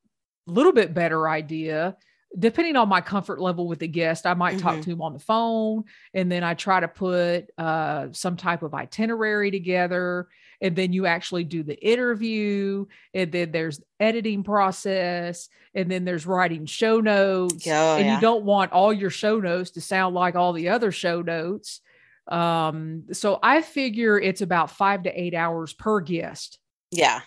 little 0.47 0.73
bit 0.73 0.95
better 0.95 1.29
idea 1.29 1.97
depending 2.37 2.75
on 2.77 2.89
my 2.89 3.01
comfort 3.01 3.41
level 3.41 3.67
with 3.69 3.79
the 3.79 3.89
guest 3.89 4.27
i 4.27 4.35
might 4.35 4.57
mm-hmm. 4.57 4.67
talk 4.67 4.81
to 4.81 4.91
him 4.91 5.03
on 5.03 5.13
the 5.13 5.19
phone 5.19 5.85
and 6.13 6.31
then 6.31 6.43
i 6.43 6.55
try 6.55 6.81
to 6.81 6.89
put 6.89 7.51
uh, 7.59 8.09
some 8.13 8.37
type 8.37 8.63
of 8.63 8.75
itinerary 8.75 9.51
together 9.51 10.29
and 10.61 10.77
then 10.77 10.93
you 10.93 11.07
actually 11.07 11.45
do 11.45 11.63
the 11.63 11.79
interview 11.85 12.87
and 13.13 13.31
then 13.31 13.53
there's 13.53 13.81
editing 14.01 14.43
process 14.43 15.49
and 15.75 15.91
then 15.91 16.05
there's 16.05 16.27
writing 16.27 16.67
show 16.67 17.01
notes 17.01 17.67
oh, 17.67 17.97
and 17.97 18.07
yeah. 18.07 18.15
you 18.15 18.21
don't 18.21 18.45
want 18.45 18.73
all 18.73 18.93
your 18.93 19.11
show 19.11 19.39
notes 19.39 19.73
to 19.73 19.81
sound 19.81 20.15
like 20.15 20.35
all 20.35 20.53
the 20.53 20.69
other 20.69 20.91
show 20.91 21.23
notes 21.23 21.81
um, 22.29 23.05
so 23.13 23.39
i 23.43 23.63
figure 23.63 24.19
it's 24.19 24.41
about 24.41 24.71
five 24.71 25.05
to 25.05 25.21
eight 25.21 25.35
hours 25.35 25.73
per 25.73 26.01
guest 26.01 26.59
yeah 26.91 27.21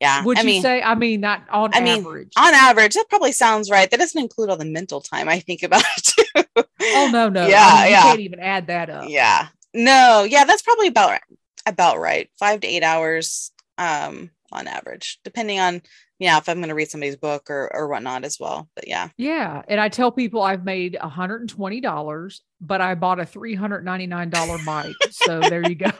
yeah. 0.00 0.24
Would 0.24 0.38
I 0.38 0.40
you 0.42 0.46
mean, 0.46 0.62
say? 0.62 0.82
I 0.82 0.94
mean, 0.94 1.20
not 1.20 1.44
on 1.50 1.70
I 1.72 1.78
average. 1.78 2.32
On 2.36 2.52
average, 2.52 2.94
that 2.94 3.06
probably 3.08 3.32
sounds 3.32 3.70
right. 3.70 3.90
That 3.90 4.00
doesn't 4.00 4.20
include 4.20 4.50
all 4.50 4.56
the 4.56 4.64
mental 4.64 5.00
time 5.00 5.28
I 5.28 5.40
think 5.40 5.62
about 5.62 5.82
it 5.96 6.04
too. 6.54 6.64
Oh 6.82 7.10
no, 7.12 7.28
no. 7.28 7.46
Yeah, 7.46 7.64
I 7.64 7.82
mean, 7.82 7.90
yeah. 7.92 7.98
You 7.98 8.08
can't 8.08 8.20
even 8.20 8.40
add 8.40 8.66
that 8.66 8.90
up. 8.90 9.08
Yeah. 9.08 9.48
No. 9.72 10.26
Yeah, 10.28 10.44
that's 10.44 10.62
probably 10.62 10.88
about 10.88 11.20
about 11.66 11.98
right. 11.98 12.28
Five 12.38 12.60
to 12.60 12.66
eight 12.66 12.82
hours, 12.82 13.52
um, 13.78 14.30
on 14.52 14.66
average, 14.66 15.20
depending 15.24 15.58
on 15.58 15.82
yeah 16.20 16.38
if 16.38 16.48
I'm 16.48 16.58
going 16.58 16.68
to 16.68 16.74
read 16.74 16.90
somebody's 16.90 17.16
book 17.16 17.50
or 17.50 17.70
or 17.74 17.88
whatnot 17.88 18.24
as 18.24 18.38
well. 18.38 18.68
But 18.74 18.88
yeah. 18.88 19.08
Yeah, 19.16 19.62
and 19.68 19.80
I 19.80 19.88
tell 19.88 20.12
people 20.12 20.42
I've 20.42 20.64
made 20.64 20.98
120 21.00 21.80
dollars, 21.80 22.42
but 22.66 22.80
I 22.80 22.94
bought 22.94 23.20
a 23.20 23.26
399 23.26 24.30
dollar 24.30 24.58
mic. 24.58 24.96
so 25.10 25.40
there 25.40 25.66
you 25.68 25.74
go. 25.74 25.90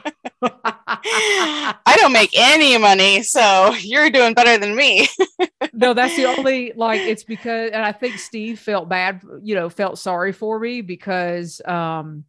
I 0.43 1.97
don't 2.01 2.13
make 2.13 2.31
any 2.35 2.77
money, 2.79 3.23
so 3.23 3.75
you're 3.81 4.11
doing 4.11 4.35
better 4.35 4.59
than 4.59 4.77
me. 4.77 5.09
no, 5.73 5.95
that's 5.95 6.17
the 6.17 6.27
only 6.27 6.73
like 6.77 7.01
it's 7.01 7.25
because 7.25 7.71
and 7.73 7.83
I 7.83 7.93
think 7.93 8.19
Steve 8.19 8.59
felt 8.59 8.89
bad, 8.89 9.23
you 9.43 9.55
know, 9.55 9.69
felt 9.69 9.99
sorry 9.99 10.33
for 10.33 10.59
me 10.59 10.81
because 10.81 11.61
um 11.65 12.25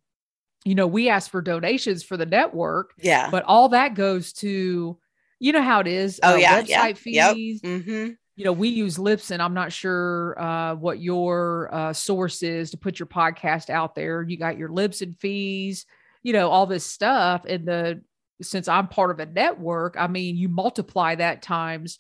you 0.65 0.73
know, 0.73 0.87
we 0.87 1.09
asked 1.09 1.29
for 1.29 1.41
donations 1.41 2.01
for 2.01 2.17
the 2.17 2.25
network. 2.25 2.93
Yeah. 2.97 3.29
But 3.29 3.43
all 3.43 3.69
that 3.69 3.93
goes 3.93 4.33
to 4.33 4.97
you 5.39 5.51
know 5.51 5.61
how 5.61 5.79
it 5.79 5.87
is. 5.87 6.19
Oh 6.23 6.33
uh, 6.33 6.37
yeah, 6.37 6.61
website 6.61 7.05
yeah. 7.05 7.33
fees. 7.33 7.61
Yep. 7.63 7.71
Mm-hmm. 7.71 8.11
You 8.35 8.43
know, 8.43 8.51
we 8.51 8.69
use 8.69 8.97
Libsyn. 8.97 9.39
I'm 9.39 9.53
not 9.53 9.71
sure 9.71 10.39
uh, 10.39 10.75
what 10.75 10.99
your 10.99 11.73
uh, 11.73 11.93
source 11.93 12.43
is 12.43 12.71
to 12.71 12.77
put 12.77 12.99
your 12.99 13.07
podcast 13.07 13.69
out 13.69 13.95
there. 13.95 14.23
You 14.23 14.37
got 14.37 14.57
your 14.57 14.69
Libsyn 14.69 15.17
fees, 15.17 15.85
you 16.21 16.33
know, 16.33 16.49
all 16.49 16.65
this 16.65 16.85
stuff. 16.85 17.45
And 17.47 17.65
the 17.65 18.01
since 18.41 18.67
I'm 18.67 18.87
part 18.87 19.11
of 19.11 19.19
a 19.19 19.25
network, 19.25 19.95
I 19.97 20.07
mean, 20.07 20.35
you 20.35 20.49
multiply 20.49 21.15
that 21.15 21.41
times 21.41 21.99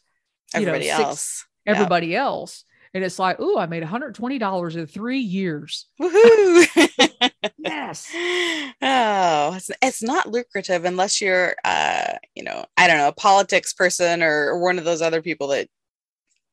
everybody 0.53 0.87
know, 0.87 0.95
else. 0.95 1.45
everybody 1.65 2.07
yep. 2.07 2.21
else. 2.21 2.65
And 2.93 3.03
it's 3.03 3.19
like, 3.19 3.37
oh, 3.39 3.57
I 3.57 3.65
made 3.65 3.83
$120 3.83 4.75
in 4.75 4.87
three 4.87 5.19
years. 5.19 5.87
Woohoo! 6.01 7.31
yes. 7.57 8.09
Oh, 8.81 9.53
it's, 9.55 9.71
it's 9.81 10.03
not 10.03 10.29
lucrative 10.29 10.85
unless 10.85 11.21
you're, 11.21 11.55
uh, 11.63 12.13
you 12.35 12.43
know, 12.43 12.65
I 12.77 12.87
don't 12.87 12.97
know, 12.97 13.07
a 13.07 13.13
politics 13.13 13.73
person 13.73 14.21
or, 14.21 14.49
or 14.49 14.59
one 14.59 14.77
of 14.77 14.85
those 14.85 15.01
other 15.01 15.21
people 15.21 15.47
that 15.49 15.69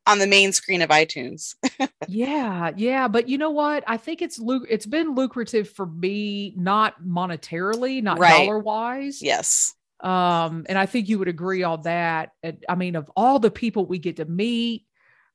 on 0.07 0.18
the 0.18 0.26
main 0.26 0.53
screen 0.53 0.82
of 0.82 0.90
iTunes. 0.90 1.55
yeah, 2.09 2.72
yeah, 2.76 3.09
but 3.09 3.28
you 3.28 3.38
know 3.38 3.50
what? 3.50 3.84
I 3.86 3.96
think 3.96 4.22
it's 4.22 4.38
luc- 4.38 4.66
it's 4.68 4.86
been 4.86 5.14
lucrative 5.14 5.68
for 5.68 5.86
me 5.86 6.55
not 6.57 7.03
monetarily, 7.03 8.03
not 8.03 8.18
right. 8.18 8.46
dollar 8.46 8.59
wise. 8.59 9.22
Yes. 9.22 9.74
Um 10.00 10.66
and 10.68 10.76
I 10.76 10.86
think 10.86 11.09
you 11.09 11.18
would 11.20 11.28
agree 11.28 11.62
on 11.62 11.82
that. 11.82 12.30
I 12.68 12.74
mean 12.74 12.96
of 12.96 13.11
all 13.16 13.38
the 13.38 13.50
people 13.50 13.86
we 13.86 13.98
get 13.98 14.16
to 14.16 14.24
meet, 14.24 14.84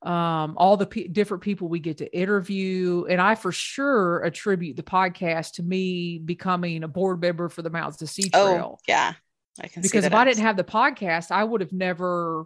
um 0.02 0.56
all 0.58 0.76
the 0.76 0.86
p- 0.86 1.08
different 1.08 1.44
people 1.44 1.70
we 1.70 1.80
get 1.80 2.00
to 2.00 2.18
interview 2.18 3.06
and 3.10 3.22
I 3.22 3.36
for 3.36 3.54
sure 3.54 4.22
attribute 4.24 4.76
the 4.76 4.84
podcast 4.84 5.54
to 5.54 5.64
me 5.64 6.20
becoming 6.20 6.84
a 6.84 6.88
board 6.88 7.22
member 7.22 7.48
for 7.48 7.62
the 7.62 7.70
Mountains 7.70 7.98
to 7.98 8.08
Sea 8.08 8.30
oh, 8.34 8.52
Trail. 8.52 8.78
Oh, 8.78 8.84
yeah. 8.88 9.14
I 9.60 9.68
can 9.68 9.82
because 9.82 10.06
if 10.06 10.14
I 10.14 10.26
didn't 10.26 10.44
have 10.44 10.58
the 10.58 10.64
podcast, 10.64 11.32
I 11.32 11.44
would 11.44 11.62
have 11.62 11.74
never 11.74 12.46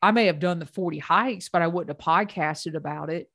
I 0.00 0.10
may 0.12 0.26
have 0.26 0.38
done 0.38 0.58
the 0.58 0.66
40 0.66 0.98
hikes, 0.98 1.48
but 1.48 1.62
I 1.62 1.66
wouldn't 1.66 1.96
have 1.96 2.04
podcasted 2.04 2.74
about 2.74 3.10
it 3.10 3.30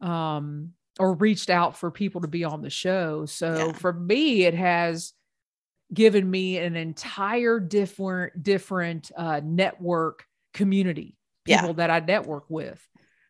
um, 0.00 0.72
or 0.98 1.14
reached 1.14 1.50
out 1.50 1.76
for 1.76 1.90
people 1.90 2.20
to 2.22 2.28
be 2.28 2.44
on 2.44 2.62
the 2.62 2.70
show. 2.70 3.26
So 3.26 3.68
yeah. 3.68 3.72
for 3.72 3.92
me, 3.92 4.44
it 4.44 4.54
has 4.54 5.12
given 5.92 6.30
me 6.30 6.58
an 6.58 6.76
entire 6.76 7.60
different, 7.60 8.42
different 8.42 9.10
uh, 9.16 9.40
network 9.42 10.24
community, 10.52 11.16
people 11.44 11.68
yeah. 11.68 11.72
that 11.74 11.90
I 11.90 12.00
network 12.00 12.44
with. 12.48 12.86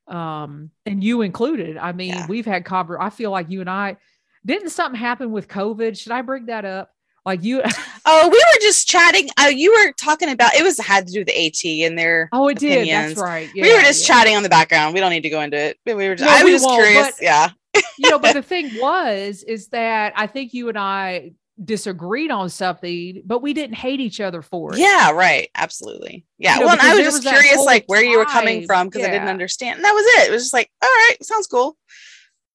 Um, 0.07 0.71
and 0.85 1.03
you 1.03 1.23
included. 1.23 1.77
I 1.77 1.93
mean, 1.93 2.11
yeah. 2.11 2.27
we've 2.29 2.47
had 2.47 2.65
cover. 2.65 3.01
I 3.01 3.11
feel 3.11 3.31
like 3.31 3.51
you 3.51 3.61
and 3.61 3.71
I 3.71 3.97
didn't 4.45 4.71
something 4.71 5.01
happen 5.01 5.31
with 5.31 5.49
COVID. 5.49 5.99
Should 5.99 6.13
I 6.13 6.23
bring 6.23 6.47
that 6.47 6.65
up? 6.65 6.94
Like 7.25 7.43
you 7.43 7.63
Oh, 8.07 8.29
we 8.29 8.37
were 8.37 8.61
just 8.61 8.87
chatting. 8.87 9.29
Uh, 9.41 9.47
you 9.47 9.73
were 9.73 9.93
talking 9.93 10.29
about 10.29 10.55
it 10.55 10.63
was 10.63 10.79
had 10.79 11.07
to 11.07 11.13
do 11.13 11.21
with 11.21 11.29
the 11.29 11.47
AT 11.47 11.89
and 11.89 11.99
their 11.99 12.29
Oh, 12.33 12.49
it 12.49 12.59
opinions. 12.59 12.87
did. 12.87 13.17
That's 13.17 13.21
right. 13.21 13.51
Yeah, 13.55 13.63
we 13.63 13.75
were 13.75 13.81
just 13.81 14.07
yeah. 14.07 14.15
chatting 14.15 14.37
on 14.37 14.43
the 14.43 14.49
background. 14.49 14.95
We 14.95 15.01
don't 15.01 15.11
need 15.11 15.23
to 15.23 15.31
go 15.31 15.41
into 15.41 15.57
it. 15.57 15.79
We 15.87 15.95
were 15.95 16.15
just 16.15 16.31
no, 16.31 16.37
I 16.37 16.43
was 16.43 16.63
just 16.63 16.69
curious. 16.69 17.13
But, 17.13 17.23
yeah. 17.23 17.51
you 17.99 18.11
know, 18.11 18.19
but 18.19 18.35
the 18.35 18.43
thing 18.55 18.71
was 18.81 19.43
is 19.43 19.69
that 19.69 20.13
I 20.17 20.27
think 20.27 20.53
you 20.53 20.69
and 20.69 20.79
I 20.79 21.33
disagreed 21.63 22.31
on 22.31 22.51
something, 22.51 23.23
but 23.25 23.41
we 23.41 23.55
didn't 23.55 23.77
hate 23.77 24.01
each 24.01 24.21
other 24.21 24.43
for 24.43 24.75
it. 24.75 24.79
Yeah, 24.79 25.13
right. 25.13 25.49
Absolutely. 25.55 26.27
Yeah. 26.39 26.55
You 26.55 26.61
know, 26.61 26.67
well, 26.67 26.79
I 26.81 26.95
was 26.95 27.05
just 27.05 27.25
was 27.25 27.33
curious 27.33 27.65
like 27.65 27.85
where 27.87 28.03
time. 28.03 28.11
you 28.11 28.19
were 28.19 28.25
coming 28.25 28.67
from 28.67 28.89
because 28.89 29.03
yeah. 29.03 29.09
I 29.09 29.11
didn't 29.11 29.29
understand. 29.29 29.77
And 29.77 29.85
that 29.85 29.93
was 29.93 30.05
it. 30.05 30.29
It 30.29 30.33
was 30.33 30.43
just 30.43 30.53
like, 30.53 30.71
all 30.83 30.89
right, 30.89 31.17
sounds 31.23 31.47
cool. 31.47 31.77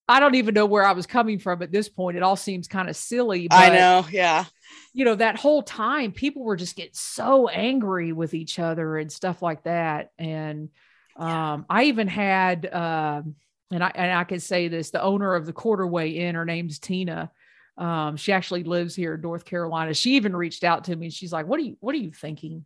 I 0.07 0.20
don't 0.20 0.36
even 0.36 0.55
know 0.55 0.65
where 0.65 0.84
I 0.84 0.93
was 0.93 1.05
coming 1.05 1.38
from 1.38 1.61
at 1.61 1.72
this 1.72 1.88
point. 1.88 2.17
It 2.17 2.24
all 2.24 2.36
seems 2.36 2.67
kind 2.67 2.89
of 2.89 2.95
silly. 2.95 3.47
But, 3.47 3.57
I 3.57 3.70
know. 3.70 4.05
Yeah. 4.11 4.45
You 4.93 5.05
know, 5.05 5.15
that 5.15 5.37
whole 5.37 5.61
time 5.61 6.11
people 6.11 6.43
were 6.43 6.55
just 6.55 6.75
getting 6.75 6.93
so 6.93 7.47
angry 7.47 8.11
with 8.11 8.33
each 8.33 8.59
other 8.59 8.97
and 8.97 9.11
stuff 9.11 9.41
like 9.41 9.63
that. 9.63 10.11
And 10.17 10.69
um, 11.15 11.65
I 11.69 11.85
even 11.85 12.07
had, 12.07 12.65
uh, 12.65 13.21
and 13.71 13.83
I 13.83 13.91
and 13.93 14.11
I 14.11 14.23
can 14.23 14.39
say 14.39 14.67
this, 14.67 14.89
the 14.89 15.01
owner 15.01 15.35
of 15.35 15.45
the 15.45 15.53
Quarterway 15.53 16.15
Inn, 16.15 16.35
her 16.35 16.45
name's 16.45 16.79
Tina. 16.79 17.31
Um, 17.77 18.17
she 18.17 18.33
actually 18.33 18.63
lives 18.63 18.95
here 18.95 19.15
in 19.15 19.21
North 19.21 19.45
Carolina. 19.45 19.93
She 19.93 20.15
even 20.15 20.35
reached 20.35 20.63
out 20.63 20.85
to 20.85 20.95
me 20.95 21.07
and 21.07 21.13
she's 21.13 21.31
like, 21.31 21.45
"What 21.45 21.59
are 21.59 21.63
you 21.63 21.77
What 21.79 21.95
are 21.95 21.99
you 21.99 22.11
thinking? 22.11 22.65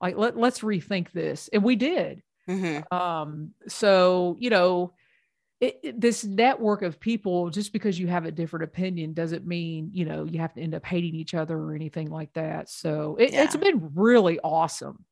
Like, 0.00 0.16
let 0.16 0.36
let's 0.36 0.60
rethink 0.60 1.12
this." 1.12 1.48
And 1.52 1.62
we 1.62 1.76
did. 1.76 2.22
Mm-hmm. 2.48 2.96
Um, 2.96 3.50
so 3.68 4.36
you 4.38 4.50
know, 4.50 4.92
it, 5.64 5.80
it, 5.82 6.00
this 6.00 6.24
network 6.24 6.82
of 6.82 7.00
people, 7.00 7.48
just 7.48 7.72
because 7.72 7.98
you 7.98 8.06
have 8.06 8.26
a 8.26 8.30
different 8.30 8.64
opinion, 8.64 9.14
doesn't 9.14 9.46
mean 9.46 9.90
you 9.92 10.04
know 10.04 10.24
you 10.24 10.40
have 10.40 10.52
to 10.54 10.60
end 10.60 10.74
up 10.74 10.84
hating 10.84 11.14
each 11.14 11.32
other 11.32 11.56
or 11.56 11.74
anything 11.74 12.10
like 12.10 12.32
that. 12.34 12.68
So 12.68 13.16
it, 13.18 13.32
yeah. 13.32 13.44
it's 13.44 13.56
been 13.56 13.90
really 13.94 14.38
awesome. 14.40 15.04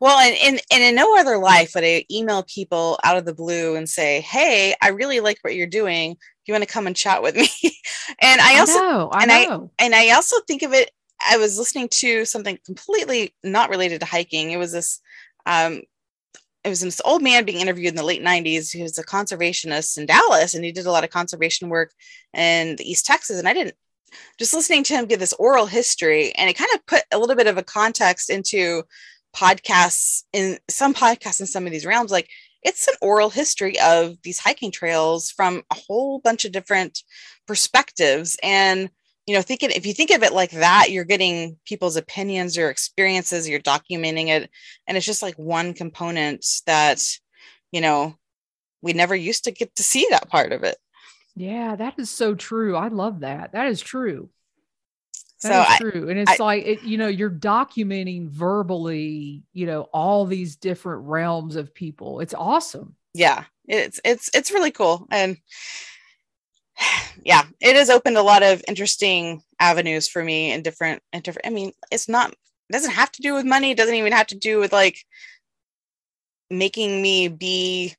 Well, 0.00 0.18
and, 0.18 0.36
and 0.42 0.60
and 0.70 0.82
in 0.82 0.94
no 0.94 1.18
other 1.18 1.38
life 1.38 1.72
would 1.74 1.84
I 1.84 2.04
email 2.10 2.42
people 2.42 2.98
out 3.02 3.16
of 3.16 3.24
the 3.24 3.34
blue 3.34 3.76
and 3.76 3.88
say, 3.88 4.20
"Hey, 4.20 4.74
I 4.82 4.88
really 4.88 5.20
like 5.20 5.38
what 5.40 5.54
you're 5.54 5.66
doing. 5.66 6.12
Do 6.12 6.18
you 6.46 6.54
want 6.54 6.64
to 6.64 6.72
come 6.72 6.86
and 6.86 6.94
chat 6.94 7.22
with 7.22 7.34
me?" 7.34 7.48
and 8.20 8.40
I 8.40 8.58
also 8.60 8.78
I 8.78 8.82
know, 8.82 9.08
I 9.12 9.22
and 9.22 9.30
know. 9.30 9.70
I 9.78 9.84
and 9.84 9.94
I 9.94 10.10
also 10.10 10.36
think 10.46 10.62
of 10.62 10.74
it. 10.74 10.90
I 11.26 11.38
was 11.38 11.58
listening 11.58 11.88
to 11.88 12.26
something 12.26 12.58
completely 12.66 13.34
not 13.42 13.70
related 13.70 14.00
to 14.00 14.06
hiking. 14.06 14.50
It 14.50 14.58
was 14.58 14.72
this 14.72 15.00
um, 15.46 15.82
it 16.64 16.68
was 16.68 16.80
this 16.80 17.00
old 17.04 17.22
man 17.22 17.44
being 17.44 17.60
interviewed 17.60 17.90
in 17.90 17.96
the 17.96 18.02
late 18.02 18.22
90s 18.22 18.72
he 18.72 18.82
was 18.82 18.98
a 18.98 19.04
conservationist 19.04 19.98
in 19.98 20.06
dallas 20.06 20.54
and 20.54 20.64
he 20.64 20.72
did 20.72 20.86
a 20.86 20.90
lot 20.90 21.04
of 21.04 21.10
conservation 21.10 21.68
work 21.68 21.92
in 22.32 22.76
the 22.76 22.90
east 22.90 23.06
texas 23.06 23.38
and 23.38 23.48
i 23.48 23.52
didn't 23.52 23.74
just 24.38 24.54
listening 24.54 24.82
to 24.84 24.94
him 24.94 25.06
give 25.06 25.20
this 25.20 25.32
oral 25.34 25.66
history 25.66 26.32
and 26.36 26.48
it 26.48 26.56
kind 26.56 26.70
of 26.74 26.86
put 26.86 27.02
a 27.12 27.18
little 27.18 27.36
bit 27.36 27.46
of 27.46 27.58
a 27.58 27.62
context 27.62 28.30
into 28.30 28.82
podcasts 29.34 30.22
in 30.32 30.58
some 30.68 30.94
podcasts 30.94 31.40
in 31.40 31.46
some 31.46 31.66
of 31.66 31.72
these 31.72 31.86
realms 31.86 32.10
like 32.10 32.28
it's 32.62 32.88
an 32.88 32.94
oral 33.02 33.28
history 33.28 33.78
of 33.80 34.16
these 34.22 34.38
hiking 34.38 34.70
trails 34.70 35.30
from 35.30 35.62
a 35.70 35.74
whole 35.74 36.20
bunch 36.20 36.44
of 36.44 36.52
different 36.52 37.02
perspectives 37.46 38.38
and 38.42 38.88
you 39.26 39.34
know 39.34 39.42
thinking 39.42 39.70
if 39.70 39.86
you 39.86 39.94
think 39.94 40.10
of 40.10 40.22
it 40.22 40.32
like 40.32 40.50
that 40.50 40.90
you're 40.90 41.04
getting 41.04 41.56
people's 41.64 41.96
opinions 41.96 42.58
or 42.58 42.70
experiences 42.70 43.48
you're 43.48 43.60
documenting 43.60 44.28
it 44.28 44.50
and 44.86 44.96
it's 44.96 45.06
just 45.06 45.22
like 45.22 45.34
one 45.36 45.72
component 45.72 46.44
that 46.66 47.02
you 47.72 47.80
know 47.80 48.14
we 48.82 48.92
never 48.92 49.16
used 49.16 49.44
to 49.44 49.50
get 49.50 49.74
to 49.76 49.82
see 49.82 50.06
that 50.10 50.28
part 50.28 50.52
of 50.52 50.62
it. 50.62 50.76
Yeah 51.34 51.76
that 51.76 51.94
is 51.98 52.10
so 52.10 52.34
true. 52.34 52.76
I 52.76 52.88
love 52.88 53.20
that. 53.20 53.52
That 53.52 53.68
is 53.68 53.80
true. 53.80 54.28
That 55.42 55.68
so 55.68 55.72
is 55.72 55.92
true 55.92 56.08
I, 56.08 56.10
and 56.10 56.20
it's 56.20 56.40
I, 56.40 56.44
like 56.44 56.64
it, 56.64 56.82
you 56.82 56.98
know 56.98 57.08
you're 57.08 57.30
documenting 57.30 58.28
verbally 58.28 59.42
you 59.52 59.66
know 59.66 59.82
all 59.92 60.26
these 60.26 60.56
different 60.56 61.04
realms 61.04 61.56
of 61.56 61.74
people. 61.74 62.20
It's 62.20 62.34
awesome. 62.34 62.94
Yeah 63.14 63.44
it's 63.66 64.00
it's 64.04 64.30
it's 64.34 64.52
really 64.52 64.70
cool 64.70 65.06
and 65.10 65.38
yeah, 67.24 67.42
it 67.60 67.76
has 67.76 67.90
opened 67.90 68.16
a 68.16 68.22
lot 68.22 68.42
of 68.42 68.62
interesting 68.68 69.42
avenues 69.60 70.08
for 70.08 70.22
me 70.22 70.52
in 70.52 70.62
different 70.62 71.02
and 71.12 71.22
different. 71.22 71.46
I 71.46 71.50
mean, 71.50 71.72
it's 71.90 72.08
not 72.08 72.30
it 72.30 72.72
doesn't 72.72 72.92
have 72.92 73.12
to 73.12 73.22
do 73.22 73.34
with 73.34 73.44
money. 73.44 73.70
It 73.70 73.76
doesn't 73.76 73.94
even 73.94 74.12
have 74.12 74.28
to 74.28 74.38
do 74.38 74.58
with 74.58 74.72
like 74.72 74.98
making 76.50 77.02
me 77.02 77.28
be 77.28 77.94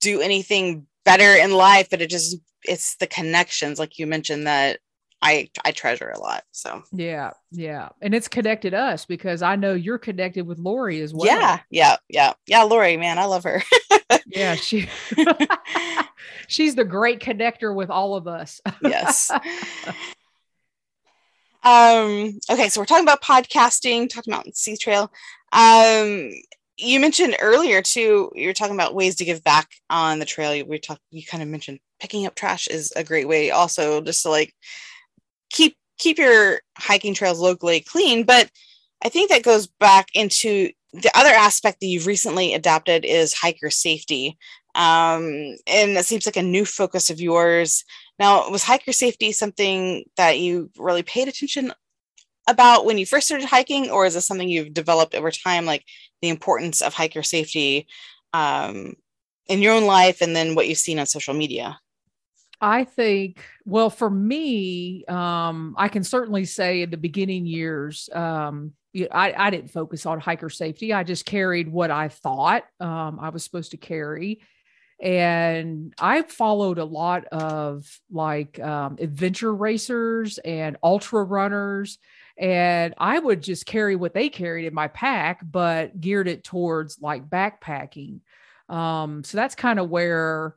do 0.00 0.20
anything 0.20 0.86
better 1.04 1.34
in 1.34 1.52
life, 1.52 1.88
but 1.90 2.00
it 2.00 2.10
just 2.10 2.38
it's 2.64 2.96
the 2.96 3.06
connections, 3.06 3.78
like 3.78 3.98
you 3.98 4.06
mentioned, 4.06 4.46
that 4.46 4.80
I 5.22 5.50
I 5.64 5.72
treasure 5.72 6.10
a 6.10 6.18
lot. 6.18 6.44
So 6.50 6.82
yeah, 6.92 7.32
yeah, 7.50 7.90
and 8.00 8.14
it's 8.14 8.28
connected 8.28 8.72
us 8.74 9.04
because 9.04 9.42
I 9.42 9.56
know 9.56 9.74
you're 9.74 9.98
connected 9.98 10.46
with 10.46 10.58
Lori 10.58 11.00
as 11.00 11.12
well. 11.12 11.26
Yeah, 11.26 11.60
yeah, 11.70 11.96
yeah, 12.08 12.32
yeah. 12.46 12.62
Lori, 12.62 12.96
man, 12.96 13.18
I 13.18 13.26
love 13.26 13.44
her. 13.44 13.62
yeah, 14.26 14.54
she 14.54 14.88
she's 16.48 16.74
the 16.74 16.84
great 16.84 17.20
connector 17.20 17.74
with 17.74 17.90
all 17.90 18.16
of 18.16 18.26
us. 18.26 18.60
yes. 18.82 19.30
Um. 21.62 22.38
Okay, 22.50 22.70
so 22.70 22.80
we're 22.80 22.86
talking 22.86 23.04
about 23.04 23.20
podcasting, 23.20 24.08
talking 24.08 24.32
about 24.32 24.56
Sea 24.56 24.78
Trail. 24.78 25.12
Um, 25.52 26.30
you 26.78 26.98
mentioned 27.00 27.36
earlier 27.38 27.82
too. 27.82 28.32
You're 28.34 28.54
talking 28.54 28.74
about 28.74 28.94
ways 28.94 29.16
to 29.16 29.26
give 29.26 29.44
back 29.44 29.68
on 29.90 30.20
the 30.20 30.24
trail. 30.24 30.64
We 30.66 30.78
talked. 30.78 31.02
You 31.10 31.22
kind 31.22 31.42
of 31.42 31.50
mentioned 31.50 31.80
picking 32.00 32.24
up 32.24 32.34
trash 32.34 32.66
is 32.66 32.94
a 32.96 33.04
great 33.04 33.28
way, 33.28 33.50
also, 33.50 34.00
just 34.00 34.22
to 34.22 34.30
like 34.30 34.54
keep 35.50 35.76
keep 35.98 36.18
your 36.18 36.60
hiking 36.78 37.14
trails 37.14 37.38
locally 37.38 37.80
clean. 37.80 38.24
But 38.24 38.50
I 39.04 39.08
think 39.08 39.30
that 39.30 39.42
goes 39.42 39.66
back 39.66 40.08
into 40.14 40.70
the 40.92 41.10
other 41.14 41.30
aspect 41.30 41.80
that 41.80 41.86
you've 41.86 42.06
recently 42.06 42.54
adopted 42.54 43.04
is 43.04 43.34
hiker 43.34 43.70
safety. 43.70 44.38
Um, 44.74 45.56
and 45.66 45.96
it 45.96 46.04
seems 46.04 46.26
like 46.26 46.36
a 46.36 46.42
new 46.42 46.64
focus 46.64 47.10
of 47.10 47.20
yours. 47.20 47.84
Now, 48.18 48.48
was 48.50 48.62
hiker 48.62 48.92
safety 48.92 49.32
something 49.32 50.04
that 50.16 50.38
you 50.38 50.70
really 50.76 51.02
paid 51.02 51.28
attention 51.28 51.72
about 52.48 52.84
when 52.84 52.98
you 52.98 53.06
first 53.06 53.26
started 53.26 53.48
hiking, 53.48 53.90
or 53.90 54.06
is 54.06 54.14
this 54.14 54.26
something 54.26 54.48
you've 54.48 54.74
developed 54.74 55.14
over 55.14 55.30
time, 55.30 55.64
like 55.64 55.84
the 56.22 56.28
importance 56.28 56.82
of 56.82 56.94
hiker 56.94 57.22
safety 57.22 57.86
um, 58.32 58.94
in 59.48 59.62
your 59.62 59.74
own 59.74 59.84
life 59.84 60.20
and 60.20 60.34
then 60.34 60.54
what 60.54 60.68
you've 60.68 60.78
seen 60.78 60.98
on 60.98 61.06
social 61.06 61.34
media? 61.34 61.78
I 62.60 62.84
think, 62.84 63.42
well, 63.64 63.90
for 63.90 64.10
me, 64.10 65.04
um, 65.06 65.74
I 65.78 65.88
can 65.88 66.04
certainly 66.04 66.44
say 66.44 66.82
in 66.82 66.90
the 66.90 66.96
beginning 66.96 67.46
years, 67.46 68.08
um, 68.12 68.72
I, 69.10 69.32
I 69.36 69.50
didn't 69.50 69.70
focus 69.70 70.04
on 70.04 70.20
hiker 70.20 70.50
safety. 70.50 70.92
I 70.92 71.04
just 71.04 71.24
carried 71.24 71.68
what 71.68 71.90
I 71.90 72.08
thought 72.08 72.64
um, 72.80 73.18
I 73.20 73.30
was 73.30 73.44
supposed 73.44 73.70
to 73.70 73.76
carry. 73.76 74.40
And 75.00 75.94
I 75.98 76.22
followed 76.22 76.78
a 76.78 76.84
lot 76.84 77.24
of 77.26 77.86
like 78.10 78.60
um, 78.60 78.96
adventure 79.00 79.54
racers 79.54 80.38
and 80.38 80.76
ultra 80.82 81.22
runners. 81.22 81.98
And 82.36 82.94
I 82.98 83.18
would 83.18 83.42
just 83.42 83.64
carry 83.64 83.96
what 83.96 84.12
they 84.12 84.28
carried 84.28 84.66
in 84.66 84.74
my 84.74 84.88
pack, 84.88 85.40
but 85.48 85.98
geared 85.98 86.28
it 86.28 86.44
towards 86.44 87.00
like 87.00 87.30
backpacking. 87.30 88.20
Um, 88.68 89.24
so 89.24 89.36
that's 89.38 89.54
kind 89.54 89.78
of 89.78 89.88
where 89.88 90.56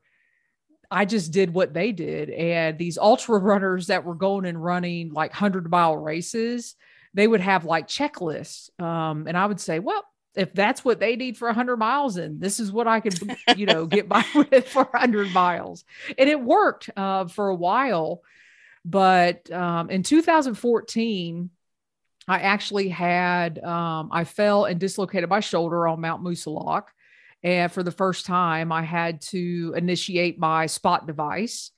I 0.94 1.06
just 1.06 1.32
did 1.32 1.54
what 1.54 1.74
they 1.74 1.92
did. 1.92 2.30
And 2.30 2.78
these 2.78 2.98
ultra 2.98 3.40
runners 3.40 3.88
that 3.88 4.06
were 4.06 4.16
going 4.16 4.46
and 4.46 4.64
running 4.64 5.12
like 5.12 5.32
100 5.32 5.70
mile 5.70 5.98
races, 5.98 6.76
they 7.14 7.28
would 7.28 7.42
have 7.42 7.66
like 7.66 7.88
checklists. 7.88 8.70
Um, 8.82 9.26
and 9.28 9.36
I 9.36 9.46
would 9.46 9.60
say, 9.60 9.80
well, 9.80 10.06
if 10.36 10.54
that's 10.54 10.86
what 10.86 11.00
they 11.00 11.16
need 11.16 11.38
for 11.38 11.48
100 11.48 11.78
miles, 11.78 12.18
and 12.18 12.40
this 12.40 12.60
is 12.60 12.72
what 12.72 12.88
I 12.88 13.00
could, 13.00 13.20
you 13.56 13.66
know, 13.66 13.86
get 13.86 14.08
by 14.08 14.24
with 14.36 14.68
for 14.68 14.84
100 14.84 15.34
miles. 15.34 15.84
And 16.18 16.30
it 16.30 16.40
worked 16.40 16.90
uh, 16.96 17.26
for 17.26 17.50
a 17.50 17.56
while. 17.56 18.22
But 18.86 19.52
um, 19.52 19.90
in 19.90 20.04
2014, 20.04 21.50
I 22.28 22.40
actually 22.40 22.90
had, 22.90 23.64
um, 23.64 24.10
I 24.12 24.24
fell 24.24 24.66
and 24.66 24.80
dislocated 24.80 25.30
my 25.30 25.40
shoulder 25.40 25.88
on 25.88 26.02
Mount 26.02 26.24
Moosilauke. 26.24 26.88
And 27.44 27.72
for 27.72 27.84
the 27.84 27.92
first 27.92 28.26
time, 28.26 28.72
I 28.72 28.84
had 28.84 29.22
to 29.22 29.74
initiate 29.76 30.40
my 30.40 30.66
spot 30.66 31.06
device. 31.06 31.72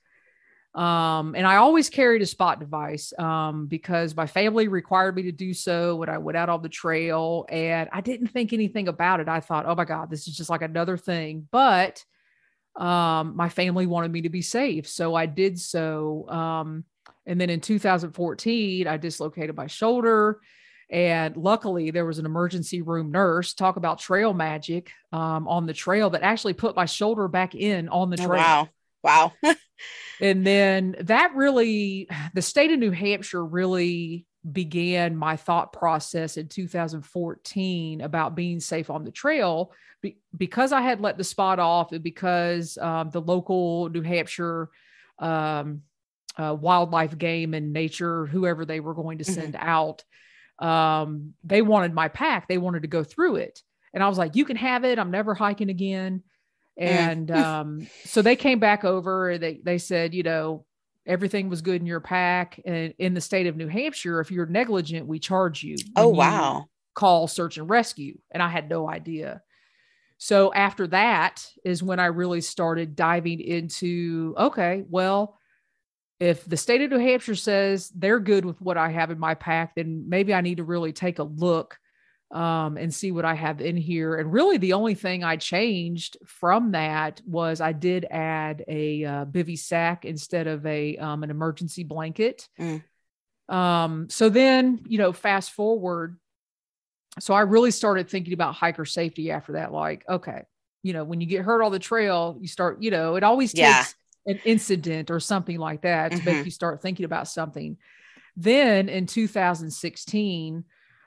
Um, 0.74 1.34
and 1.34 1.46
I 1.46 1.56
always 1.56 1.88
carried 1.88 2.22
a 2.22 2.26
spot 2.26 2.60
device 2.60 3.12
um, 3.18 3.66
because 3.66 4.14
my 4.14 4.26
family 4.26 4.68
required 4.68 5.16
me 5.16 5.22
to 5.22 5.32
do 5.32 5.54
so 5.54 5.96
when 5.96 6.10
I 6.10 6.18
went 6.18 6.36
out 6.36 6.50
on 6.50 6.62
the 6.62 6.68
trail. 6.68 7.46
And 7.48 7.88
I 7.92 8.00
didn't 8.00 8.28
think 8.28 8.52
anything 8.52 8.86
about 8.86 9.20
it. 9.20 9.28
I 9.28 9.40
thought, 9.40 9.66
oh 9.66 9.74
my 9.74 9.86
God, 9.86 10.10
this 10.10 10.28
is 10.28 10.36
just 10.36 10.50
like 10.50 10.62
another 10.62 10.96
thing. 10.96 11.48
But 11.50 12.04
um, 12.76 13.34
my 13.36 13.48
family 13.48 13.86
wanted 13.86 14.12
me 14.12 14.22
to 14.22 14.28
be 14.28 14.42
safe. 14.42 14.86
So 14.86 15.14
I 15.14 15.26
did 15.26 15.58
so. 15.58 16.28
Um, 16.28 16.84
and 17.24 17.40
then 17.40 17.50
in 17.50 17.60
2014, 17.60 18.86
I 18.86 18.96
dislocated 18.98 19.56
my 19.56 19.66
shoulder 19.66 20.40
and 20.88 21.36
luckily, 21.36 21.90
there 21.90 22.06
was 22.06 22.18
an 22.18 22.26
emergency 22.26 22.82
room 22.82 23.10
nurse, 23.10 23.54
talk 23.54 23.76
about 23.76 23.98
trail 23.98 24.32
magic 24.32 24.90
um, 25.12 25.48
on 25.48 25.66
the 25.66 25.72
trail 25.72 26.10
that 26.10 26.22
actually 26.22 26.52
put 26.52 26.76
my 26.76 26.84
shoulder 26.84 27.26
back 27.28 27.54
in 27.54 27.88
on 27.88 28.10
the 28.10 28.22
oh, 28.22 28.26
trail. 28.26 28.38
wow. 28.38 28.68
Wow. 29.02 29.32
and 30.20 30.46
then 30.46 30.96
that 31.00 31.34
really, 31.34 32.08
the 32.34 32.42
state 32.42 32.72
of 32.72 32.78
New 32.78 32.90
Hampshire 32.90 33.44
really 33.44 34.26
began 34.50 35.16
my 35.16 35.36
thought 35.36 35.72
process 35.72 36.36
in 36.36 36.48
2014 36.48 38.00
about 38.00 38.36
being 38.36 38.60
safe 38.60 38.90
on 38.90 39.04
the 39.04 39.10
trail 39.10 39.72
be- 40.02 40.18
because 40.36 40.72
I 40.72 40.82
had 40.82 41.00
let 41.00 41.18
the 41.18 41.24
spot 41.24 41.58
off 41.58 41.92
and 41.92 42.02
because 42.02 42.78
um, 42.78 43.10
the 43.10 43.20
local 43.20 43.88
New 43.88 44.02
Hampshire 44.02 44.70
um, 45.18 45.82
uh, 46.36 46.54
wildlife 46.58 47.16
game 47.16 47.54
and 47.54 47.72
nature, 47.72 48.26
whoever 48.26 48.64
they 48.64 48.80
were 48.80 48.94
going 48.94 49.18
to 49.18 49.24
send 49.24 49.54
mm-hmm. 49.54 49.68
out, 49.68 50.04
um, 50.58 51.34
they 51.44 51.62
wanted 51.62 51.92
my 51.92 52.08
pack. 52.08 52.48
They 52.48 52.58
wanted 52.58 52.82
to 52.82 52.88
go 52.88 53.04
through 53.04 53.36
it. 53.36 53.62
And 53.92 54.02
I 54.02 54.08
was 54.08 54.18
like, 54.18 54.36
you 54.36 54.44
can 54.44 54.56
have 54.56 54.84
it. 54.84 54.98
I'm 54.98 55.10
never 55.10 55.34
hiking 55.34 55.70
again. 55.70 56.22
Mm. 56.80 56.84
And 56.84 57.30
um, 57.30 57.86
so 58.04 58.22
they 58.22 58.36
came 58.36 58.58
back 58.58 58.84
over. 58.84 59.38
They 59.38 59.60
they 59.62 59.78
said, 59.78 60.14
you 60.14 60.22
know, 60.22 60.64
everything 61.06 61.48
was 61.48 61.62
good 61.62 61.80
in 61.80 61.86
your 61.86 62.00
pack. 62.00 62.60
And 62.64 62.94
in 62.98 63.14
the 63.14 63.20
state 63.20 63.46
of 63.46 63.56
New 63.56 63.68
Hampshire, 63.68 64.20
if 64.20 64.30
you're 64.30 64.46
negligent, 64.46 65.06
we 65.06 65.18
charge 65.18 65.62
you. 65.62 65.76
Oh 65.96 66.08
wow! 66.08 66.58
You 66.58 66.64
call 66.94 67.28
search 67.28 67.58
and 67.58 67.68
rescue, 67.68 68.18
and 68.30 68.42
I 68.42 68.48
had 68.48 68.68
no 68.68 68.88
idea. 68.88 69.42
So 70.18 70.52
after 70.54 70.86
that 70.88 71.46
is 71.64 71.82
when 71.82 72.00
I 72.00 72.06
really 72.06 72.40
started 72.40 72.96
diving 72.96 73.40
into 73.40 74.34
okay, 74.38 74.84
well, 74.88 75.38
if 76.18 76.44
the 76.44 76.56
state 76.56 76.80
of 76.82 76.90
New 76.90 76.98
Hampshire 76.98 77.34
says 77.34 77.90
they're 77.94 78.20
good 78.20 78.44
with 78.44 78.60
what 78.60 78.76
I 78.76 78.88
have 78.90 79.10
in 79.10 79.18
my 79.18 79.34
pack, 79.34 79.74
then 79.74 80.04
maybe 80.08 80.32
I 80.32 80.40
need 80.40 80.56
to 80.56 80.64
really 80.64 80.92
take 80.92 81.18
a 81.18 81.24
look 81.24 81.78
um, 82.32 82.76
and 82.76 82.92
see 82.92 83.12
what 83.12 83.24
I 83.24 83.34
have 83.34 83.60
in 83.60 83.76
here. 83.76 84.16
And 84.16 84.32
really, 84.32 84.56
the 84.56 84.72
only 84.72 84.94
thing 84.94 85.22
I 85.22 85.36
changed 85.36 86.16
from 86.26 86.72
that 86.72 87.20
was 87.26 87.60
I 87.60 87.72
did 87.72 88.06
add 88.10 88.64
a 88.66 89.04
uh, 89.04 89.24
bivy 89.26 89.58
sack 89.58 90.04
instead 90.04 90.46
of 90.46 90.64
a 90.66 90.96
um, 90.96 91.22
an 91.22 91.30
emergency 91.30 91.84
blanket. 91.84 92.48
Mm. 92.58 92.82
Um, 93.48 94.08
so 94.10 94.28
then, 94.28 94.80
you 94.88 94.98
know, 94.98 95.12
fast 95.12 95.52
forward. 95.52 96.18
So 97.20 97.32
I 97.32 97.42
really 97.42 97.70
started 97.70 98.10
thinking 98.10 98.32
about 98.32 98.54
hiker 98.54 98.84
safety 98.84 99.30
after 99.30 99.52
that. 99.52 99.72
Like, 99.72 100.04
okay, 100.08 100.42
you 100.82 100.92
know, 100.92 101.04
when 101.04 101.20
you 101.20 101.26
get 101.26 101.44
hurt 101.44 101.62
on 101.62 101.72
the 101.72 101.78
trail, 101.78 102.36
you 102.40 102.48
start, 102.48 102.82
you 102.82 102.90
know, 102.90 103.16
it 103.16 103.22
always 103.22 103.52
takes. 103.52 103.94
An 104.26 104.40
incident 104.44 105.10
or 105.10 105.20
something 105.20 105.58
like 105.58 105.82
that 105.82 106.10
to 106.10 106.18
mm-hmm. 106.18 106.26
make 106.26 106.44
you 106.44 106.50
start 106.50 106.82
thinking 106.82 107.04
about 107.04 107.28
something. 107.28 107.76
Then 108.36 108.88
in 108.88 109.06
2016, 109.06 110.64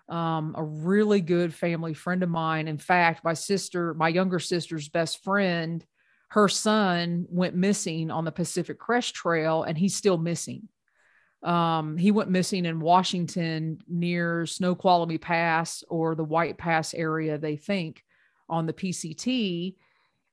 um, 0.08 0.56
a 0.58 0.64
really 0.64 1.22
good 1.22 1.54
family 1.54 1.94
friend 1.94 2.24
of 2.24 2.30
mine, 2.30 2.68
in 2.68 2.78
fact, 2.78 3.24
my 3.24 3.34
sister, 3.34 3.94
my 3.94 4.08
younger 4.08 4.40
sister's 4.40 4.90
best 4.90 5.24
friend, 5.24 5.86
her 6.30 6.48
son 6.48 7.26
went 7.30 7.56
missing 7.56 8.10
on 8.10 8.26
the 8.26 8.32
Pacific 8.32 8.80
Crest 8.80 9.14
Trail 9.14 9.64
and 9.64 9.78
he's 9.78 9.96
still 9.96 10.18
missing. 10.18 10.68
Um, 11.44 11.98
he 11.98 12.12
went 12.12 12.30
missing 12.30 12.66
in 12.66 12.80
Washington 12.80 13.82
near 13.88 14.46
Snoqualmie 14.46 15.18
Pass 15.18 15.84
or 15.88 16.16
the 16.16 16.24
White 16.24 16.58
Pass 16.58 16.94
area, 16.94 17.38
they 17.38 17.56
think, 17.56 18.04
on 18.50 18.66
the 18.66 18.74
PCT 18.74 19.76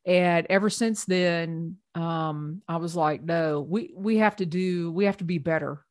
and 0.06 0.46
ever 0.48 0.70
since 0.70 1.04
then 1.04 1.76
um, 1.96 2.62
i 2.68 2.76
was 2.76 2.94
like 2.94 3.22
no 3.22 3.60
we 3.60 3.92
we 3.96 4.18
have 4.18 4.36
to 4.36 4.46
do 4.46 4.92
we 4.92 5.06
have 5.06 5.16
to 5.16 5.24
be 5.24 5.38
better 5.38 5.84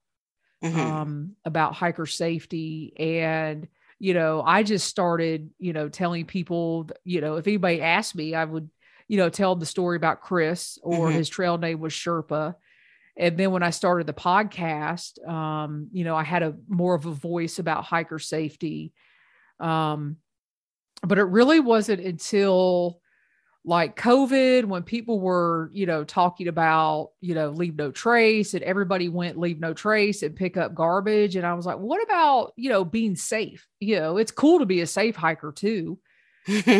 mm-hmm. 0.63 0.79
um, 0.79 1.35
about 1.43 1.73
hiker 1.73 2.05
safety 2.05 2.93
and 2.97 3.67
you 3.99 4.13
know 4.13 4.41
i 4.45 4.63
just 4.63 4.87
started 4.87 5.49
you 5.57 5.73
know 5.73 5.89
telling 5.89 6.25
people 6.25 6.89
you 7.03 7.21
know 7.21 7.37
if 7.37 7.47
anybody 7.47 7.81
asked 7.81 8.15
me 8.15 8.35
i 8.35 8.45
would 8.45 8.69
you 9.07 9.17
know 9.17 9.29
tell 9.29 9.55
the 9.55 9.65
story 9.65 9.97
about 9.97 10.21
chris 10.21 10.77
or 10.83 11.07
mm-hmm. 11.07 11.17
his 11.17 11.29
trail 11.29 11.57
name 11.57 11.79
was 11.79 11.93
sherpa 11.93 12.55
and 13.17 13.37
then 13.37 13.51
when 13.51 13.63
i 13.63 13.69
started 13.69 14.05
the 14.05 14.13
podcast 14.13 15.25
um, 15.27 15.87
you 15.91 16.03
know 16.03 16.15
i 16.15 16.23
had 16.23 16.43
a 16.43 16.55
more 16.67 16.93
of 16.93 17.05
a 17.05 17.11
voice 17.11 17.59
about 17.59 17.83
hiker 17.83 18.19
safety 18.19 18.93
um, 19.59 20.17
but 21.01 21.17
it 21.17 21.23
really 21.23 21.59
wasn't 21.59 22.01
until 22.01 22.99
like 23.67 23.99
COVID, 23.99 24.65
when 24.65 24.83
people 24.83 25.19
were, 25.19 25.71
you 25.73 25.87
know, 25.87 26.03
talking 26.03 26.47
about, 26.47 27.09
you 27.19 27.33
know, 27.33 27.49
leave 27.49 27.75
no 27.75 27.91
trace 27.91 28.53
and 28.53 28.63
everybody 28.63 29.09
went 29.09 29.39
leave 29.39 29.59
no 29.59 29.73
trace 29.73 30.21
and 30.21 30.35
pick 30.35 30.55
up 30.55 30.75
garbage. 30.75 31.35
And 31.35 31.45
I 31.45 31.53
was 31.55 31.65
like, 31.65 31.79
what 31.79 32.01
about, 32.03 32.53
you 32.55 32.69
know, 32.69 32.85
being 32.85 33.15
safe? 33.15 33.67
You 33.79 33.99
know, 33.99 34.17
it's 34.17 34.31
cool 34.31 34.59
to 34.59 34.67
be 34.67 34.81
a 34.81 34.87
safe 34.87 35.15
hiker 35.15 35.51
too. 35.51 35.97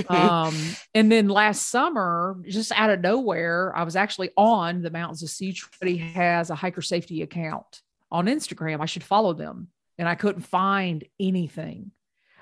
um, 0.10 0.56
and 0.94 1.12
then 1.12 1.28
last 1.28 1.70
summer, 1.70 2.38
just 2.48 2.72
out 2.72 2.92
of 2.92 3.02
nowhere, 3.02 3.76
I 3.76 3.84
was 3.84 3.96
actually 3.96 4.30
on 4.38 4.84
the 4.84 4.92
Mountains 4.92 5.24
of 5.24 5.30
Sea. 5.30 5.58
He 5.82 5.98
has 5.98 6.52
a 6.52 6.56
hiker 6.56 6.84
safety 6.84 7.24
account 7.24 7.82
on 8.12 8.28
Instagram. 8.28 8.80
I 8.80 8.86
should 8.86 9.04
follow 9.04 9.34
them. 9.34 9.70
And 9.98 10.08
I 10.08 10.16
couldn't 10.16 10.44
find 10.44 11.04
anything. 11.20 11.92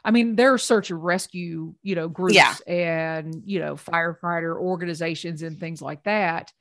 I 0.05 0.11
mean, 0.11 0.35
there 0.35 0.53
are 0.53 0.57
search 0.57 0.91
and 0.91 1.03
rescue, 1.03 1.75
you 1.81 1.95
know, 1.95 2.09
groups 2.09 2.35
yeah. 2.35 2.55
and, 2.67 3.41
you 3.45 3.59
know, 3.59 3.75
firefighter 3.75 4.55
organizations 4.57 5.41
and 5.41 5.59
things 5.59 5.81
like 5.81 6.03
that. 6.03 6.51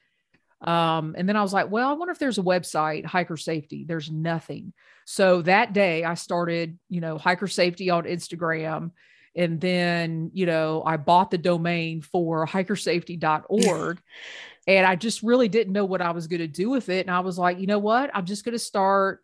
Um, 0.61 1.17
and 1.19 1.29
then 1.29 1.37
I 1.37 1.43
was 1.43 1.53
like, 1.53 1.71
well, 1.71 1.89
I 1.89 1.95
wonder 1.95 2.13
if 2.13 2.21
there's 2.21 2.39
a 2.39 2.43
website, 2.43 3.05
hiker 3.05 3.37
safety. 3.37 3.85
There's 3.87 4.11
nothing. 4.11 4.73
So 5.05 5.43
that 5.43 5.73
day 5.73 6.05
I 6.05 6.15
started, 6.15 6.79
you 6.89 7.01
know, 7.01 7.19
hiker 7.19 7.49
safety 7.49 7.91
on 7.91 8.05
Instagram. 8.05 8.93
And 9.35 9.61
then, 9.61 10.31
you 10.35 10.47
know, 10.47 10.83
I 10.87 10.99
bought 10.99 11.33
the 11.33 11.39
domain 11.39 12.01
for 12.01 12.47
hikersafety.org. 12.47 14.01
and 14.69 14.87
I 14.87 14.95
just 14.95 15.23
really 15.23 15.49
didn't 15.49 15.73
know 15.73 15.85
what 15.85 16.03
I 16.03 16.13
was 16.13 16.29
going 16.29 16.41
to 16.41 16.47
do 16.47 16.71
with 16.71 16.89
it. 16.89 17.07
And 17.07 17.11
I 17.15 17.21
was 17.21 17.39
like, 17.39 17.59
you 17.59 17.67
know 17.67 17.81
what? 17.81 18.11
I'm 18.15 18.27
just 18.27 18.45
going 18.45 18.53
to 18.53 18.61
start 18.61 19.21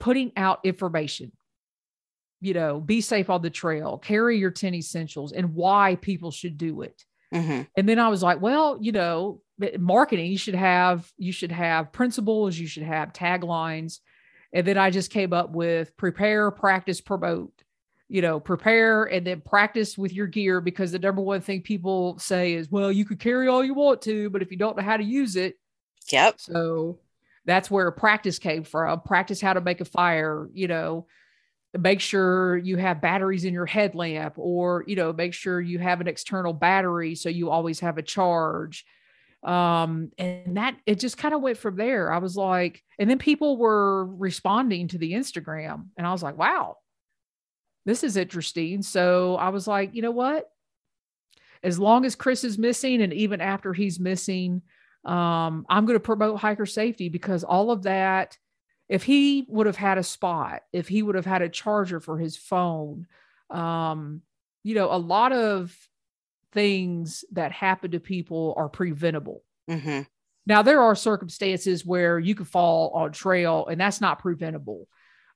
putting 0.00 0.32
out 0.36 0.60
information 0.64 1.30
you 2.40 2.54
know, 2.54 2.80
be 2.80 3.00
safe 3.00 3.30
on 3.30 3.42
the 3.42 3.50
trail, 3.50 3.98
carry 3.98 4.38
your 4.38 4.50
10 4.50 4.74
essentials 4.74 5.32
and 5.32 5.54
why 5.54 5.96
people 6.00 6.30
should 6.30 6.58
do 6.58 6.82
it. 6.82 7.04
Mm-hmm. 7.34 7.62
And 7.76 7.88
then 7.88 7.98
I 7.98 8.08
was 8.08 8.22
like, 8.22 8.40
well, 8.40 8.78
you 8.80 8.92
know, 8.92 9.40
marketing, 9.78 10.30
you 10.30 10.38
should 10.38 10.54
have, 10.54 11.10
you 11.16 11.32
should 11.32 11.52
have 11.52 11.92
principles, 11.92 12.58
you 12.58 12.66
should 12.66 12.82
have 12.82 13.12
taglines. 13.12 14.00
And 14.52 14.66
then 14.66 14.78
I 14.78 14.90
just 14.90 15.10
came 15.10 15.32
up 15.32 15.50
with 15.50 15.96
prepare, 15.96 16.50
practice, 16.50 17.00
promote. 17.00 17.52
You 18.08 18.22
know, 18.22 18.38
prepare 18.38 19.02
and 19.02 19.26
then 19.26 19.40
practice 19.40 19.98
with 19.98 20.12
your 20.12 20.28
gear 20.28 20.60
because 20.60 20.92
the 20.92 20.98
number 21.00 21.20
one 21.20 21.40
thing 21.40 21.62
people 21.62 22.16
say 22.20 22.52
is, 22.52 22.70
well, 22.70 22.92
you 22.92 23.04
could 23.04 23.18
carry 23.18 23.48
all 23.48 23.64
you 23.64 23.74
want 23.74 24.00
to, 24.02 24.30
but 24.30 24.42
if 24.42 24.52
you 24.52 24.56
don't 24.56 24.76
know 24.76 24.84
how 24.84 24.96
to 24.96 25.02
use 25.02 25.34
it. 25.34 25.56
Yep. 26.12 26.36
So 26.38 27.00
that's 27.46 27.68
where 27.68 27.90
practice 27.90 28.38
came 28.38 28.62
from. 28.62 29.00
Practice 29.00 29.40
how 29.40 29.54
to 29.54 29.60
make 29.60 29.80
a 29.80 29.84
fire, 29.84 30.48
you 30.52 30.68
know, 30.68 31.08
make 31.78 32.00
sure 32.00 32.56
you 32.56 32.76
have 32.76 33.00
batteries 33.00 33.44
in 33.44 33.54
your 33.54 33.66
headlamp 33.66 34.34
or, 34.36 34.84
you 34.86 34.96
know, 34.96 35.12
make 35.12 35.34
sure 35.34 35.60
you 35.60 35.78
have 35.78 36.00
an 36.00 36.08
external 36.08 36.52
battery 36.52 37.14
so 37.14 37.28
you 37.28 37.50
always 37.50 37.80
have 37.80 37.98
a 37.98 38.02
charge. 38.02 38.84
Um 39.42 40.10
and 40.18 40.56
that 40.56 40.76
it 40.86 40.98
just 40.98 41.18
kind 41.18 41.34
of 41.34 41.42
went 41.42 41.58
from 41.58 41.76
there. 41.76 42.12
I 42.12 42.18
was 42.18 42.36
like 42.36 42.82
and 42.98 43.08
then 43.08 43.18
people 43.18 43.56
were 43.56 44.06
responding 44.06 44.88
to 44.88 44.98
the 44.98 45.12
instagram 45.12 45.86
and 45.96 46.06
i 46.06 46.12
was 46.12 46.22
like 46.22 46.36
wow 46.38 46.78
this 47.84 48.02
is 48.02 48.16
interesting. 48.16 48.82
So 48.82 49.36
i 49.36 49.50
was 49.50 49.66
like 49.66 49.94
you 49.94 50.02
know 50.02 50.10
what? 50.10 50.48
As 51.62 51.78
long 51.78 52.04
as 52.04 52.14
chris 52.14 52.44
is 52.44 52.58
missing 52.58 53.02
and 53.02 53.12
even 53.12 53.40
after 53.40 53.72
he's 53.72 54.00
missing 54.00 54.62
um 55.04 55.64
i'm 55.68 55.86
going 55.86 55.94
to 55.94 56.00
promote 56.00 56.40
hiker 56.40 56.66
safety 56.66 57.08
because 57.08 57.44
all 57.44 57.70
of 57.70 57.84
that 57.84 58.36
if 58.88 59.02
he 59.02 59.46
would 59.48 59.66
have 59.66 59.76
had 59.76 59.98
a 59.98 60.02
spot 60.02 60.62
if 60.72 60.88
he 60.88 61.02
would 61.02 61.14
have 61.14 61.26
had 61.26 61.42
a 61.42 61.48
charger 61.48 62.00
for 62.00 62.18
his 62.18 62.36
phone 62.36 63.06
um 63.50 64.22
you 64.62 64.74
know 64.74 64.92
a 64.92 64.98
lot 64.98 65.32
of 65.32 65.76
things 66.56 67.22
that 67.32 67.52
happen 67.52 67.90
to 67.90 68.00
people 68.00 68.54
are 68.56 68.68
preventable. 68.68 69.42
Mm-hmm. 69.70 70.00
Now, 70.46 70.62
there 70.62 70.80
are 70.80 70.94
circumstances 70.94 71.84
where 71.84 72.18
you 72.18 72.34
could 72.34 72.48
fall 72.48 72.90
on 72.94 73.12
trail 73.12 73.66
and 73.66 73.78
that's 73.78 74.00
not 74.00 74.20
preventable. 74.20 74.88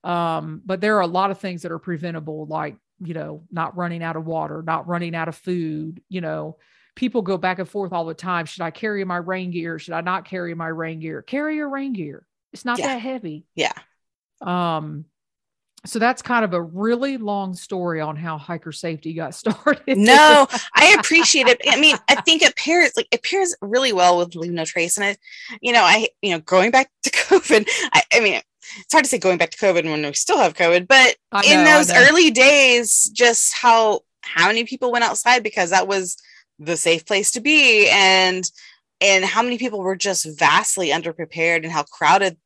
Um, 0.03 0.63
but 0.65 0.81
there 0.81 0.97
are 0.97 1.03
a 1.03 1.07
lot 1.07 1.31
of 1.31 1.39
things 1.39 1.61
that 1.63 1.73
are 1.73 1.79
preventable, 1.79 2.47
like, 2.47 2.77
you 3.01 3.13
know, 3.13 3.45
not 3.51 3.77
running 3.77 4.03
out 4.03 4.17
of 4.17 4.25
water, 4.25 4.63
not 4.63 4.89
running 4.89 5.15
out 5.15 5.29
of 5.29 5.37
food. 5.37 6.01
You 6.09 6.23
know, 6.23 6.57
people 6.95 7.21
go 7.21 7.37
back 7.37 7.59
and 7.59 7.69
forth 7.69 7.93
all 7.93 8.07
the 8.07 8.15
time. 8.15 8.47
Should 8.47 8.63
I 8.63 8.71
carry 8.71 9.05
my 9.05 9.19
rain 9.19 9.51
gear? 9.51 9.79
Should 9.79 9.93
I 9.93 10.01
not 10.01 10.25
carry 10.25 10.55
my 10.55 10.69
rain 10.69 11.01
gear? 11.01 11.21
Carry 11.21 11.57
your 11.57 11.69
rain 11.69 11.93
gear. 11.93 12.27
It's 12.53 12.65
not 12.65 12.79
Yeah. 12.79 12.89
that 12.89 12.99
heavy. 13.01 13.45
Yeah. 13.55 13.73
Um, 14.41 15.05
so 15.87 15.99
that's 15.99 16.21
kind 16.21 16.45
of 16.45 16.53
a 16.53 16.61
really 16.61 17.17
long 17.17 17.55
story 17.55 18.01
on 18.03 18.17
how 18.17 18.37
hiker 18.37 18.73
safety 18.73 19.15
got 19.15 19.35
started. 19.35 19.97
No, 19.97 20.47
I 20.75 20.97
appreciate 20.99 21.47
it. 21.47 21.61
I 21.69 21.81
mean, 21.81 21.97
I 22.09 22.17
think 22.17 22.43
it 22.43 22.57
pairs 22.57 22.93
like 22.97 23.09
it 23.11 23.23
pairs 23.23 23.55
really 23.63 23.93
well 23.93 24.19
with 24.19 24.35
Leave 24.35 24.53
No 24.53 24.65
Trace. 24.65 24.99
And 24.99 25.07
I, 25.07 25.17
you 25.63 25.73
know, 25.73 25.83
I, 25.83 26.09
you 26.23 26.33
know, 26.33 26.41
going 26.41 26.71
back 26.71 26.91
to 27.05 27.11
COVID, 27.11 27.67
I, 27.93 28.03
I 28.13 28.21
mean, 28.21 28.41
it's 28.79 28.93
hard 28.93 29.05
to 29.05 29.11
say 29.11 29.19
going 29.19 29.39
back 29.39 29.51
to 29.51 29.59
COVID 29.59 29.85
when 29.85 30.03
we 30.03 30.13
still 30.13 30.39
have 30.39 30.55
COVID, 30.55 30.87
but 30.87 31.17
I 31.33 31.45
in 31.47 31.65
those 31.65 31.91
early 31.93 32.31
days, 32.31 33.11
just 33.13 33.55
how 33.55 34.01
how 34.23 34.47
many 34.49 34.65
people 34.65 34.93
went 34.93 35.05
outside 35.05 35.43
because 35.43 35.71
that 35.71 35.89
was 35.89 36.17
the 36.59 36.77
safe 36.77 37.07
place 37.07 37.31
to 37.33 37.41
be, 37.41 37.89
and 37.89 38.49
and 39.01 39.25
how 39.25 39.43
many 39.43 39.59
people 39.59 39.81
were 39.81 39.97
just 39.97 40.27
vastly 40.39 40.89
underprepared, 40.89 41.63
and 41.65 41.73
how 41.73 41.85
crowded 41.85 42.37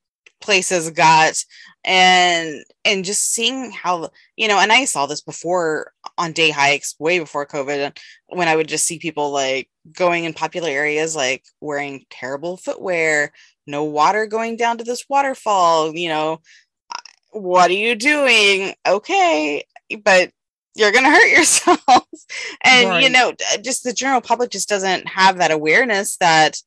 places 0.40 0.90
got, 0.90 1.42
and 1.84 2.64
and 2.84 3.04
just 3.04 3.32
seeing 3.32 3.70
how 3.70 4.10
you 4.36 4.48
know, 4.48 4.58
and 4.58 4.72
I 4.72 4.84
saw 4.84 5.06
this 5.06 5.20
before 5.22 5.92
on 6.18 6.32
day 6.32 6.50
hikes, 6.50 6.94
way 6.98 7.18
before 7.18 7.46
COVID, 7.46 7.96
when 8.28 8.48
I 8.48 8.56
would 8.56 8.68
just 8.68 8.84
see 8.86 8.98
people 8.98 9.30
like 9.30 9.68
going 9.92 10.24
in 10.24 10.34
popular 10.34 10.68
areas, 10.68 11.16
like 11.16 11.44
wearing 11.60 12.04
terrible 12.10 12.56
footwear, 12.56 13.32
no 13.66 13.84
water 13.84 14.26
going 14.26 14.56
down 14.56 14.78
to 14.78 14.84
this 14.84 15.04
waterfall, 15.08 15.94
you 15.94 16.08
know, 16.08 16.40
what 17.32 17.70
are 17.70 17.74
you 17.74 17.94
doing? 17.94 18.74
Okay, 18.86 19.64
but 20.04 20.30
you're 20.74 20.92
going 20.92 21.04
to 21.04 21.10
hurt 21.10 21.30
yourself. 21.30 22.08
and, 22.64 23.02
you 23.02 23.10
know, 23.10 23.32
just 23.62 23.84
the 23.84 23.92
general 23.92 24.20
public 24.20 24.50
just 24.50 24.68
doesn't 24.68 25.08
have 25.08 25.38
that 25.38 25.50
awareness 25.50 26.16
that, 26.18 26.60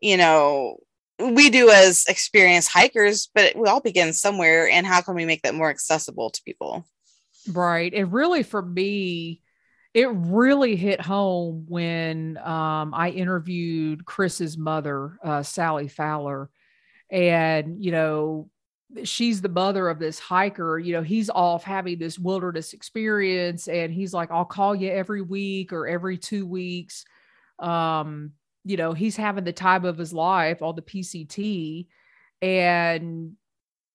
you 0.00 0.16
know, 0.16 0.78
we 1.18 1.50
do 1.50 1.70
as 1.70 2.06
experienced 2.08 2.70
hikers, 2.70 3.28
but 3.34 3.56
we 3.56 3.68
all 3.68 3.80
begin 3.80 4.12
somewhere. 4.12 4.68
And 4.68 4.86
how 4.86 5.00
can 5.00 5.14
we 5.14 5.24
make 5.24 5.42
that 5.42 5.54
more 5.54 5.70
accessible 5.70 6.30
to 6.30 6.42
people? 6.44 6.86
Right. 7.52 7.92
And 7.94 8.12
really 8.12 8.42
for 8.42 8.60
me, 8.60 9.40
it 9.92 10.08
really 10.10 10.74
hit 10.74 11.00
home 11.00 11.66
when 11.68 12.36
um, 12.38 12.92
I 12.92 13.10
interviewed 13.10 14.04
Chris's 14.04 14.58
mother, 14.58 15.16
uh, 15.22 15.44
Sally 15.44 15.86
Fowler. 15.86 16.50
And, 17.10 17.82
you 17.84 17.92
know, 17.92 18.50
she's 19.02 19.40
the 19.40 19.48
mother 19.48 19.88
of 19.88 19.98
this 19.98 20.18
hiker. 20.18 20.78
You 20.78 20.92
know, 20.92 21.02
he's 21.02 21.30
off 21.30 21.64
having 21.64 21.98
this 21.98 22.18
wilderness 22.18 22.72
experience 22.72 23.68
and 23.68 23.92
he's 23.92 24.14
like, 24.14 24.30
I'll 24.30 24.44
call 24.44 24.74
you 24.74 24.90
every 24.90 25.22
week 25.22 25.72
or 25.72 25.86
every 25.86 26.16
two 26.18 26.46
weeks. 26.46 27.04
Um, 27.58 28.32
you 28.64 28.76
know, 28.76 28.92
he's 28.92 29.16
having 29.16 29.44
the 29.44 29.52
time 29.52 29.84
of 29.84 29.98
his 29.98 30.12
life 30.12 30.62
on 30.62 30.76
the 30.76 30.82
PCT. 30.82 31.86
And 32.40 33.36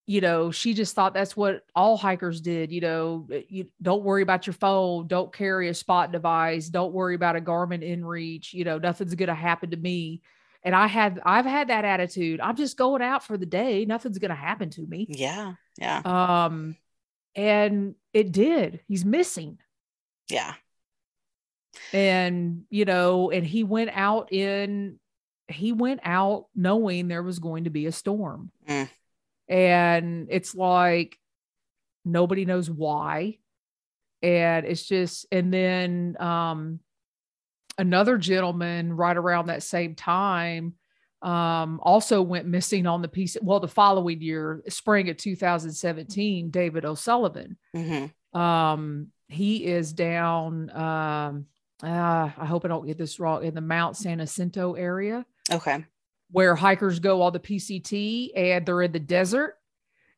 you 0.09 0.21
know, 0.21 0.49
she 0.49 0.73
just 0.73 0.95
thought 0.95 1.13
that's 1.13 1.37
what 1.37 1.61
all 1.75 1.95
hikers 1.95 2.41
did. 2.41 2.71
You 2.71 2.81
know, 2.81 3.27
eh, 3.31 3.43
you 3.47 3.67
don't 3.79 4.01
worry 4.01 4.23
about 4.23 4.47
your 4.47 4.55
phone, 4.55 5.05
don't 5.05 5.31
carry 5.31 5.69
a 5.69 5.73
spot 5.75 6.11
device, 6.11 6.67
don't 6.67 6.93
worry 6.93 7.13
about 7.13 7.35
a 7.35 7.41
Garmin 7.41 7.87
InReach. 7.87 8.51
You 8.51 8.63
know, 8.63 8.79
nothing's 8.79 9.13
going 9.13 9.29
to 9.29 9.35
happen 9.35 9.69
to 9.69 9.77
me. 9.77 10.23
And 10.63 10.75
I 10.75 10.87
had, 10.87 11.21
I've 11.25 11.45
had 11.45 11.69
that 11.69 11.85
attitude. 11.85 12.41
I'm 12.41 12.55
just 12.57 12.77
going 12.77 13.01
out 13.01 13.23
for 13.23 13.37
the 13.37 13.45
day. 13.45 13.85
Nothing's 13.85 14.17
going 14.19 14.29
to 14.29 14.35
happen 14.35 14.69
to 14.71 14.85
me. 14.85 15.07
Yeah. 15.09 15.53
Yeah. 15.77 16.01
Um, 16.03 16.75
and 17.35 17.95
it 18.13 18.31
did. 18.31 18.81
He's 18.87 19.05
missing. 19.05 19.57
Yeah. 20.29 20.53
and 21.93 22.63
you 22.69 22.85
know 22.85 23.31
and 23.31 23.45
he 23.45 23.63
went 23.63 23.91
out 23.93 24.31
in 24.33 24.99
he 25.47 25.71
went 25.71 25.99
out 26.03 26.45
knowing 26.55 27.07
there 27.07 27.23
was 27.23 27.39
going 27.39 27.63
to 27.65 27.69
be 27.69 27.85
a 27.85 27.91
storm 27.91 28.51
Mm. 28.67 28.89
and 29.47 30.27
it's 30.29 30.53
like 30.55 31.17
nobody 32.05 32.45
knows 32.45 32.69
why 32.69 33.37
and 34.21 34.65
it's 34.65 34.83
just 34.85 35.25
and 35.31 35.53
then 35.53 36.17
um 36.19 36.79
another 37.79 38.17
gentleman 38.17 38.93
right 38.93 39.17
around 39.17 39.47
that 39.47 39.63
same 39.63 39.95
time 39.95 40.73
um 41.21 41.79
also 41.83 42.21
went 42.21 42.45
missing 42.45 42.85
on 42.85 43.01
the 43.01 43.07
piece 43.07 43.35
well 43.41 43.59
the 43.59 43.67
following 43.67 44.21
year 44.21 44.61
spring 44.69 45.09
of 45.09 45.17
2017 45.17 46.49
david 46.51 46.85
o'sullivan. 46.85 47.57
Hmm 47.75 48.05
um 48.39 49.07
he 49.27 49.65
is 49.65 49.91
down 49.93 50.69
um 50.69 51.45
uh, 51.83 52.29
i 52.37 52.45
hope 52.45 52.63
i 52.63 52.67
don't 52.67 52.85
get 52.85 52.97
this 52.97 53.19
wrong 53.19 53.43
in 53.43 53.55
the 53.55 53.61
mount 53.61 53.97
san 53.97 54.19
jacinto 54.19 54.73
area. 54.73 55.25
Okay. 55.51 55.83
where 56.31 56.55
hikers 56.55 56.99
go 56.99 57.21
on 57.23 57.33
the 57.33 57.39
pct 57.39 58.31
and 58.35 58.65
they're 58.65 58.83
in 58.83 58.91
the 58.91 58.99
desert 58.99 59.55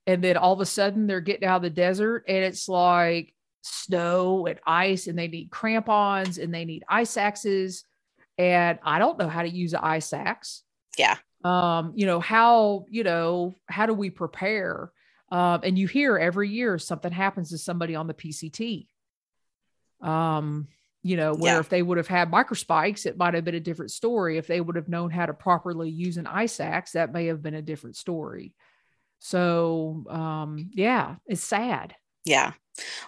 and 0.08 0.24
then 0.24 0.36
all 0.36 0.54
of 0.54 0.60
a 0.60 0.66
sudden 0.66 1.08
they're 1.08 1.22
getting 1.22 1.48
out 1.48 1.58
of 1.58 1.62
the 1.62 1.70
desert 1.70 2.26
and 2.28 2.44
it's 2.44 2.68
like 2.68 3.34
snow 3.62 4.48
and 4.48 4.60
ice 4.66 5.08
and 5.08 5.18
they 5.18 5.28
need 5.28 5.52
crampons 5.52 6.38
and 6.38 6.54
they 6.54 6.66
need 6.66 6.84
ice 6.90 7.16
axes 7.18 7.84
and 8.38 8.80
i 8.84 8.98
don't 9.00 9.20
know 9.20 9.28
how 9.30 9.42
to 9.44 9.50
use 9.50 9.74
an 9.74 9.82
ice 9.84 10.14
axe. 10.14 10.64
Yeah. 10.98 11.18
um 11.44 11.94
you 11.96 12.06
know 12.06 12.20
how 12.20 12.86
you 12.90 13.04
know 13.04 13.58
how 13.68 13.86
do 13.86 13.94
we 13.94 14.10
prepare? 14.10 14.92
Um 15.32 15.62
and 15.64 15.78
you 15.78 15.88
hear 15.88 16.18
every 16.18 16.50
year 16.50 16.78
something 16.80 17.12
happens 17.12 17.50
to 17.52 17.58
somebody 17.58 17.96
on 17.96 18.08
the 18.08 18.14
pct 18.14 18.88
um 20.02 20.68
you 21.04 21.18
know 21.18 21.34
where 21.34 21.54
Yeah. 21.56 21.60
if 21.60 21.70
they 21.70 21.82
would 21.82 21.98
have 21.98 22.08
had 22.08 22.32
microspikes 22.32 23.06
it 23.06 23.18
might 23.18 23.34
have 23.34 23.44
been 23.46 23.56
a 23.56 23.60
different 23.60 23.92
story. 23.92 24.38
If 24.38 24.48
they 24.48 24.62
would 24.62 24.76
have 24.76 24.90
known 24.90 25.10
how 25.12 25.26
to 25.26 25.34
properly 25.34 25.90
use 25.90 26.18
an 26.18 26.28
ice 26.28 26.60
axe 26.60 26.92
that 26.94 27.12
may 27.14 27.28
have 27.28 27.42
been 27.42 27.56
a 27.56 27.62
different 27.62 27.96
story. 27.96 28.54
So 29.20 30.04
um 30.10 30.70
yeah 30.74 31.16
it's 31.28 31.44
sad 31.44 31.96
Yeah. 32.26 32.54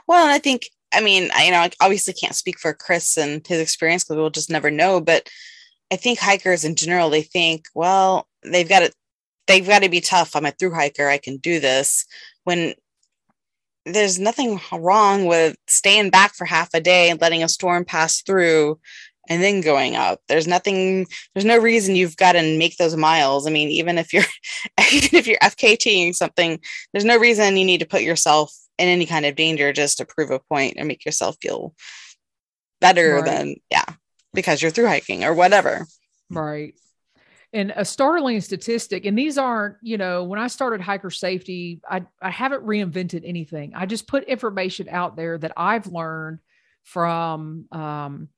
Well, 0.07 0.27
I 0.27 0.39
think, 0.39 0.69
I 0.93 1.01
mean, 1.01 1.29
I 1.33 1.45
you 1.45 1.51
know, 1.51 1.59
I 1.59 1.71
obviously 1.81 2.13
can't 2.13 2.35
speak 2.35 2.59
for 2.59 2.73
Chris 2.73 3.17
and 3.17 3.45
his 3.45 3.59
experience 3.59 4.03
because 4.03 4.17
we'll 4.17 4.29
just 4.29 4.49
never 4.49 4.71
know. 4.71 5.01
But 5.01 5.29
I 5.91 5.95
think 5.95 6.19
hikers 6.19 6.63
in 6.63 6.75
general, 6.75 7.09
they 7.09 7.21
think, 7.21 7.65
well, 7.75 8.27
they've 8.43 8.67
got 8.67 8.79
to, 8.79 8.93
they've 9.47 9.67
got 9.67 9.83
to 9.83 9.89
be 9.89 10.01
tough. 10.01 10.35
I'm 10.35 10.45
a 10.45 10.51
through 10.51 10.73
hiker. 10.73 11.07
I 11.07 11.17
can 11.17 11.37
do 11.37 11.59
this. 11.59 12.05
When 12.43 12.73
there's 13.85 14.19
nothing 14.19 14.59
wrong 14.71 15.25
with 15.25 15.57
staying 15.67 16.09
back 16.09 16.35
for 16.35 16.45
half 16.45 16.69
a 16.73 16.79
day 16.79 17.09
and 17.09 17.19
letting 17.19 17.43
a 17.43 17.49
storm 17.49 17.83
pass 17.83 18.21
through 18.21 18.79
and 19.29 19.41
then 19.41 19.61
going 19.61 19.95
up. 19.95 20.19
There's 20.27 20.47
nothing, 20.47 21.05
there's 21.33 21.45
no 21.45 21.57
reason 21.57 21.95
you've 21.95 22.17
got 22.17 22.33
to 22.33 22.57
make 22.57 22.77
those 22.77 22.95
miles. 22.95 23.47
I 23.47 23.51
mean, 23.51 23.69
even 23.69 23.97
if 23.97 24.13
you're, 24.13 24.23
even 24.93 25.17
if 25.17 25.27
you're 25.27 25.37
FKTing 25.39 26.13
something, 26.13 26.59
there's 26.91 27.05
no 27.05 27.17
reason 27.17 27.57
you 27.57 27.65
need 27.65 27.79
to 27.79 27.87
put 27.87 28.01
yourself 28.01 28.53
in 28.77 28.87
any 28.87 29.05
kind 29.05 29.25
of 29.25 29.35
danger 29.35 29.71
just 29.73 29.97
to 29.97 30.05
prove 30.05 30.31
a 30.31 30.39
point 30.39 30.75
and 30.77 30.87
make 30.87 31.05
yourself 31.05 31.35
feel 31.41 31.73
better 32.81 33.15
Right. 33.15 33.25
than, 33.25 33.55
yeah, 33.69 33.85
because 34.33 34.61
you're 34.61 34.71
through 34.71 34.87
hiking 34.87 35.23
or 35.23 35.33
whatever. 35.33 35.85
Right. 36.29 36.73
And 37.53 37.71
a 37.75 37.85
startling 37.85 38.41
statistic, 38.41 39.05
and 39.05 39.15
these 39.15 39.37
aren't, 39.37 39.75
you 39.83 39.97
know, 39.99 40.23
when 40.23 40.39
I 40.39 40.47
started 40.47 40.81
hiker 40.81 41.11
safety, 41.11 41.81
I, 41.87 42.03
I 42.19 42.31
haven't 42.31 42.65
reinvented 42.65 43.21
anything. 43.23 43.73
I 43.75 43.85
just 43.85 44.07
put 44.07 44.23
information 44.23 44.89
out 44.89 45.15
there 45.15 45.37
that 45.37 45.51
I've 45.55 45.85
learned 45.85 46.39
from 46.81 47.65
um, 47.71 48.29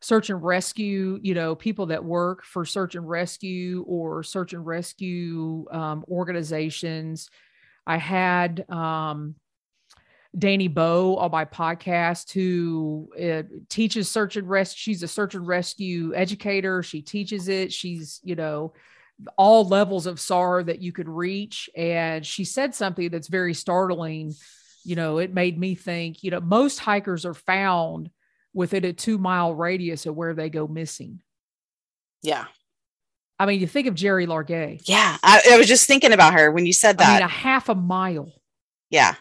search 0.00 0.30
and 0.30 0.42
rescue, 0.42 1.20
you 1.22 1.34
know, 1.34 1.54
people 1.54 1.86
that 1.86 2.02
work 2.02 2.44
for 2.44 2.64
search 2.64 2.94
and 2.94 3.06
rescue 3.06 3.84
or 3.86 4.22
search 4.22 4.54
and 4.54 4.64
rescue 4.64 5.66
um, 5.70 6.02
organizations. 6.08 7.28
I 7.86 7.98
had 7.98 8.64
um, 8.70 9.34
Danny 10.38 10.68
Bow 10.68 11.16
on 11.16 11.30
my 11.30 11.44
podcast 11.44 12.32
who 12.32 13.08
uh, 13.20 13.42
teaches 13.68 14.10
search 14.10 14.36
and 14.36 14.48
rescue. 14.48 14.78
She's 14.78 15.02
a 15.02 15.08
search 15.08 15.34
and 15.34 15.46
rescue 15.46 16.14
educator. 16.14 16.82
She 16.82 17.00
teaches 17.00 17.48
it. 17.48 17.72
She's, 17.72 18.20
you 18.22 18.34
know, 18.34 18.74
all 19.38 19.66
levels 19.66 20.06
of 20.06 20.20
SAR 20.20 20.62
that 20.64 20.82
you 20.82 20.92
could 20.92 21.08
reach. 21.08 21.70
And 21.74 22.24
she 22.24 22.44
said 22.44 22.74
something 22.74 23.08
that's 23.08 23.28
very 23.28 23.54
startling. 23.54 24.34
You 24.84 24.96
know, 24.96 25.18
it 25.18 25.32
made 25.32 25.58
me 25.58 25.74
think, 25.74 26.22
you 26.22 26.30
know, 26.30 26.40
most 26.40 26.78
hikers 26.78 27.24
are 27.24 27.34
found 27.34 28.10
within 28.52 28.84
a 28.84 28.92
two 28.92 29.18
mile 29.18 29.54
radius 29.54 30.04
of 30.04 30.14
where 30.14 30.34
they 30.34 30.50
go 30.50 30.66
missing. 30.66 31.20
Yeah. 32.22 32.44
I 33.38 33.46
mean, 33.46 33.60
you 33.60 33.66
think 33.66 33.86
of 33.86 33.94
Gerry 33.94 34.26
Largay. 34.26 34.82
Yeah. 34.84 35.16
I, 35.22 35.42
I 35.52 35.58
was 35.58 35.66
just 35.66 35.86
thinking 35.86 36.12
about 36.12 36.34
her 36.34 36.50
when 36.50 36.66
you 36.66 36.72
said 36.72 36.98
that. 36.98 37.08
I 37.08 37.14
mean, 37.14 37.22
a 37.22 37.28
half 37.28 37.68
a 37.68 37.74
mile. 37.74 38.32
Yeah 38.90 39.14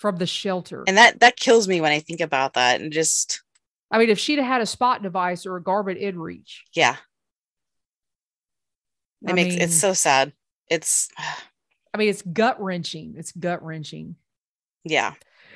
from 0.00 0.16
the 0.16 0.26
shelter. 0.26 0.82
And 0.88 0.96
that 0.96 1.20
that 1.20 1.36
kills 1.36 1.68
me 1.68 1.82
when 1.82 1.92
I 1.92 2.00
think 2.00 2.22
about 2.22 2.54
that 2.54 2.80
and 2.80 2.90
just 2.90 3.42
I 3.90 3.98
mean, 3.98 4.08
if 4.08 4.18
she'd 4.18 4.38
have 4.38 4.46
had 4.46 4.60
a 4.62 4.66
spot 4.66 5.02
device 5.02 5.44
or 5.44 5.56
a 5.56 5.62
Garmin 5.62 6.00
InReach. 6.00 6.60
Yeah. 6.74 6.96
It 9.22 9.30
I 9.30 9.32
makes 9.34 9.54
mean, 9.54 9.62
it's 9.62 9.78
so 9.78 9.92
sad. 9.92 10.32
It's 10.68 11.10
I 11.92 11.98
mean, 11.98 12.08
it's 12.08 12.22
gut 12.22 12.62
wrenching. 12.62 13.14
It's 13.18 13.32
gut 13.32 13.62
wrenching. 13.62 14.16
Yeah. 14.84 15.12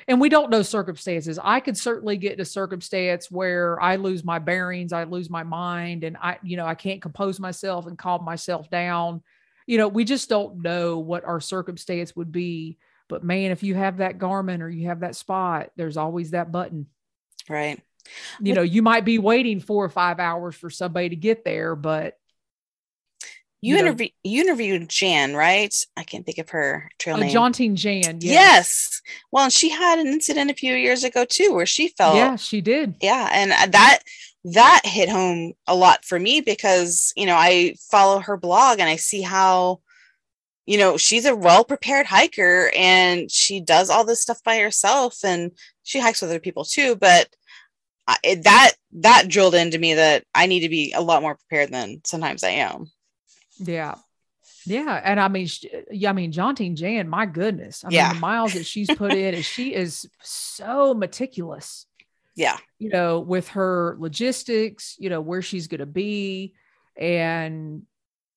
And 0.07 0.21
we 0.21 0.29
don't 0.29 0.51
know 0.51 0.61
circumstances. 0.61 1.39
I 1.41 1.59
could 1.59 1.75
certainly 1.75 2.15
get 2.15 2.33
in 2.33 2.41
a 2.41 2.45
circumstance 2.45 3.31
where 3.31 3.81
I 3.81 3.95
lose 3.95 4.23
my 4.23 4.37
bearings, 4.37 4.93
I 4.93 5.05
lose 5.05 5.31
my 5.31 5.41
mind, 5.41 6.03
and 6.03 6.15
I, 6.17 6.37
you 6.43 6.57
know, 6.57 6.67
I 6.67 6.75
can't 6.75 7.01
compose 7.01 7.39
myself 7.39 7.87
and 7.87 7.97
calm 7.97 8.23
myself 8.23 8.69
down. 8.69 9.23
You 9.65 9.79
know, 9.79 9.87
we 9.87 10.03
just 10.03 10.29
don't 10.29 10.61
know 10.61 10.99
what 10.99 11.23
our 11.23 11.39
circumstance 11.39 12.15
would 12.15 12.31
be 12.31 12.77
but 13.07 13.23
man, 13.23 13.51
if 13.51 13.63
you 13.63 13.75
have 13.75 13.97
that 13.97 14.17
Garmin 14.17 14.61
or 14.61 14.69
you 14.69 14.87
have 14.87 15.01
that 15.01 15.15
spot, 15.15 15.71
there's 15.75 15.97
always 15.97 16.31
that 16.31 16.51
button. 16.51 16.87
Right. 17.49 17.81
You 18.39 18.53
know, 18.53 18.61
you 18.61 18.81
might 18.81 19.05
be 19.05 19.17
waiting 19.17 19.59
four 19.59 19.83
or 19.83 19.89
five 19.89 20.19
hours 20.19 20.55
for 20.55 20.69
somebody 20.69 21.09
to 21.09 21.15
get 21.15 21.43
there, 21.43 21.75
but 21.75 22.17
you, 23.61 23.75
you 23.75 23.79
interviewed 23.79 24.11
you 24.23 24.41
interviewed 24.41 24.89
Jan, 24.89 25.35
right? 25.35 25.73
I 25.97 26.03
can't 26.03 26.25
think 26.25 26.37
of 26.37 26.49
her 26.49 26.89
trail 26.99 27.15
uh, 27.15 27.19
name. 27.21 27.31
Jauntine 27.31 27.75
Jan. 27.75 28.19
Yes. 28.21 28.21
yes. 28.21 29.01
Well, 29.31 29.49
she 29.49 29.69
had 29.69 29.97
an 29.97 30.07
incident 30.07 30.51
a 30.51 30.55
few 30.55 30.75
years 30.75 31.03
ago 31.03 31.25
too, 31.25 31.53
where 31.53 31.65
she 31.65 31.87
fell. 31.87 32.15
Yeah, 32.15 32.35
she 32.35 32.61
did. 32.61 32.95
Yeah, 33.01 33.27
and 33.31 33.51
uh, 33.51 33.65
that 33.71 33.99
that 34.45 34.81
hit 34.83 35.09
home 35.09 35.53
a 35.65 35.75
lot 35.75 36.05
for 36.05 36.19
me 36.19 36.41
because 36.41 37.11
you 37.15 37.25
know 37.25 37.35
I 37.35 37.75
follow 37.89 38.19
her 38.19 38.37
blog 38.37 38.79
and 38.79 38.87
I 38.87 38.97
see 38.97 39.21
how 39.21 39.81
you 40.65 40.77
know, 40.77 40.97
she's 40.97 41.25
a 41.25 41.35
well 41.35 41.63
prepared 41.63 42.05
hiker 42.05 42.71
and 42.75 43.29
she 43.31 43.61
does 43.61 43.89
all 43.89 44.03
this 44.03 44.21
stuff 44.21 44.43
by 44.43 44.57
herself 44.57 45.23
and 45.23 45.51
she 45.83 45.99
hikes 45.99 46.21
with 46.21 46.31
other 46.31 46.39
people 46.39 46.65
too. 46.65 46.95
But 46.95 47.29
I, 48.07 48.39
that 48.43 48.73
that 48.93 49.27
drilled 49.27 49.55
into 49.55 49.77
me 49.77 49.95
that 49.95 50.23
I 50.33 50.47
need 50.47 50.61
to 50.61 50.69
be 50.69 50.93
a 50.93 51.01
lot 51.01 51.21
more 51.21 51.35
prepared 51.35 51.71
than 51.71 52.01
sometimes 52.05 52.43
I 52.43 52.49
am. 52.49 52.91
Yeah. 53.57 53.95
Yeah. 54.65 54.99
And 55.03 55.19
I 55.19 55.27
mean, 55.27 55.47
yeah, 55.91 56.09
I 56.09 56.13
mean, 56.13 56.31
Jauntine 56.31 56.75
Jan, 56.75 57.07
my 57.07 57.27
goodness. 57.27 57.83
I 57.83 57.89
yeah. 57.89 58.07
mean, 58.07 58.15
the 58.15 58.19
miles 58.21 58.53
that 58.53 58.65
she's 58.65 58.89
put 58.89 59.13
in 59.13 59.35
and 59.35 59.45
she 59.45 59.73
is 59.73 60.07
so 60.21 60.93
meticulous. 60.93 61.85
Yeah. 62.35 62.57
You 62.79 62.89
know, 62.89 63.19
with 63.19 63.49
her 63.49 63.95
logistics, 63.99 64.95
you 64.97 65.09
know, 65.09 65.21
where 65.21 65.41
she's 65.43 65.67
going 65.67 65.79
to 65.79 65.85
be. 65.85 66.53
And 66.97 67.83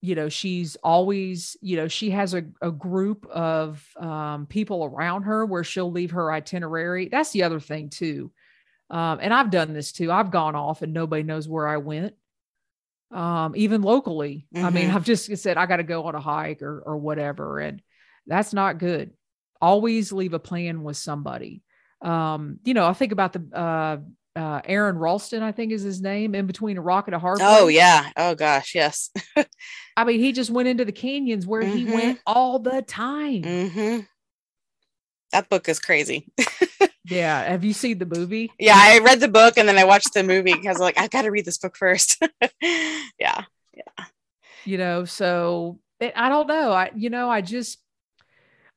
you 0.01 0.15
know 0.15 0.29
she's 0.29 0.77
always 0.77 1.57
you 1.61 1.77
know 1.77 1.89
she 1.89 2.11
has 2.11 2.35
a, 2.35 2.45
a 2.63 2.71
group 2.71 3.27
of 3.27 3.85
um, 3.99 4.47
people 4.47 4.85
around 4.85 5.25
her 5.25 5.45
where 5.45 5.65
she'll 5.65 5.91
leave 5.91 6.13
her 6.13 6.33
itinerary. 6.33 7.09
That's 7.09 7.31
the 7.31 7.43
other 7.43 7.61
thing 7.61 7.91
too. 7.91 8.31
Um, 8.91 9.19
and 9.21 9.35
i've 9.35 9.51
done 9.51 9.73
this 9.73 9.93
too. 9.93 10.11
I've 10.13 10.31
gone 10.31 10.55
off 10.55 10.83
and 10.83 10.93
nobody 10.93 11.23
knows 11.23 11.49
where 11.49 11.67
i 11.69 11.79
went. 11.79 12.15
Um, 13.11 13.55
even 13.57 13.83
locally. 13.83 14.47
Mm-hmm. 14.55 14.67
i 14.67 14.71
mean 14.71 14.87
mm-hmm. 14.89 14.97
i've 14.97 15.05
just 15.05 15.37
said 15.39 15.57
i 15.57 15.67
got 15.67 15.77
to 15.79 15.83
go 15.83 16.05
on 16.05 16.15
a 16.15 16.21
hike 16.21 16.63
or, 16.63 16.81
or 16.81 16.97
whatever 16.97 17.59
and 17.59 17.83
that's 18.27 18.53
not 18.53 18.79
good. 18.79 19.13
Always 19.61 20.13
leave 20.13 20.35
a 20.35 20.39
plan 20.39 20.85
with 20.85 20.99
somebody. 20.99 21.63
Um, 22.03 22.61
you 22.65 22.75
know 22.75 22.87
i 22.87 22.93
think 22.93 23.11
about 23.11 23.33
the 23.33 23.59
uh, 23.59 23.97
uh, 24.39 24.61
Aron 24.65 24.99
Ralston, 24.99 25.43
I 25.43 25.51
think 25.51 25.73
is 25.73 25.83
his 25.83 26.01
name, 26.01 26.35
in 26.35 26.47
between 26.47 26.79
a 26.79 26.81
rock 26.81 27.09
and 27.09 27.15
a 27.15 27.19
hard. 27.19 27.41
Oh 27.43 27.67
yeah. 27.67 28.11
Oh 28.17 28.37
gosh, 28.37 28.75
yes. 28.75 29.11
I 29.97 30.05
mean, 30.05 30.21
he 30.21 30.31
just 30.31 30.51
went 30.51 30.69
into 30.69 30.85
the 30.85 30.93
canyons 30.93 31.45
where 31.45 31.63
mm-hmm. 31.63 31.77
he 31.77 31.85
went 31.87 32.21
all 32.25 32.61
the 32.61 32.83
time. 32.83 33.43
Mm-hmm. 33.43 34.01
That 35.33 35.49
book 35.49 35.69
is 35.69 35.81
crazy. 35.81 36.31
yeah. 37.05 37.43
Have 37.43 37.65
you 37.65 37.73
seen 37.73 37.99
the 37.99 38.07
movie? 38.07 38.53
Yeah, 38.61 38.77
I 38.77 39.01
read 39.01 39.19
the 39.19 39.29
book 39.29 39.59
and 39.59 39.69
then 39.69 39.77
I 39.77 39.85
watched 39.85 40.15
the 40.15 40.23
movie 40.23 40.55
because 40.55 40.79
like 40.79 40.99
I 40.99 41.09
got 41.09 41.23
to 41.23 41.31
read 41.31 41.45
this 41.45 41.59
book 41.59 41.77
first. 41.77 42.23
yeah. 42.63 43.45
Yeah. 43.75 44.05
You 44.65 44.79
know, 44.79 45.05
so 45.05 45.81
it, 45.99 46.13
I 46.15 46.29
don't 46.29 46.47
know. 46.47 46.71
I 46.71 46.93
you 46.95 47.11
know, 47.11 47.29
I 47.29 47.41
just 47.41 47.79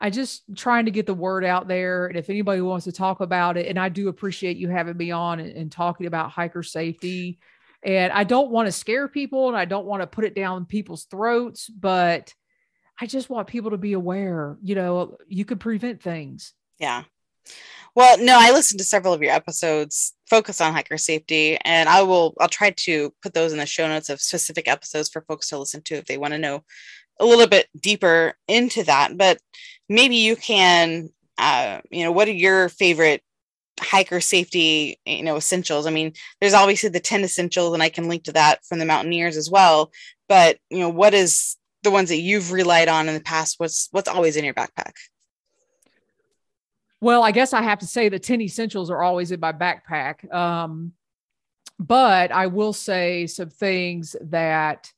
I 0.01 0.09
just 0.09 0.43
trying 0.55 0.85
to 0.85 0.91
get 0.91 1.05
the 1.05 1.13
word 1.13 1.45
out 1.45 1.67
there. 1.67 2.07
And 2.07 2.17
if 2.17 2.29
anybody 2.29 2.59
wants 2.61 2.85
to 2.85 2.91
talk 2.91 3.21
about 3.21 3.55
it, 3.55 3.67
and 3.67 3.77
I 3.77 3.89
do 3.89 4.07
appreciate 4.07 4.57
you 4.57 4.67
having 4.67 4.97
me 4.97 5.11
on 5.11 5.39
and, 5.39 5.51
and 5.51 5.71
talking 5.71 6.07
about 6.07 6.31
hiker 6.31 6.63
safety. 6.63 7.39
And 7.83 8.11
I 8.11 8.23
don't 8.23 8.49
want 8.49 8.67
to 8.67 8.71
scare 8.71 9.07
people 9.07 9.47
and 9.47 9.55
I 9.55 9.65
don't 9.65 9.85
want 9.85 10.01
to 10.01 10.07
put 10.07 10.25
it 10.25 10.35
down 10.35 10.65
people's 10.65 11.05
throats, 11.05 11.69
but 11.69 12.33
I 12.99 13.05
just 13.05 13.29
want 13.29 13.47
people 13.47 13.71
to 13.71 13.77
be 13.77 13.93
aware, 13.93 14.57
you 14.61 14.75
know, 14.75 15.17
you 15.27 15.45
could 15.45 15.59
prevent 15.59 16.01
things. 16.01 16.53
Yeah. 16.79 17.03
Well, 17.93 18.17
no, 18.19 18.37
I 18.39 18.51
listened 18.51 18.79
to 18.79 18.85
several 18.85 19.13
of 19.13 19.21
your 19.21 19.33
episodes 19.33 20.13
focus 20.29 20.61
on 20.61 20.71
hiker 20.71 20.97
safety, 20.97 21.57
and 21.65 21.89
I 21.89 22.03
will 22.03 22.33
I'll 22.39 22.47
try 22.47 22.69
to 22.71 23.13
put 23.21 23.33
those 23.33 23.51
in 23.51 23.59
the 23.59 23.65
show 23.65 23.87
notes 23.87 24.09
of 24.09 24.21
specific 24.21 24.67
episodes 24.67 25.09
for 25.09 25.21
folks 25.23 25.49
to 25.49 25.57
listen 25.57 25.81
to 25.83 25.95
if 25.95 26.05
they 26.05 26.17
want 26.17 26.33
to 26.33 26.37
know 26.37 26.63
a 27.21 27.25
little 27.25 27.47
bit 27.47 27.69
deeper 27.79 28.33
into 28.49 28.83
that. 28.83 29.17
But 29.17 29.39
maybe 29.87 30.15
you 30.15 30.35
can 30.35 31.09
uh, 31.37 31.81
you 31.89 32.03
know 32.03 32.11
what 32.11 32.27
are 32.27 32.33
your 32.33 32.69
favorite 32.69 33.23
hiker 33.79 34.21
safety 34.21 34.99
you 35.05 35.23
know 35.23 35.35
essentials 35.35 35.87
i 35.87 35.89
mean 35.89 36.13
there's 36.39 36.53
obviously 36.53 36.89
the 36.89 36.99
10 36.99 37.23
essentials 37.23 37.73
and 37.73 37.81
i 37.81 37.89
can 37.89 38.07
link 38.07 38.23
to 38.23 38.31
that 38.31 38.63
from 38.63 38.77
the 38.77 38.85
mountaineers 38.85 39.37
as 39.37 39.49
well 39.49 39.91
but 40.29 40.59
you 40.69 40.79
know 40.79 40.89
what 40.89 41.15
is 41.15 41.57
the 41.81 41.89
ones 41.89 42.09
that 42.09 42.19
you've 42.19 42.51
relied 42.51 42.87
on 42.87 43.07
in 43.07 43.15
the 43.15 43.21
past 43.21 43.55
what's 43.57 43.87
what's 43.91 44.07
always 44.07 44.35
in 44.35 44.45
your 44.45 44.53
backpack 44.53 44.93
well 46.99 47.23
i 47.23 47.31
guess 47.31 47.53
i 47.53 47.61
have 47.61 47.79
to 47.79 47.87
say 47.87 48.07
the 48.07 48.19
10 48.19 48.41
essentials 48.41 48.91
are 48.91 49.01
always 49.01 49.31
in 49.31 49.39
my 49.39 49.51
backpack 49.51 50.31
um, 50.31 50.91
but 51.79 52.31
i 52.31 52.45
will 52.45 52.73
say 52.73 53.25
some 53.25 53.49
things 53.49 54.15
that 54.21 54.91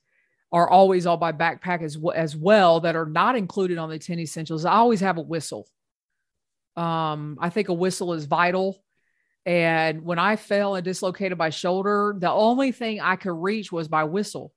are 0.54 0.70
always 0.70 1.08
all 1.08 1.18
by 1.18 1.32
backpack 1.32 1.82
as, 1.82 1.98
as 2.14 2.36
well 2.36 2.80
that 2.82 2.96
are 2.96 3.08
not 3.08 3.36
included 3.36 3.80
on 3.80 3.90
the 3.90 3.98
10 3.98 4.20
essentials. 4.20 4.66
I 4.66 4.74
always 4.74 5.00
have 5.00 5.18
a 5.18 5.22
whistle. 5.22 5.68
Um, 6.76 7.40
I 7.42 7.50
think 7.50 7.70
a 7.70 7.74
whistle 7.74 8.14
is 8.14 8.26
vital. 8.26 8.84
And 9.48 10.06
when 10.06 10.20
I 10.20 10.36
fell 10.36 10.76
and 10.76 10.86
dislocated 10.86 11.40
my 11.40 11.50
shoulder, 11.50 12.16
the 12.18 12.32
only 12.32 12.72
thing 12.72 13.02
I 13.02 13.16
could 13.16 13.34
reach 13.34 13.72
was 13.72 13.90
my 13.90 14.04
whistle. 14.04 14.54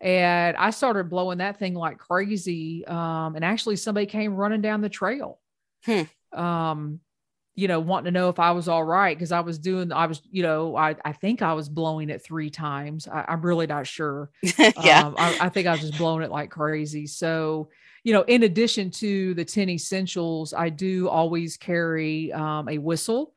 And 0.00 0.56
I 0.56 0.70
started 0.70 1.10
blowing 1.10 1.38
that 1.38 1.58
thing 1.58 1.74
like 1.74 1.98
crazy. 1.98 2.84
Um, 2.86 3.36
and 3.36 3.44
actually, 3.44 3.76
somebody 3.76 4.06
came 4.06 4.34
running 4.34 4.62
down 4.62 4.80
the 4.80 4.88
trail. 4.88 5.38
Hmm. 5.84 6.02
Um, 6.38 7.00
you 7.56 7.68
know, 7.68 7.78
wanting 7.78 8.06
to 8.06 8.10
know 8.10 8.28
if 8.28 8.40
I 8.40 8.50
was 8.50 8.66
all 8.66 8.82
right 8.82 9.16
because 9.16 9.30
I 9.30 9.40
was 9.40 9.58
doing, 9.58 9.92
I 9.92 10.06
was, 10.06 10.20
you 10.30 10.42
know, 10.42 10.76
I, 10.76 10.96
I 11.04 11.12
think 11.12 11.40
I 11.40 11.52
was 11.52 11.68
blowing 11.68 12.10
it 12.10 12.22
three 12.22 12.50
times. 12.50 13.06
I, 13.06 13.24
am 13.28 13.42
really 13.42 13.66
not 13.66 13.86
sure. 13.86 14.30
yeah. 14.58 15.06
Um, 15.06 15.14
I, 15.16 15.38
I, 15.42 15.48
think 15.48 15.68
I 15.68 15.72
was 15.72 15.80
just 15.80 15.96
blowing 15.96 16.24
it 16.24 16.32
like 16.32 16.50
crazy. 16.50 17.06
So, 17.06 17.68
you 18.02 18.12
know, 18.12 18.22
in 18.22 18.42
addition 18.42 18.90
to 18.92 19.34
the 19.34 19.44
10 19.44 19.70
essentials, 19.70 20.52
I 20.52 20.68
do 20.68 21.08
always 21.08 21.56
carry 21.56 22.32
um, 22.32 22.68
a 22.68 22.78
whistle. 22.78 23.34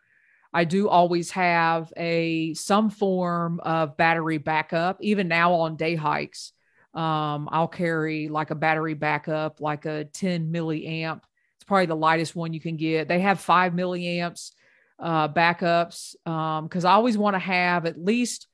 I 0.51 0.63
do 0.63 0.89
always 0.89 1.29
have 1.31 1.93
a 1.95 2.55
some 2.55 2.89
form 2.89 3.59
of 3.59 3.97
battery 3.97 4.39
backup. 4.39 4.97
Even 5.01 5.27
now 5.27 5.53
on 5.53 5.75
day 5.75 5.95
hikes, 5.95 6.53
um, 6.95 7.47
I'll 7.51 7.67
carry 7.67 8.29
like 8.29 8.49
a 8.49 8.55
battery 8.55 8.95
backup, 8.95 9.61
like 9.61 9.85
a 9.85 10.05
10 10.05 10.51
milliamp 10.51 11.21
probably 11.67 11.85
the 11.85 11.95
lightest 11.95 12.35
one 12.35 12.53
you 12.53 12.59
can 12.61 12.77
get. 12.77 13.07
They 13.07 13.19
have 13.19 13.39
five 13.39 13.73
milliamps 13.73 14.51
uh, 14.99 15.27
backups 15.27 16.15
because 16.23 16.85
um, 16.85 16.89
I 16.89 16.93
always 16.93 17.17
want 17.17 17.35
to 17.35 17.39
have 17.39 17.85
at 17.85 18.03
least 18.03 18.47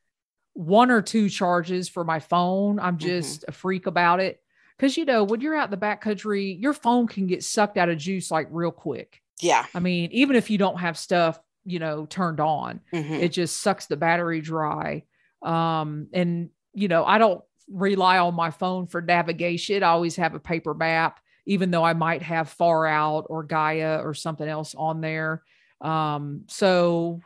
one 0.53 0.91
or 0.91 1.01
two 1.01 1.29
charges 1.29 1.87
for 1.89 2.03
my 2.03 2.19
phone. 2.19 2.79
I'm 2.79 2.97
Mm-hmm. 2.97 3.07
just 3.07 3.45
a 3.47 3.51
freak 3.51 3.87
about 3.87 4.19
it. 4.19 4.39
Cause 4.79 4.97
you 4.97 5.05
know, 5.05 5.23
when 5.23 5.39
you're 5.39 5.55
out 5.55 5.71
in 5.71 5.79
the 5.79 5.85
backcountry, 5.85 6.59
your 6.59 6.73
phone 6.73 7.07
can 7.07 7.27
get 7.27 7.43
sucked 7.43 7.77
out 7.77 7.89
of 7.89 7.97
juice 7.97 8.29
like 8.31 8.47
real 8.51 8.71
quick. 8.71 9.21
Yeah. 9.39 9.65
I 9.73 9.79
mean, 9.79 10.09
even 10.11 10.35
if 10.35 10.49
you 10.49 10.57
don't 10.57 10.79
have 10.79 10.97
stuff, 10.97 11.39
you 11.63 11.79
know, 11.79 12.05
turned 12.07 12.39
on, 12.39 12.81
Mhm. 12.91 13.21
it 13.21 13.29
just 13.29 13.61
sucks 13.61 13.85
the 13.85 13.95
battery 13.95 14.41
dry. 14.41 15.03
Um, 15.41 16.07
and 16.11 16.49
you 16.73 16.87
know, 16.87 17.05
I 17.05 17.19
don't 17.19 17.41
rely 17.69 18.17
on 18.17 18.33
my 18.33 18.49
phone 18.51 18.87
for 18.87 19.01
navigation. 19.01 19.83
I 19.83 19.89
always 19.89 20.15
have 20.17 20.33
a 20.33 20.39
paper 20.39 20.73
map, 20.73 21.19
even 21.45 21.71
though 21.71 21.83
I 21.83 21.93
might 21.93 22.21
have 22.21 22.49
Far 22.49 22.85
Out 22.85 23.27
or 23.29 23.43
Gaia 23.43 24.01
or 24.03 24.13
something 24.13 24.47
else 24.47 24.75
on 24.75 25.01
there. 25.01 25.43
Um, 25.81 26.43
so 26.47 27.21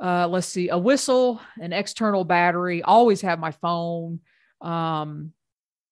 uh, 0.00 0.28
let's 0.28 0.46
see, 0.46 0.68
a 0.68 0.78
whistle, 0.78 1.40
an 1.60 1.72
external 1.72 2.24
battery, 2.24 2.82
always 2.82 3.20
have 3.22 3.38
my 3.38 3.52
phone. 3.52 4.20
Um, 4.60 5.32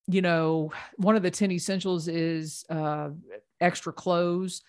you 0.06 0.20
know, 0.20 0.72
one 0.96 1.16
of 1.16 1.22
the 1.22 1.30
10 1.30 1.52
essentials 1.52 2.08
is 2.08 2.64
uh, 2.68 3.10
extra 3.60 3.92
clothes. 3.92 4.62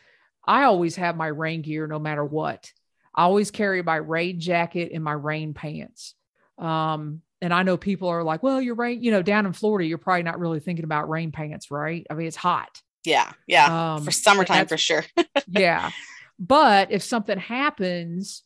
I 0.48 0.64
always 0.64 0.96
have 0.96 1.18
my 1.18 1.28
rain 1.28 1.62
gear 1.62 1.88
no 1.88 2.00
matter 2.00 2.24
what. 2.24 2.72
I 3.14 3.24
always 3.24 3.52
carry 3.52 3.82
my 3.82 3.96
rain 3.96 4.40
jacket 4.40 4.92
and 4.94 5.04
my 5.04 5.14
rain 5.14 5.54
pants. 5.54 6.14
Um, 6.58 7.22
and 7.46 7.54
I 7.54 7.62
know 7.62 7.78
people 7.78 8.10
are 8.10 8.24
like, 8.24 8.42
well, 8.42 8.60
you're 8.60 8.74
rain, 8.74 9.04
you 9.04 9.12
know, 9.12 9.22
down 9.22 9.46
in 9.46 9.54
Florida, 9.54 9.88
you're 9.88 10.00
probably 10.00 10.24
not 10.24 10.40
really 10.40 10.60
thinking 10.60 10.84
about 10.84 11.10
rain 11.10 11.32
pants, 11.32 11.70
right? 11.70 12.06
I 12.10 12.16
mean, 12.16 12.26
it's 12.26 12.36
hot. 12.36 12.82
Yeah. 13.04 13.32
Yeah. 13.46 13.94
Um, 13.94 14.04
for 14.04 14.10
summertime, 14.10 14.66
for 14.66 14.78
sure. 14.78 15.06
yeah. 15.48 15.92
But 16.40 16.92
if 16.92 17.04
something 17.04 17.38
happens, 17.38 18.42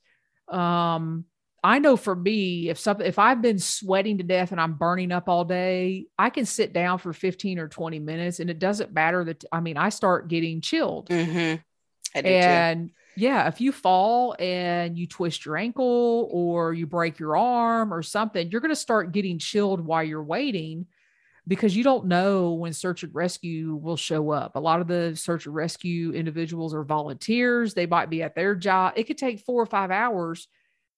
um, 0.49 1.23
I 1.63 1.79
know 1.79 1.95
for 1.95 2.13
me, 2.13 2.69
if 2.69 2.77
something, 2.77 3.05
if 3.05 3.19
I've 3.19 3.41
been 3.41 3.57
sweating 3.57 4.17
to 4.17 4.23
death 4.25 4.51
and 4.51 4.59
I'm 4.59 4.73
burning 4.73 5.13
up 5.13 5.29
all 5.29 5.45
day, 5.45 6.07
I 6.17 6.29
can 6.29 6.45
sit 6.45 6.73
down 6.73 6.99
for 6.99 7.13
15 7.13 7.57
or 7.57 7.69
20 7.69 7.99
minutes 7.99 8.41
and 8.41 8.49
it 8.49 8.59
doesn't 8.59 8.91
matter 8.91 9.23
that, 9.23 9.45
I 9.49 9.61
mean, 9.61 9.77
I 9.77 9.89
start 9.89 10.27
getting 10.27 10.59
chilled. 10.59 11.07
hmm 11.09 11.55
I 12.15 12.21
do 12.21 12.29
too. 12.77 12.83
Yeah, 13.19 13.49
if 13.49 13.59
you 13.59 13.73
fall 13.73 14.33
and 14.39 14.97
you 14.97 15.05
twist 15.05 15.43
your 15.45 15.57
ankle 15.57 16.29
or 16.31 16.73
you 16.73 16.87
break 16.87 17.19
your 17.19 17.35
arm 17.35 17.93
or 17.93 18.01
something, 18.01 18.49
you're 18.49 18.61
going 18.61 18.69
to 18.69 18.77
start 18.77 19.11
getting 19.11 19.37
chilled 19.37 19.81
while 19.81 20.03
you're 20.05 20.23
waiting 20.23 20.85
because 21.45 21.75
you 21.75 21.83
don't 21.83 22.05
know 22.05 22.53
when 22.53 22.71
search 22.71 23.03
and 23.03 23.13
rescue 23.13 23.75
will 23.75 23.97
show 23.97 24.31
up. 24.31 24.55
A 24.55 24.59
lot 24.59 24.79
of 24.79 24.87
the 24.87 25.17
search 25.17 25.47
and 25.47 25.53
rescue 25.53 26.13
individuals 26.13 26.73
are 26.73 26.85
volunteers. 26.85 27.73
They 27.73 27.87
might 27.87 28.09
be 28.09 28.23
at 28.23 28.35
their 28.35 28.55
job. 28.55 28.93
It 28.95 29.03
could 29.03 29.17
take 29.17 29.41
four 29.41 29.61
or 29.61 29.65
five 29.65 29.91
hours, 29.91 30.47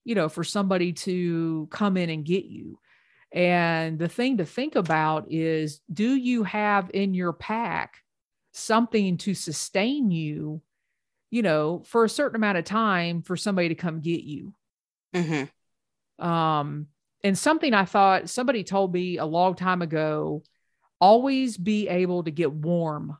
you 0.06 0.14
know, 0.14 0.30
for 0.30 0.44
somebody 0.44 0.94
to 0.94 1.68
come 1.72 1.98
in 1.98 2.12
and 2.12 2.24
get 2.24 2.46
you. 2.46 2.78
And 3.32 3.98
the 3.98 4.10
thing 4.10 4.38
to 4.38 4.46
think 4.46 4.76
about 4.76 5.32
is 5.32 5.82
do 5.92 6.14
you 6.16 6.44
have 6.44 6.92
in 6.94 7.16
your 7.16 7.34
pack 7.34 7.96
something 8.54 9.18
to 9.18 9.34
sustain 9.34 10.12
you, 10.12 10.62
you 11.32 11.42
know, 11.42 11.82
for 11.88 12.06
a 12.06 12.10
certain 12.10 12.36
amount 12.36 12.60
of 12.60 12.66
time 12.66 13.24
for 13.24 13.36
somebody 13.36 13.70
to 13.70 13.76
come 13.76 14.02
get 14.02 14.24
you? 14.24 14.54
hmm 15.14 15.44
Um, 16.20 16.88
and 17.24 17.38
something 17.38 17.74
I 17.74 17.86
thought 17.86 18.30
somebody 18.30 18.64
told 18.64 18.94
me 18.94 19.18
a 19.18 19.26
long 19.26 19.56
time 19.56 19.82
ago 19.82 20.44
always 21.00 21.58
be 21.58 21.88
able 21.88 22.24
to 22.24 22.32
get 22.32 22.52
warm. 22.52 23.18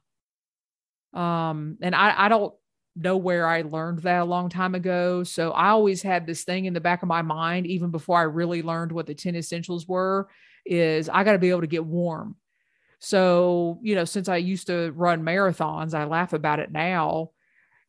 Um, 1.14 1.78
and 1.82 1.96
I, 1.96 2.26
I 2.26 2.30
don't 2.30 2.54
know 2.96 3.18
where 3.18 3.48
I 3.48 3.62
learned 3.62 4.00
that 4.00 4.22
a 4.22 4.26
long 4.26 4.50
time 4.50 4.76
ago. 4.76 5.24
So 5.24 5.52
I 5.52 5.70
always 5.70 6.02
had 6.02 6.26
this 6.26 6.44
thing 6.44 6.66
in 6.66 6.74
the 6.74 6.82
back 6.82 7.02
of 7.02 7.08
my 7.08 7.22
mind, 7.22 7.68
even 7.68 7.90
before 7.90 8.18
I 8.18 8.24
really 8.24 8.62
learned 8.62 8.92
what 8.92 9.08
the 9.08 9.16
10 9.16 9.36
essentials 9.36 9.88
were, 9.88 10.30
is 10.66 11.10
I 11.10 11.24
got 11.24 11.34
to 11.34 11.40
be 11.40 11.50
able 11.50 11.62
to 11.62 11.68
get 11.68 11.86
warm. 11.86 12.36
So, 13.00 13.80
you 13.82 13.96
know, 13.96 14.06
since 14.06 14.30
I 14.30 14.38
used 14.38 14.68
to 14.68 14.92
run 14.92 15.24
marathons, 15.24 15.94
I 15.94 16.06
laugh 16.06 16.34
about 16.34 16.60
it 16.60 16.72
now 16.72 17.32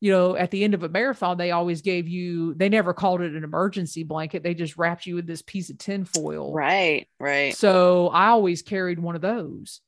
you 0.02 0.10
know, 0.10 0.34
at 0.34 0.50
the 0.50 0.64
end 0.64 0.74
of 0.74 0.82
a 0.82 0.88
marathon, 0.88 1.38
they 1.38 1.52
always 1.52 1.80
gave 1.80 2.08
you, 2.08 2.54
they 2.54 2.68
never 2.68 2.92
called 2.92 3.20
it 3.20 3.36
an 3.36 3.44
emergency 3.44 4.02
blanket. 4.02 4.42
They 4.42 4.52
just 4.52 4.76
wrapped 4.76 5.06
you 5.06 5.14
with 5.14 5.28
this 5.28 5.42
piece 5.42 5.70
of 5.70 5.78
tinfoil. 5.78 6.52
Right. 6.52 7.06
Right. 7.20 7.54
So 7.54 8.08
I 8.08 8.26
always 8.30 8.62
carried 8.62 8.98
one 8.98 9.14
of 9.14 9.20
those 9.20 9.80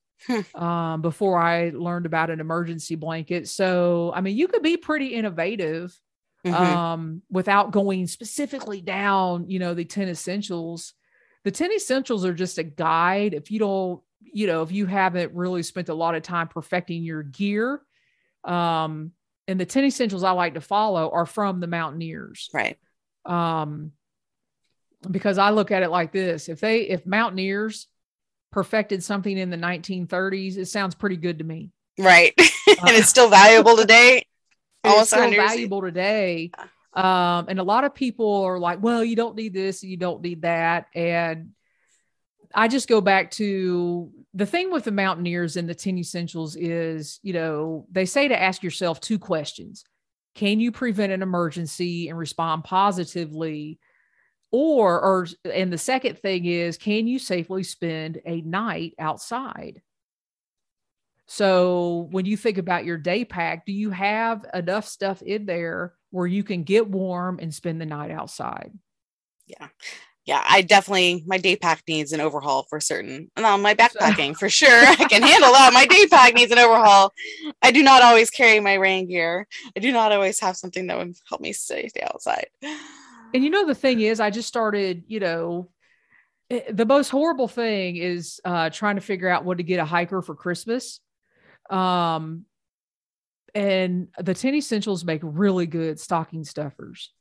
um, 0.54 1.02
before 1.02 1.36
I 1.36 1.70
learned 1.70 2.06
about 2.06 2.30
an 2.30 2.38
emergency 2.38 2.94
blanket. 2.94 3.48
So, 3.48 4.12
I 4.14 4.20
mean, 4.20 4.36
you 4.36 4.46
could 4.46 4.62
be 4.62 4.76
pretty 4.76 5.08
innovative 5.08 5.98
Mhm. 6.44 6.54
um, 6.54 7.22
without 7.28 7.72
going 7.72 8.06
specifically 8.06 8.80
down, 8.80 9.50
you 9.50 9.58
know, 9.58 9.74
the 9.74 9.84
10 9.84 10.08
essentials. 10.08 10.94
The 11.42 11.50
10 11.50 11.72
essentials 11.72 12.24
are 12.24 12.34
just 12.34 12.58
a 12.58 12.62
guide. 12.62 13.34
If 13.34 13.50
you 13.50 13.58
don't, 13.58 14.00
you 14.20 14.46
know, 14.46 14.62
if 14.62 14.70
you 14.70 14.86
haven't 14.86 15.34
really 15.34 15.64
spent 15.64 15.88
a 15.88 15.94
lot 15.94 16.14
of 16.14 16.22
time 16.22 16.46
perfecting 16.46 17.02
your 17.02 17.24
gear, 17.24 17.82
um, 18.44 19.10
and 19.48 19.60
the 19.60 19.66
10 19.66 19.84
essentials 19.84 20.24
I 20.24 20.30
like 20.32 20.54
to 20.54 20.60
follow 20.60 21.10
are 21.10 21.26
from 21.26 21.60
the 21.60 21.66
Mountaineers. 21.66 22.48
right. 22.52 22.78
Um, 23.24 23.92
because 25.10 25.38
I 25.38 25.50
look 25.50 25.70
at 25.70 25.82
it 25.82 25.90
like 25.90 26.12
this 26.12 26.48
if 26.48 26.60
they, 26.60 26.82
if 26.82 27.04
Mountaineers 27.06 27.88
perfected 28.52 29.02
something 29.02 29.36
in 29.36 29.50
the 29.50 29.56
1930s, 29.56 30.56
it 30.56 30.66
sounds 30.66 30.94
pretty 30.94 31.16
good 31.16 31.38
to 31.38 31.44
me. 31.44 31.70
Right. 31.98 32.32
and 32.38 32.90
it's 32.96 33.08
still 33.08 33.28
valuable 33.28 33.76
today. 33.76 34.24
It 34.84 34.88
is 34.88 34.92
Almost 34.92 35.08
still 35.10 35.20
100 35.20 35.36
years. 35.40 35.50
valuable 35.50 35.80
today. 35.80 36.50
Um, 36.92 37.46
and 37.48 37.58
a 37.58 37.62
lot 37.62 37.84
of 37.84 37.94
people 37.94 38.42
are 38.42 38.58
like, 38.58 38.82
well, 38.82 39.02
you 39.02 39.16
don't 39.16 39.34
need 39.34 39.54
this, 39.54 39.82
you 39.82 39.96
don't 39.96 40.20
need 40.20 40.42
that. 40.42 40.88
And 40.94 41.52
I 42.54 42.68
just 42.68 42.88
go 42.88 43.00
back 43.00 43.30
to 43.32 44.10
the 44.32 44.46
thing 44.46 44.70
with 44.72 44.84
the 44.84 44.90
Mountaineers 44.90 45.56
and 45.56 45.68
the 45.68 45.74
10 45.74 45.98
essentials 45.98 46.56
is, 46.56 47.20
you 47.22 47.32
know, 47.32 47.86
they 47.90 48.06
say 48.06 48.28
to 48.28 48.40
ask 48.40 48.62
yourself 48.62 49.00
two 49.00 49.18
questions 49.18 49.84
Can 50.34 50.60
you 50.60 50.72
prevent 50.72 51.12
an 51.12 51.22
emergency 51.22 52.08
and 52.08 52.18
respond 52.18 52.64
positively? 52.64 53.78
Or, 54.50 55.00
or, 55.00 55.26
and 55.52 55.72
the 55.72 55.78
second 55.78 56.20
thing 56.20 56.44
is, 56.44 56.78
can 56.78 57.08
you 57.08 57.18
safely 57.18 57.64
spend 57.64 58.20
a 58.24 58.40
night 58.42 58.94
outside? 59.00 59.82
So 61.26 62.08
when 62.10 62.24
you 62.24 62.36
think 62.36 62.58
about 62.58 62.84
your 62.84 62.98
day 62.98 63.24
pack, 63.24 63.66
do 63.66 63.72
you 63.72 63.90
have 63.90 64.46
enough 64.54 64.86
stuff 64.86 65.22
in 65.22 65.46
there 65.46 65.94
where 66.10 66.26
you 66.26 66.44
can 66.44 66.62
get 66.62 66.88
warm 66.88 67.38
and 67.40 67.52
spend 67.52 67.80
the 67.80 67.86
night 67.86 68.10
outside? 68.10 68.72
Yeah. 69.46 69.68
Yeah. 70.24 70.42
I 70.46 70.62
definitely, 70.62 71.22
my 71.26 71.38
day 71.38 71.56
pack 71.56 71.82
needs 71.86 72.12
an 72.12 72.20
overhaul 72.20 72.64
for 72.64 72.80
certain. 72.80 73.30
No, 73.36 73.58
my 73.58 73.74
backpacking 73.74 74.36
for 74.36 74.48
sure. 74.48 74.84
I 74.86 74.96
can 74.96 75.22
handle 75.22 75.52
that. 75.52 75.72
My 75.74 75.86
day 75.86 76.06
pack 76.06 76.34
needs 76.34 76.50
an 76.50 76.58
overhaul. 76.58 77.12
I 77.62 77.70
do 77.70 77.82
not 77.82 78.02
always 78.02 78.30
carry 78.30 78.58
my 78.60 78.74
rain 78.74 79.08
gear. 79.08 79.46
I 79.76 79.80
do 79.80 79.92
not 79.92 80.12
always 80.12 80.40
have 80.40 80.56
something 80.56 80.86
that 80.86 80.96
would 80.96 81.14
help 81.28 81.40
me 81.40 81.52
stay, 81.52 81.88
stay 81.88 82.02
outside. 82.02 82.46
And 83.34 83.42
you 83.42 83.50
know, 83.50 83.66
the 83.66 83.74
thing 83.74 84.00
is, 84.00 84.20
I 84.20 84.30
just 84.30 84.48
started, 84.48 85.04
you 85.08 85.20
know, 85.20 85.68
eh, 86.50 86.62
the 86.70 86.86
most 86.86 87.10
horrible 87.10 87.48
thing 87.48 87.96
is 87.96 88.40
uh, 88.44 88.70
trying 88.70 88.94
to 88.94 89.02
figure 89.02 89.28
out 89.28 89.44
what 89.44 89.58
to 89.58 89.64
get 89.64 89.80
a 89.80 89.84
hiker 89.84 90.22
for 90.22 90.34
Christmas. 90.34 91.00
Um, 91.68 92.44
and 93.54 94.08
the 94.18 94.34
10 94.34 94.54
essentials 94.54 95.04
make 95.04 95.20
really 95.22 95.66
good 95.66 96.00
stocking 96.00 96.44
stuffers. 96.44 97.12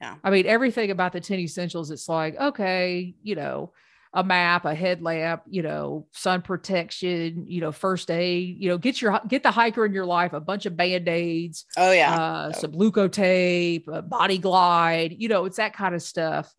Yeah. 0.00 0.14
I 0.22 0.30
mean, 0.30 0.46
everything 0.46 0.90
about 0.90 1.12
the 1.12 1.20
10 1.20 1.40
essentials, 1.40 1.90
it's 1.90 2.08
like, 2.08 2.36
okay, 2.36 3.14
you 3.22 3.34
know, 3.34 3.72
a 4.14 4.22
map, 4.24 4.64
a 4.64 4.74
headlamp, 4.74 5.42
you 5.48 5.62
know, 5.62 6.06
sun 6.12 6.40
protection, 6.40 7.44
you 7.46 7.60
know, 7.60 7.72
first 7.72 8.10
aid, 8.10 8.56
you 8.58 8.68
know, 8.70 8.78
get 8.78 9.02
your, 9.02 9.20
get 9.28 9.42
the 9.42 9.50
hiker 9.50 9.84
in 9.84 9.92
your 9.92 10.06
life, 10.06 10.32
a 10.32 10.40
bunch 10.40 10.66
of 10.66 10.76
band-aids, 10.76 11.66
Oh, 11.76 11.90
yeah. 11.92 12.14
uh, 12.14 12.52
Oh. 12.54 12.58
some 12.58 12.72
leukotape, 12.72 13.86
a 13.88 14.00
body 14.02 14.38
glide, 14.38 15.16
you 15.18 15.28
know, 15.28 15.44
it's 15.44 15.56
that 15.58 15.74
kind 15.74 15.94
of 15.94 16.02
stuff. 16.02 16.52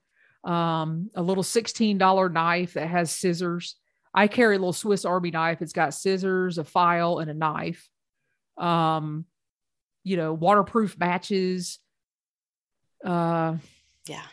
Um, 0.44 1.10
a 1.16 1.22
little 1.24 1.44
$16 1.44 2.30
knife 2.32 2.74
that 2.74 2.88
has 2.88 3.10
scissors. 3.12 3.76
I 4.14 4.28
carry 4.28 4.56
a 4.56 4.60
little 4.60 4.72
Swiss 4.74 5.04
Army 5.06 5.32
knife. 5.32 5.62
It's 5.62 5.74
got 5.74 5.94
scissors, 5.94 6.58
a 6.58 6.64
file, 6.64 7.20
and 7.20 7.30
a 7.32 7.34
knife. 7.34 7.90
Um, 8.58 9.26
you 10.04 10.18
know, 10.18 10.34
waterproof 10.34 10.98
matches, 11.00 11.80
uh, 13.04 13.56
yeah. 14.08 14.24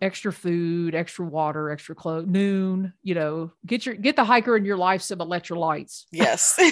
extra 0.00 0.32
food, 0.32 0.94
extra 0.94 1.24
water, 1.24 1.70
extra 1.70 1.94
clothes, 1.94 2.26
Nuun, 2.26 2.92
you 3.02 3.14
know, 3.14 3.52
get 3.66 3.86
your 3.86 3.94
get 3.94 4.16
the 4.16 4.24
hiker 4.24 4.56
in 4.56 4.64
your 4.64 4.76
life 4.76 5.02
some 5.02 5.18
electrolytes. 5.18 6.04
Yes. 6.10 6.58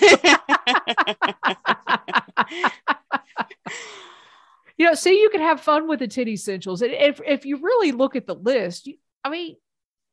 you 4.77 4.87
know, 4.87 4.95
see, 4.95 5.21
you 5.21 5.31
can 5.31 5.41
have 5.41 5.61
fun 5.61 5.89
with 5.89 5.99
the 5.99 6.09
10 6.09 6.29
essentials. 6.29 6.83
And 6.83 6.93
if, 6.93 7.21
if 7.27 7.45
you 7.45 7.59
really 7.59 7.93
look 7.93 8.17
at 8.17 8.27
the 8.27 8.35
list, 8.35 8.87
you, 8.87 8.97
I 9.25 9.29
mean, 9.31 9.57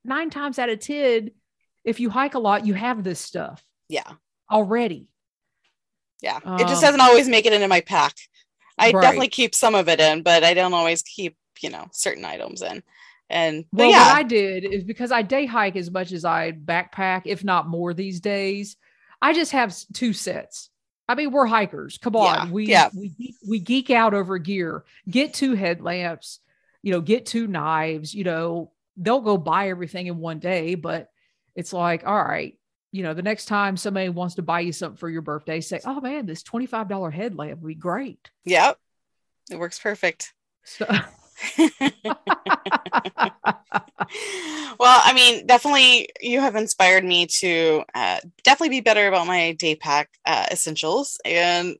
nine 0.03 0.29
times 0.29 0.59
out 0.59 0.69
of 0.69 0.79
10, 0.79 1.31
if 1.85 1.99
you 1.99 2.09
hike 2.09 2.33
a 2.35 2.39
lot, 2.39 2.65
you 2.65 2.73
have 2.73 3.03
this 3.03 3.19
stuff 3.19 3.63
yeah. 3.87 4.11
already. 4.51 5.07
Yeah. 6.21 6.37
it 6.37 6.67
just 6.67 6.83
Um, 6.83 6.87
doesn't 6.87 7.01
always 7.01 7.29
make 7.29 7.45
it 7.45 7.53
into 7.53 7.67
my 7.67 7.81
pack. 7.81 8.13
I 8.77 8.91
Right. 8.91 9.01
definitely 9.01 9.29
keep 9.29 9.55
some 9.55 9.75
of 9.75 9.89
it 9.89 9.99
in, 9.99 10.23
but 10.23 10.43
I 10.43 10.53
don't 10.53 10.73
always 10.73 11.01
keep, 11.01 11.35
you 11.61 11.69
know, 11.69 11.87
certain 11.93 12.25
items 12.25 12.61
in. 12.61 12.83
And 13.29 13.65
well, 13.73 13.89
yeah. 13.89 14.07
what 14.07 14.15
I 14.17 14.23
did 14.23 14.63
is 14.63 14.83
because 14.83 15.11
I 15.11 15.21
day 15.21 15.45
hike 15.45 15.75
as 15.75 15.91
much 15.91 16.11
as 16.11 16.23
I 16.23 16.51
backpack, 16.53 17.23
if 17.25 17.43
not 17.43 17.67
more 17.67 17.93
these 17.93 18.19
days. 18.21 18.77
I 19.21 19.33
just 19.33 19.51
have 19.51 19.75
two 19.93 20.13
sets. 20.13 20.69
I 21.09 21.15
mean, 21.15 21.31
we're 21.31 21.45
hikers. 21.47 21.97
Come 21.97 22.15
on, 22.15 22.47
Yeah, 22.47 22.51
we 22.51 22.65
yeah. 22.67 22.89
we 22.95 23.35
we 23.47 23.59
geek 23.59 23.89
out 23.89 24.13
over 24.13 24.37
gear. 24.37 24.83
Get 25.09 25.33
two 25.33 25.55
headlamps, 25.55 26.39
you 26.83 26.91
know, 26.91 27.01
get 27.01 27.25
two 27.25 27.47
knives. 27.47 28.13
You 28.13 28.23
know, 28.25 28.71
they'll 28.95 29.21
go 29.21 29.37
buy 29.37 29.69
everything 29.69 30.07
in 30.07 30.17
one 30.19 30.39
day, 30.39 30.75
but 30.75 31.09
it's 31.55 31.73
like, 31.73 32.05
all 32.05 32.23
right, 32.23 32.57
you 32.97 33.03
know, 33.03 33.13
the 33.13 33.21
next 33.21 33.45
time 33.45 33.77
somebody 33.77 34.09
wants 34.09 34.35
to 34.35 34.41
buy 34.41 34.61
you 34.61 34.71
something 34.71 34.97
for 34.97 35.07
your 35.07 35.21
birthday, 35.21 35.61
say, 35.61 35.79
oh 35.85 36.01
man, 36.01 36.25
this 36.25 36.41
twenty 36.41 36.65
five 36.65 36.89
dollar 36.89 37.11
headlamp 37.11 37.61
would 37.61 37.67
be 37.67 37.75
great. 37.75 38.31
Yep. 38.45 38.79
It 39.51 39.59
works 39.59 39.77
perfect. 39.77 40.33
So, 40.63 40.85
well, 44.79 45.01
I 45.03 45.13
mean, 45.13 45.45
definitely 45.45 46.09
you 46.19 46.39
have 46.39 46.55
inspired 46.55 47.05
me 47.05 47.27
to 47.27 47.83
uh, 47.93 48.17
definitely 48.43 48.69
be 48.69 48.81
better 48.81 49.07
about 49.07 49.27
my 49.27 49.51
day 49.53 49.75
pack 49.75 50.09
uh, 50.25 50.47
essentials 50.51 51.19
and 51.23 51.75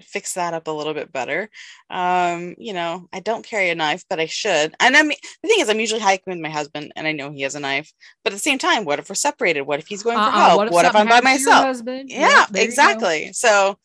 fix 0.00 0.34
that 0.34 0.54
up 0.54 0.66
a 0.66 0.70
little 0.70 0.94
bit 0.94 1.12
better. 1.12 1.48
Um, 1.90 2.54
you 2.58 2.72
know, 2.72 3.08
I 3.12 3.20
don't 3.20 3.44
carry 3.44 3.70
a 3.70 3.74
knife, 3.74 4.04
but 4.08 4.20
I 4.20 4.26
should. 4.26 4.74
And 4.80 4.96
I 4.96 5.02
mean, 5.02 5.18
the 5.42 5.48
thing 5.48 5.60
is, 5.60 5.68
I'm 5.68 5.80
usually 5.80 6.00
hiking 6.00 6.32
with 6.32 6.40
my 6.40 6.50
husband, 6.50 6.92
and 6.96 7.06
I 7.06 7.12
know 7.12 7.30
he 7.30 7.42
has 7.42 7.54
a 7.54 7.60
knife. 7.60 7.92
But 8.24 8.32
at 8.32 8.36
the 8.36 8.40
same 8.40 8.58
time, 8.58 8.84
what 8.84 8.98
if 8.98 9.08
we're 9.08 9.14
separated? 9.14 9.62
What 9.62 9.78
if 9.78 9.86
he's 9.86 10.02
going 10.02 10.16
for 10.16 10.22
uh-uh, 10.22 10.30
help? 10.30 10.72
What 10.72 10.84
if, 10.84 10.94
I'm 10.94 11.06
by 11.06 11.14
happens 11.14 11.44
to 11.44 11.50
your 11.50 11.62
myself? 11.62 11.82
yeah 11.86 12.40
Yep, 12.40 12.48
there 12.50 12.62
you 12.62 12.68
go. 12.68 12.70
exactly 12.70 13.32
so 13.32 13.78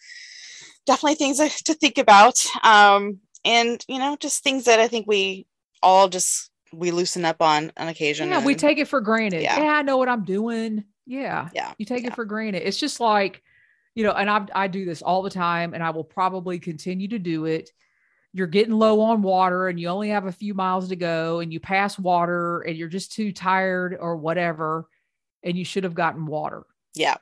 definitely 0.86 1.16
things 1.16 1.38
to 1.64 1.74
think 1.74 1.98
about 1.98 2.44
um 2.64 3.20
and 3.44 3.84
you 3.88 3.98
know 3.98 4.16
just 4.20 4.44
things 4.44 4.66
that 4.66 4.80
i 4.80 4.88
think 4.88 5.08
we 5.08 5.48
all 5.82 6.08
just 6.10 6.52
we 6.74 6.92
loosen 6.92 7.26
up 7.26 7.42
on 7.42 7.72
on 7.78 7.88
occasion 7.88 8.30
Yeah, 8.30 8.44
we 8.44 8.56
take 8.56 8.78
it 8.78 8.88
for 8.88 9.02
granted. 9.02 9.42
Yeah. 9.42 9.62
Yeah. 9.62 9.72
I 9.72 9.82
know 9.82 9.98
what 9.98 10.10
I'm 10.10 10.24
doing. 10.24 10.84
Yeah. 11.06 11.50
yeah 11.54 11.74
You 11.78 11.86
take 11.86 12.04
yeah. 12.04 12.10
it 12.10 12.16
for 12.16 12.26
granted. 12.26 12.68
It's 12.68 12.78
just 12.78 13.00
like, 13.00 13.42
you 13.96 14.04
know, 14.04 14.12
and 14.12 14.30
I 14.30 14.46
I 14.54 14.68
do 14.68 14.86
this 14.86 15.02
all 15.02 15.22
the 15.24 15.30
time 15.30 15.74
and 15.74 15.82
I 15.84 15.89
will 15.89 16.04
probably 16.04 16.60
continue 16.60 17.08
to 17.10 17.20
do 17.20 17.46
it. 17.46 17.72
You're 18.34 18.48
getting 18.48 18.74
low 18.74 19.00
on 19.02 19.22
water 19.22 19.68
and 19.70 19.80
you 19.80 19.88
only 19.88 20.10
have 20.10 20.26
a 20.26 20.32
few 20.32 20.54
miles 20.54 20.89
to 20.89 20.96
go 20.98 21.39
and 21.39 21.54
you 21.54 21.60
pass 21.62 21.98
water 21.98 22.60
and 22.62 22.76
you're 22.78 22.89
just 22.89 23.14
too 23.14 23.32
tired 23.32 23.96
or 24.00 24.18
whatever 24.18 24.88
and 25.41 25.58
you 25.58 25.64
should 25.64 25.86
have 25.86 25.93
gotten 25.96 26.26
water. 26.26 26.64
yeah 26.93 27.16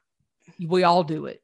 We 0.68 0.84
all 0.84 1.04
do 1.04 1.28
it. 1.28 1.44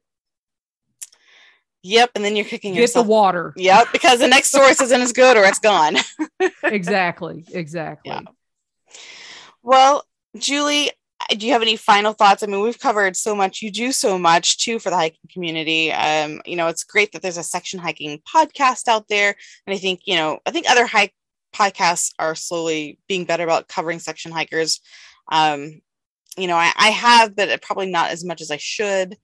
yep 1.84 2.10
and 2.16 2.24
then 2.24 2.34
you're 2.34 2.44
kicking 2.46 2.74
Get 2.74 2.80
yourself 2.80 3.06
the 3.06 3.10
water. 3.12 3.52
yep 3.56 3.86
because 3.92 4.18
the 4.18 4.26
next 4.28 4.50
source 4.50 4.80
isn't 4.80 5.00
as 5.00 5.12
good 5.12 5.36
or 5.36 5.44
it's 5.44 5.60
gone 5.60 5.96
exactly. 6.64 7.44
Exactly. 7.52 8.10
Yeah. 8.12 8.22
well 9.62 10.04
julie 10.36 10.90
do 11.36 11.46
you 11.46 11.52
have 11.52 11.62
any 11.62 11.76
final 11.76 12.12
thoughts? 12.12 12.42
I 12.42 12.46
mean 12.46 12.60
we've 12.60 12.78
covered 12.78 13.16
so 13.16 13.34
much. 13.34 13.62
You 13.62 13.70
do 13.70 13.92
so 13.92 14.18
much 14.18 14.58
too 14.58 14.78
for 14.78 14.90
the 14.90 14.96
hiking 14.96 15.30
community. 15.32 15.92
Um 15.92 16.40
you 16.44 16.56
know 16.56 16.68
it's 16.68 16.84
great 16.84 17.12
that 17.12 17.22
there's 17.22 17.38
a 17.38 17.42
section 17.42 17.78
hiking 17.78 18.20
podcast 18.32 18.88
out 18.88 19.08
there. 19.08 19.34
And 19.66 19.74
i 19.74 19.78
think 19.78 20.00
you 20.06 20.16
know 20.16 20.38
i 20.46 20.50
think 20.50 20.68
other 20.68 20.86
hike 20.86 21.14
podcasts 21.54 22.12
are 22.18 22.34
slowly 22.34 22.98
being 23.08 23.24
better 23.24 23.44
about 23.44 23.68
covering 23.68 23.98
section 23.98 24.32
hikers. 24.32 24.80
Um 25.30 25.80
you 26.36 26.46
know 26.46 26.56
i, 26.56 26.72
I 26.76 26.90
have 26.90 27.36
but 27.36 27.62
probably 27.62 27.90
not 27.90 28.10
as 28.10 28.24
much 28.24 28.40
as 28.40 28.50
i 28.50 28.56
should. 28.56 29.16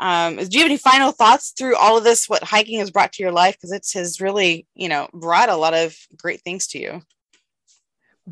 Um 0.00 0.36
do 0.36 0.58
you 0.58 0.60
have 0.60 0.70
any 0.70 0.78
final 0.78 1.12
thoughts 1.12 1.52
through 1.56 1.76
all 1.76 1.96
of 1.96 2.04
this 2.04 2.28
what 2.28 2.42
hiking 2.42 2.78
has 2.80 2.90
brought 2.90 3.12
to 3.14 3.22
your 3.22 3.32
life? 3.32 3.56
Because 3.56 3.72
it's 3.72 3.94
has 3.94 4.20
really 4.20 4.66
you 4.74 4.88
know 4.88 5.08
brought 5.12 5.48
a 5.48 5.56
lot 5.56 5.74
of 5.74 5.96
great 6.16 6.42
things 6.42 6.66
to 6.68 6.78
you 6.78 7.02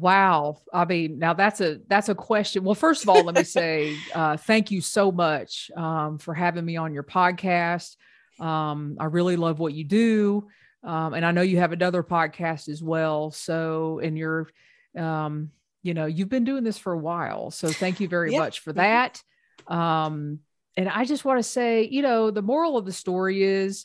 Wow. 0.01 0.63
I 0.73 0.87
mean, 0.87 1.19
now 1.19 1.35
that's 1.35 1.61
a 1.61 1.79
that's 1.87 2.09
a 2.09 2.15
question. 2.15 2.65
Well, 2.65 2.75
first 2.75 3.03
of 3.03 3.11
all, 3.11 3.23
let 3.23 3.35
me 3.35 3.45
say 3.45 3.95
uh, 4.15 4.39
thank 4.39 4.71
you 4.71 4.81
so 4.81 5.13
much 5.13 5.71
um, 5.77 6.17
for 6.17 6.33
having 6.33 6.65
me 6.65 6.77
on 6.79 6.95
your 6.95 7.03
podcast. 7.03 7.97
Um, 8.41 8.97
I 8.99 9.05
really 9.05 9.37
love 9.37 9.59
what 9.59 9.75
you 9.75 9.85
do, 9.85 10.49
um, 10.83 11.13
and 11.13 11.27
I 11.27 11.33
know 11.33 11.43
you 11.43 11.59
have 11.59 11.73
another 11.73 12.03
podcast 12.03 12.71
as 12.71 12.83
well. 12.83 13.31
So, 13.31 13.99
and 14.03 14.17
you're, 14.17 14.49
um, 14.97 15.51
you 15.83 15.93
know, 15.93 16.07
you've 16.07 16.31
been 16.31 16.45
doing 16.45 16.65
this 16.65 16.79
for 16.79 16.95
a 16.95 16.99
while. 16.99 17.51
So, 17.51 17.71
thank 17.71 18.01
you 18.01 18.09
very 18.09 18.33
Yeah. 18.33 18.39
much 18.39 18.61
for 18.61 18.73
that. 18.73 19.23
Um, 19.67 20.39
and 20.79 20.89
I 20.89 21.05
just 21.05 21.27
want 21.27 21.39
to 21.39 21.43
say, 21.43 21.87
you 21.91 22.01
know, 22.01 22.31
the 22.31 22.41
moral 22.41 22.79
of 22.79 22.87
the 22.87 22.93
story 22.93 23.43
is, 23.43 23.85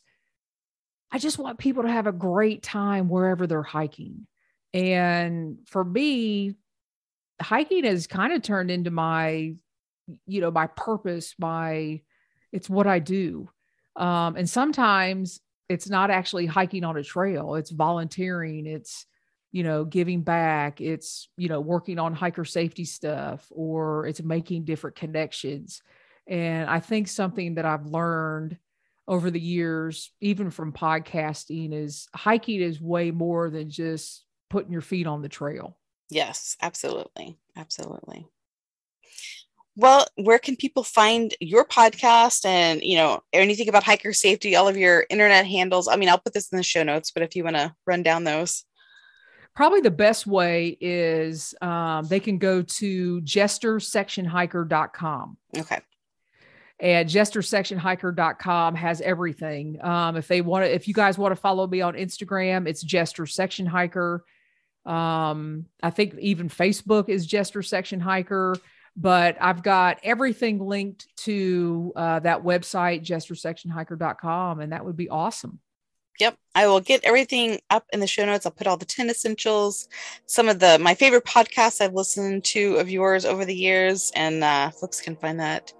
I 1.12 1.20
just 1.20 1.38
want 1.38 1.60
people 1.60 1.84
to 1.84 1.92
have 1.92 2.08
a 2.08 2.14
great 2.14 2.64
time 2.64 3.10
wherever 3.10 3.48
they're 3.48 3.64
hiking. 3.64 4.28
And 4.76 5.60
for 5.68 5.86
me, 5.86 6.56
hiking 7.42 7.86
has 7.86 8.08
kind 8.08 8.34
of 8.34 8.42
turned 8.42 8.70
into 8.70 8.92
my, 8.92 9.54
you 10.28 10.42
know, 10.42 10.52
my 10.52 10.68
purpose, 10.68 11.34
my, 11.40 12.02
it's 12.52 12.70
what 12.70 12.86
I 12.86 13.00
do. 13.00 13.50
Um, 13.96 14.36
and 14.36 14.50
sometimes 14.50 15.40
it's 15.70 15.90
not 15.90 16.12
actually 16.12 16.46
hiking 16.46 16.84
on 16.84 16.98
a 16.98 17.04
trail, 17.04 17.56
it's 17.56 17.72
volunteering, 17.72 18.68
it's, 18.68 19.06
you 19.54 19.64
know, 19.64 19.86
giving 19.86 20.22
back, 20.22 20.82
it's, 20.82 21.30
you 21.38 21.48
know, 21.48 21.62
working 21.62 21.98
on 21.98 22.14
hiker 22.14 22.44
safety 22.44 22.84
stuff, 22.84 23.48
or 23.52 24.06
it's 24.06 24.22
making 24.22 24.66
different 24.66 24.98
connections. 24.98 25.82
And 26.28 26.70
I 26.70 26.82
think 26.82 27.08
something 27.08 27.56
that 27.56 27.66
I've 27.66 27.86
learned 27.86 28.58
over 29.08 29.32
the 29.32 29.40
years, 29.40 30.12
even 30.20 30.50
from 30.50 30.74
podcasting, 30.74 31.74
is 31.74 32.10
hiking 32.14 32.60
is 32.60 32.82
way 32.82 33.12
more 33.12 33.50
than 33.50 33.70
just 33.70 34.25
putting 34.56 34.72
your 34.72 34.82
feet 34.82 35.06
on 35.06 35.22
the 35.22 35.28
trail. 35.28 35.78
Yes, 36.10 36.56
absolutely. 36.62 37.38
Absolutely. 37.58 38.26
Well, 39.76 40.08
where 40.16 40.40
can 40.40 40.56
people 40.56 40.86
find 40.86 41.36
your 41.42 41.66
podcast 41.66 42.46
and, 42.46 42.82
you 42.82 42.96
know, 42.96 43.20
anything 43.34 43.68
about 43.68 43.84
hiker 43.84 44.14
safety, 44.14 44.56
all 44.56 44.70
of 44.70 44.78
your 44.78 45.06
internet 45.10 45.46
handles? 45.46 45.90
I 45.90 45.98
mean, 45.98 46.08
I'll 46.08 46.18
put 46.18 46.34
this 46.34 46.48
in 46.54 46.58
the 46.58 46.64
show 46.64 46.84
notes, 46.84 47.12
but 47.12 47.22
if 47.22 47.36
you 47.36 47.44
want 47.44 47.58
to 47.58 47.76
run 47.86 48.02
down 48.02 48.24
those. 48.24 48.64
Probably 49.54 49.82
the 49.82 49.92
best 49.92 50.26
way 50.26 50.78
is 50.80 51.54
um, 51.62 52.08
they 52.08 52.22
can 52.22 52.38
go 52.38 52.62
to 52.62 53.22
jestersectionhiker.com. 53.24 55.38
Okay. 55.58 55.80
and 56.80 57.10
jestersectionhiker.com 57.10 58.76
has 58.76 59.02
everything. 59.02 59.84
Um, 59.84 60.16
if 60.16 60.30
they 60.30 60.40
want 60.40 60.64
to, 60.64 60.74
if 60.74 60.88
you 60.88 60.94
guys 60.94 61.18
want 61.18 61.34
to 61.34 61.42
follow 61.42 61.68
me 61.68 61.82
on 61.82 61.96
Instagram, 61.96 62.68
it's 62.68 62.82
Jester 62.82 63.26
Section 63.26 63.66
Hiker. 63.66 64.24
Um, 64.86 65.66
I 65.82 65.90
think 65.90 66.16
even 66.20 66.50
Facebook 66.50 67.10
is 67.10 67.26
Jester 67.26 67.64
Section 67.64 68.00
Hiker, 68.00 68.56
but 68.96 69.38
I've 69.42 69.64
got 69.64 70.00
everything 70.04 70.60
linked 70.60 71.08
to 71.18 71.92
uh, 71.96 72.20
that 72.20 72.44
website, 72.44 73.04
jestersectionhiker.com, 73.06 74.60
and 74.60 74.72
that 74.72 74.86
would 74.86 74.98
be 74.98 75.10
awesome. 75.10 75.60
Yep. 76.20 76.38
I 76.54 76.68
will 76.68 76.80
get 76.80 77.04
everything 77.04 77.60
up 77.70 77.86
in 77.92 78.00
the 78.00 78.08
show 78.08 78.26
notes. 78.26 78.46
I'll 78.46 78.52
put 78.52 78.68
all 78.68 78.78
the 78.78 78.86
10 78.86 79.10
essentials, 79.10 79.90
some 80.26 80.48
of 80.48 80.60
the 80.60 80.80
my 80.80 80.96
favorite 80.96 81.26
podcasts 81.26 81.82
I've 81.82 81.94
listened 81.94 82.46
to 82.46 82.76
of 82.76 82.90
yours 82.90 83.26
over 83.26 83.44
the 83.44 83.56
years, 83.56 84.12
and 84.16 84.44
uh, 84.44 84.72
folks 84.72 85.02
can 85.02 85.18
find 85.18 85.40
that 85.40 85.74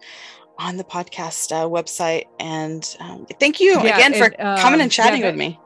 on 0.58 0.78
the 0.78 0.84
podcast 0.84 1.52
uh, 1.52 1.68
website. 1.68 2.26
And 2.40 2.84
um, 3.00 3.26
thank 3.40 3.60
you 3.60 3.82
Yeah, 3.82 3.98
again 3.98 4.14
for 4.14 4.26
and, 4.26 4.60
coming 4.60 4.82
and 4.82 4.92
chatting 4.92 5.22
yeah, 5.22 5.28
with 5.28 5.38
me. 5.38 5.60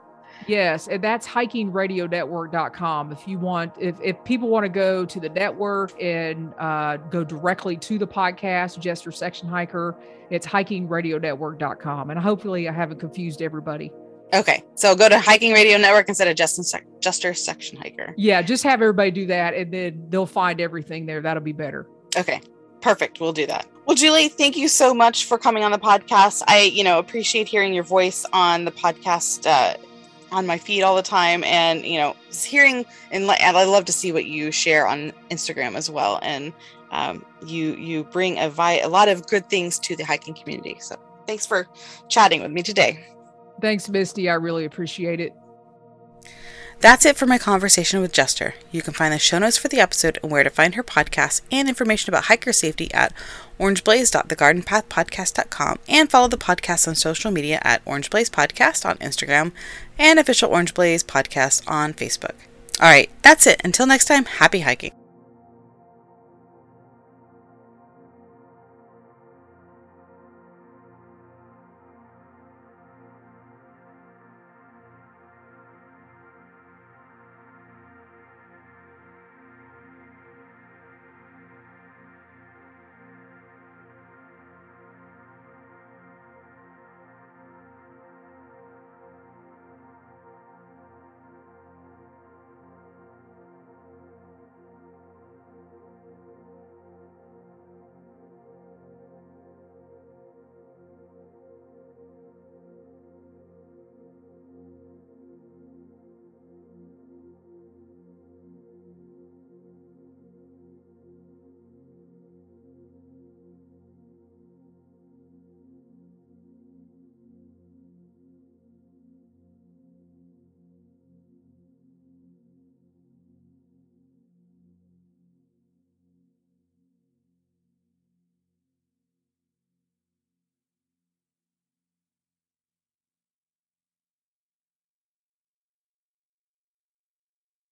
Yes, 0.49 0.87
and 0.87 1.03
that's 1.03 1.27
hikingradionetwork.com. 1.27 3.11
If 3.11 3.27
you 3.27 3.37
want, 3.39 3.73
if, 3.79 3.95
if 4.03 4.23
people 4.23 4.49
want 4.49 4.65
to 4.65 4.69
go 4.69 5.05
to 5.05 5.19
the 5.19 5.29
network 5.29 5.93
and 6.01 6.53
uh, 6.59 6.97
go 6.97 7.23
directly 7.23 7.77
to 7.77 7.97
the 7.97 8.07
podcast, 8.07 8.79
Jester 8.79 9.11
Section 9.11 9.47
Hiker, 9.47 9.95
it's 10.29 10.47
hikingradionetwork.com. 10.47 12.09
And 12.09 12.19
hopefully 12.19 12.67
I 12.67 12.71
haven't 12.71 12.99
confused 12.99 13.41
everybody. 13.41 13.91
Okay. 14.33 14.63
So 14.75 14.95
go 14.95 15.09
to 15.09 15.19
Hiking 15.19 15.53
Radio 15.53 15.77
Network 15.77 16.07
instead 16.07 16.27
of 16.27 16.35
Justin 16.35 16.63
Sec- 16.63 16.85
Jester 16.99 17.33
Section 17.33 17.77
Hiker. 17.77 18.13
Yeah, 18.17 18.41
just 18.41 18.63
have 18.63 18.81
everybody 18.81 19.11
do 19.11 19.25
that 19.27 19.53
and 19.53 19.73
then 19.73 20.05
they'll 20.09 20.25
find 20.25 20.61
everything 20.61 21.05
there. 21.05 21.21
That'll 21.21 21.43
be 21.43 21.53
better. 21.53 21.87
Okay. 22.15 22.41
Perfect. 22.81 23.19
We'll 23.19 23.33
do 23.33 23.45
that. 23.47 23.67
Well, 23.85 23.95
Julie, 23.95 24.29
thank 24.29 24.55
you 24.55 24.67
so 24.67 24.93
much 24.93 25.25
for 25.25 25.37
coming 25.37 25.63
on 25.63 25.71
the 25.71 25.79
podcast. 25.79 26.43
I, 26.47 26.61
you 26.61 26.83
know, 26.83 26.99
appreciate 26.99 27.47
hearing 27.47 27.73
your 27.73 27.83
voice 27.83 28.25
on 28.31 28.65
the 28.65 28.71
podcast, 28.71 29.47
uh, 29.47 29.77
on 30.31 30.45
my 30.45 30.57
feed 30.57 30.83
all 30.83 30.95
the 30.95 31.01
time, 31.01 31.43
and 31.43 31.85
you 31.85 31.99
know, 31.99 32.15
hearing 32.31 32.85
and, 33.11 33.29
and 33.29 33.57
I 33.57 33.63
love 33.65 33.85
to 33.85 33.91
see 33.91 34.11
what 34.11 34.25
you 34.25 34.51
share 34.51 34.87
on 34.87 35.11
Instagram 35.29 35.75
as 35.75 35.89
well. 35.89 36.19
And 36.21 36.53
um, 36.91 37.25
you 37.45 37.75
you 37.75 38.03
bring 38.03 38.39
a 38.39 38.49
vi- 38.49 38.79
a 38.79 38.89
lot 38.89 39.07
of 39.09 39.27
good 39.27 39.49
things 39.49 39.79
to 39.79 39.95
the 39.95 40.03
hiking 40.03 40.33
community. 40.33 40.77
So 40.79 40.95
thanks 41.27 41.45
for 41.45 41.67
chatting 42.07 42.41
with 42.41 42.51
me 42.51 42.63
today. 42.63 43.05
Thanks, 43.61 43.89
Misty. 43.89 44.29
I 44.29 44.35
really 44.35 44.65
appreciate 44.65 45.19
it. 45.19 45.33
That's 46.81 47.05
it 47.05 47.17
for 47.17 47.25
my 47.25 47.37
conversation 47.37 47.99
with 47.99 48.13
Jester. 48.13 48.55
You 48.71 48.81
can 48.81 48.93
find 48.93 49.13
the 49.13 49.19
show 49.19 49.37
notes 49.39 49.57
for 49.57 49.67
the 49.67 49.81
episode 49.81 50.17
and 50.23 50.31
where 50.31 50.45
to 50.45 50.49
find 50.49 50.75
her 50.75 50.83
podcast 50.83 51.41
and 51.51 51.67
information 51.67 52.09
about 52.09 52.23
hiker 52.25 52.53
safety 52.53 52.89
at 52.93 53.11
orangeblaze.thegardenpathpodcast.com 53.59 55.79
and 55.89 56.09
follow 56.09 56.29
the 56.29 56.37
podcast 56.37 56.87
on 56.87 56.95
social 56.95 57.31
media 57.31 57.59
at 57.63 57.81
Orange 57.85 58.09
Blaze 58.09 58.29
Podcast 58.29 58.89
on 58.89 58.95
Instagram 58.99 59.51
and 59.97 60.19
official 60.19 60.51
Orange 60.51 60.73
Blaze 60.73 61.03
Podcast 61.03 61.69
on 61.69 61.93
Facebook. 61.93 62.35
All 62.81 62.87
right, 62.87 63.09
that's 63.23 63.45
it. 63.45 63.59
Until 63.65 63.85
next 63.85 64.05
time, 64.05 64.23
happy 64.23 64.61
hiking. 64.61 64.93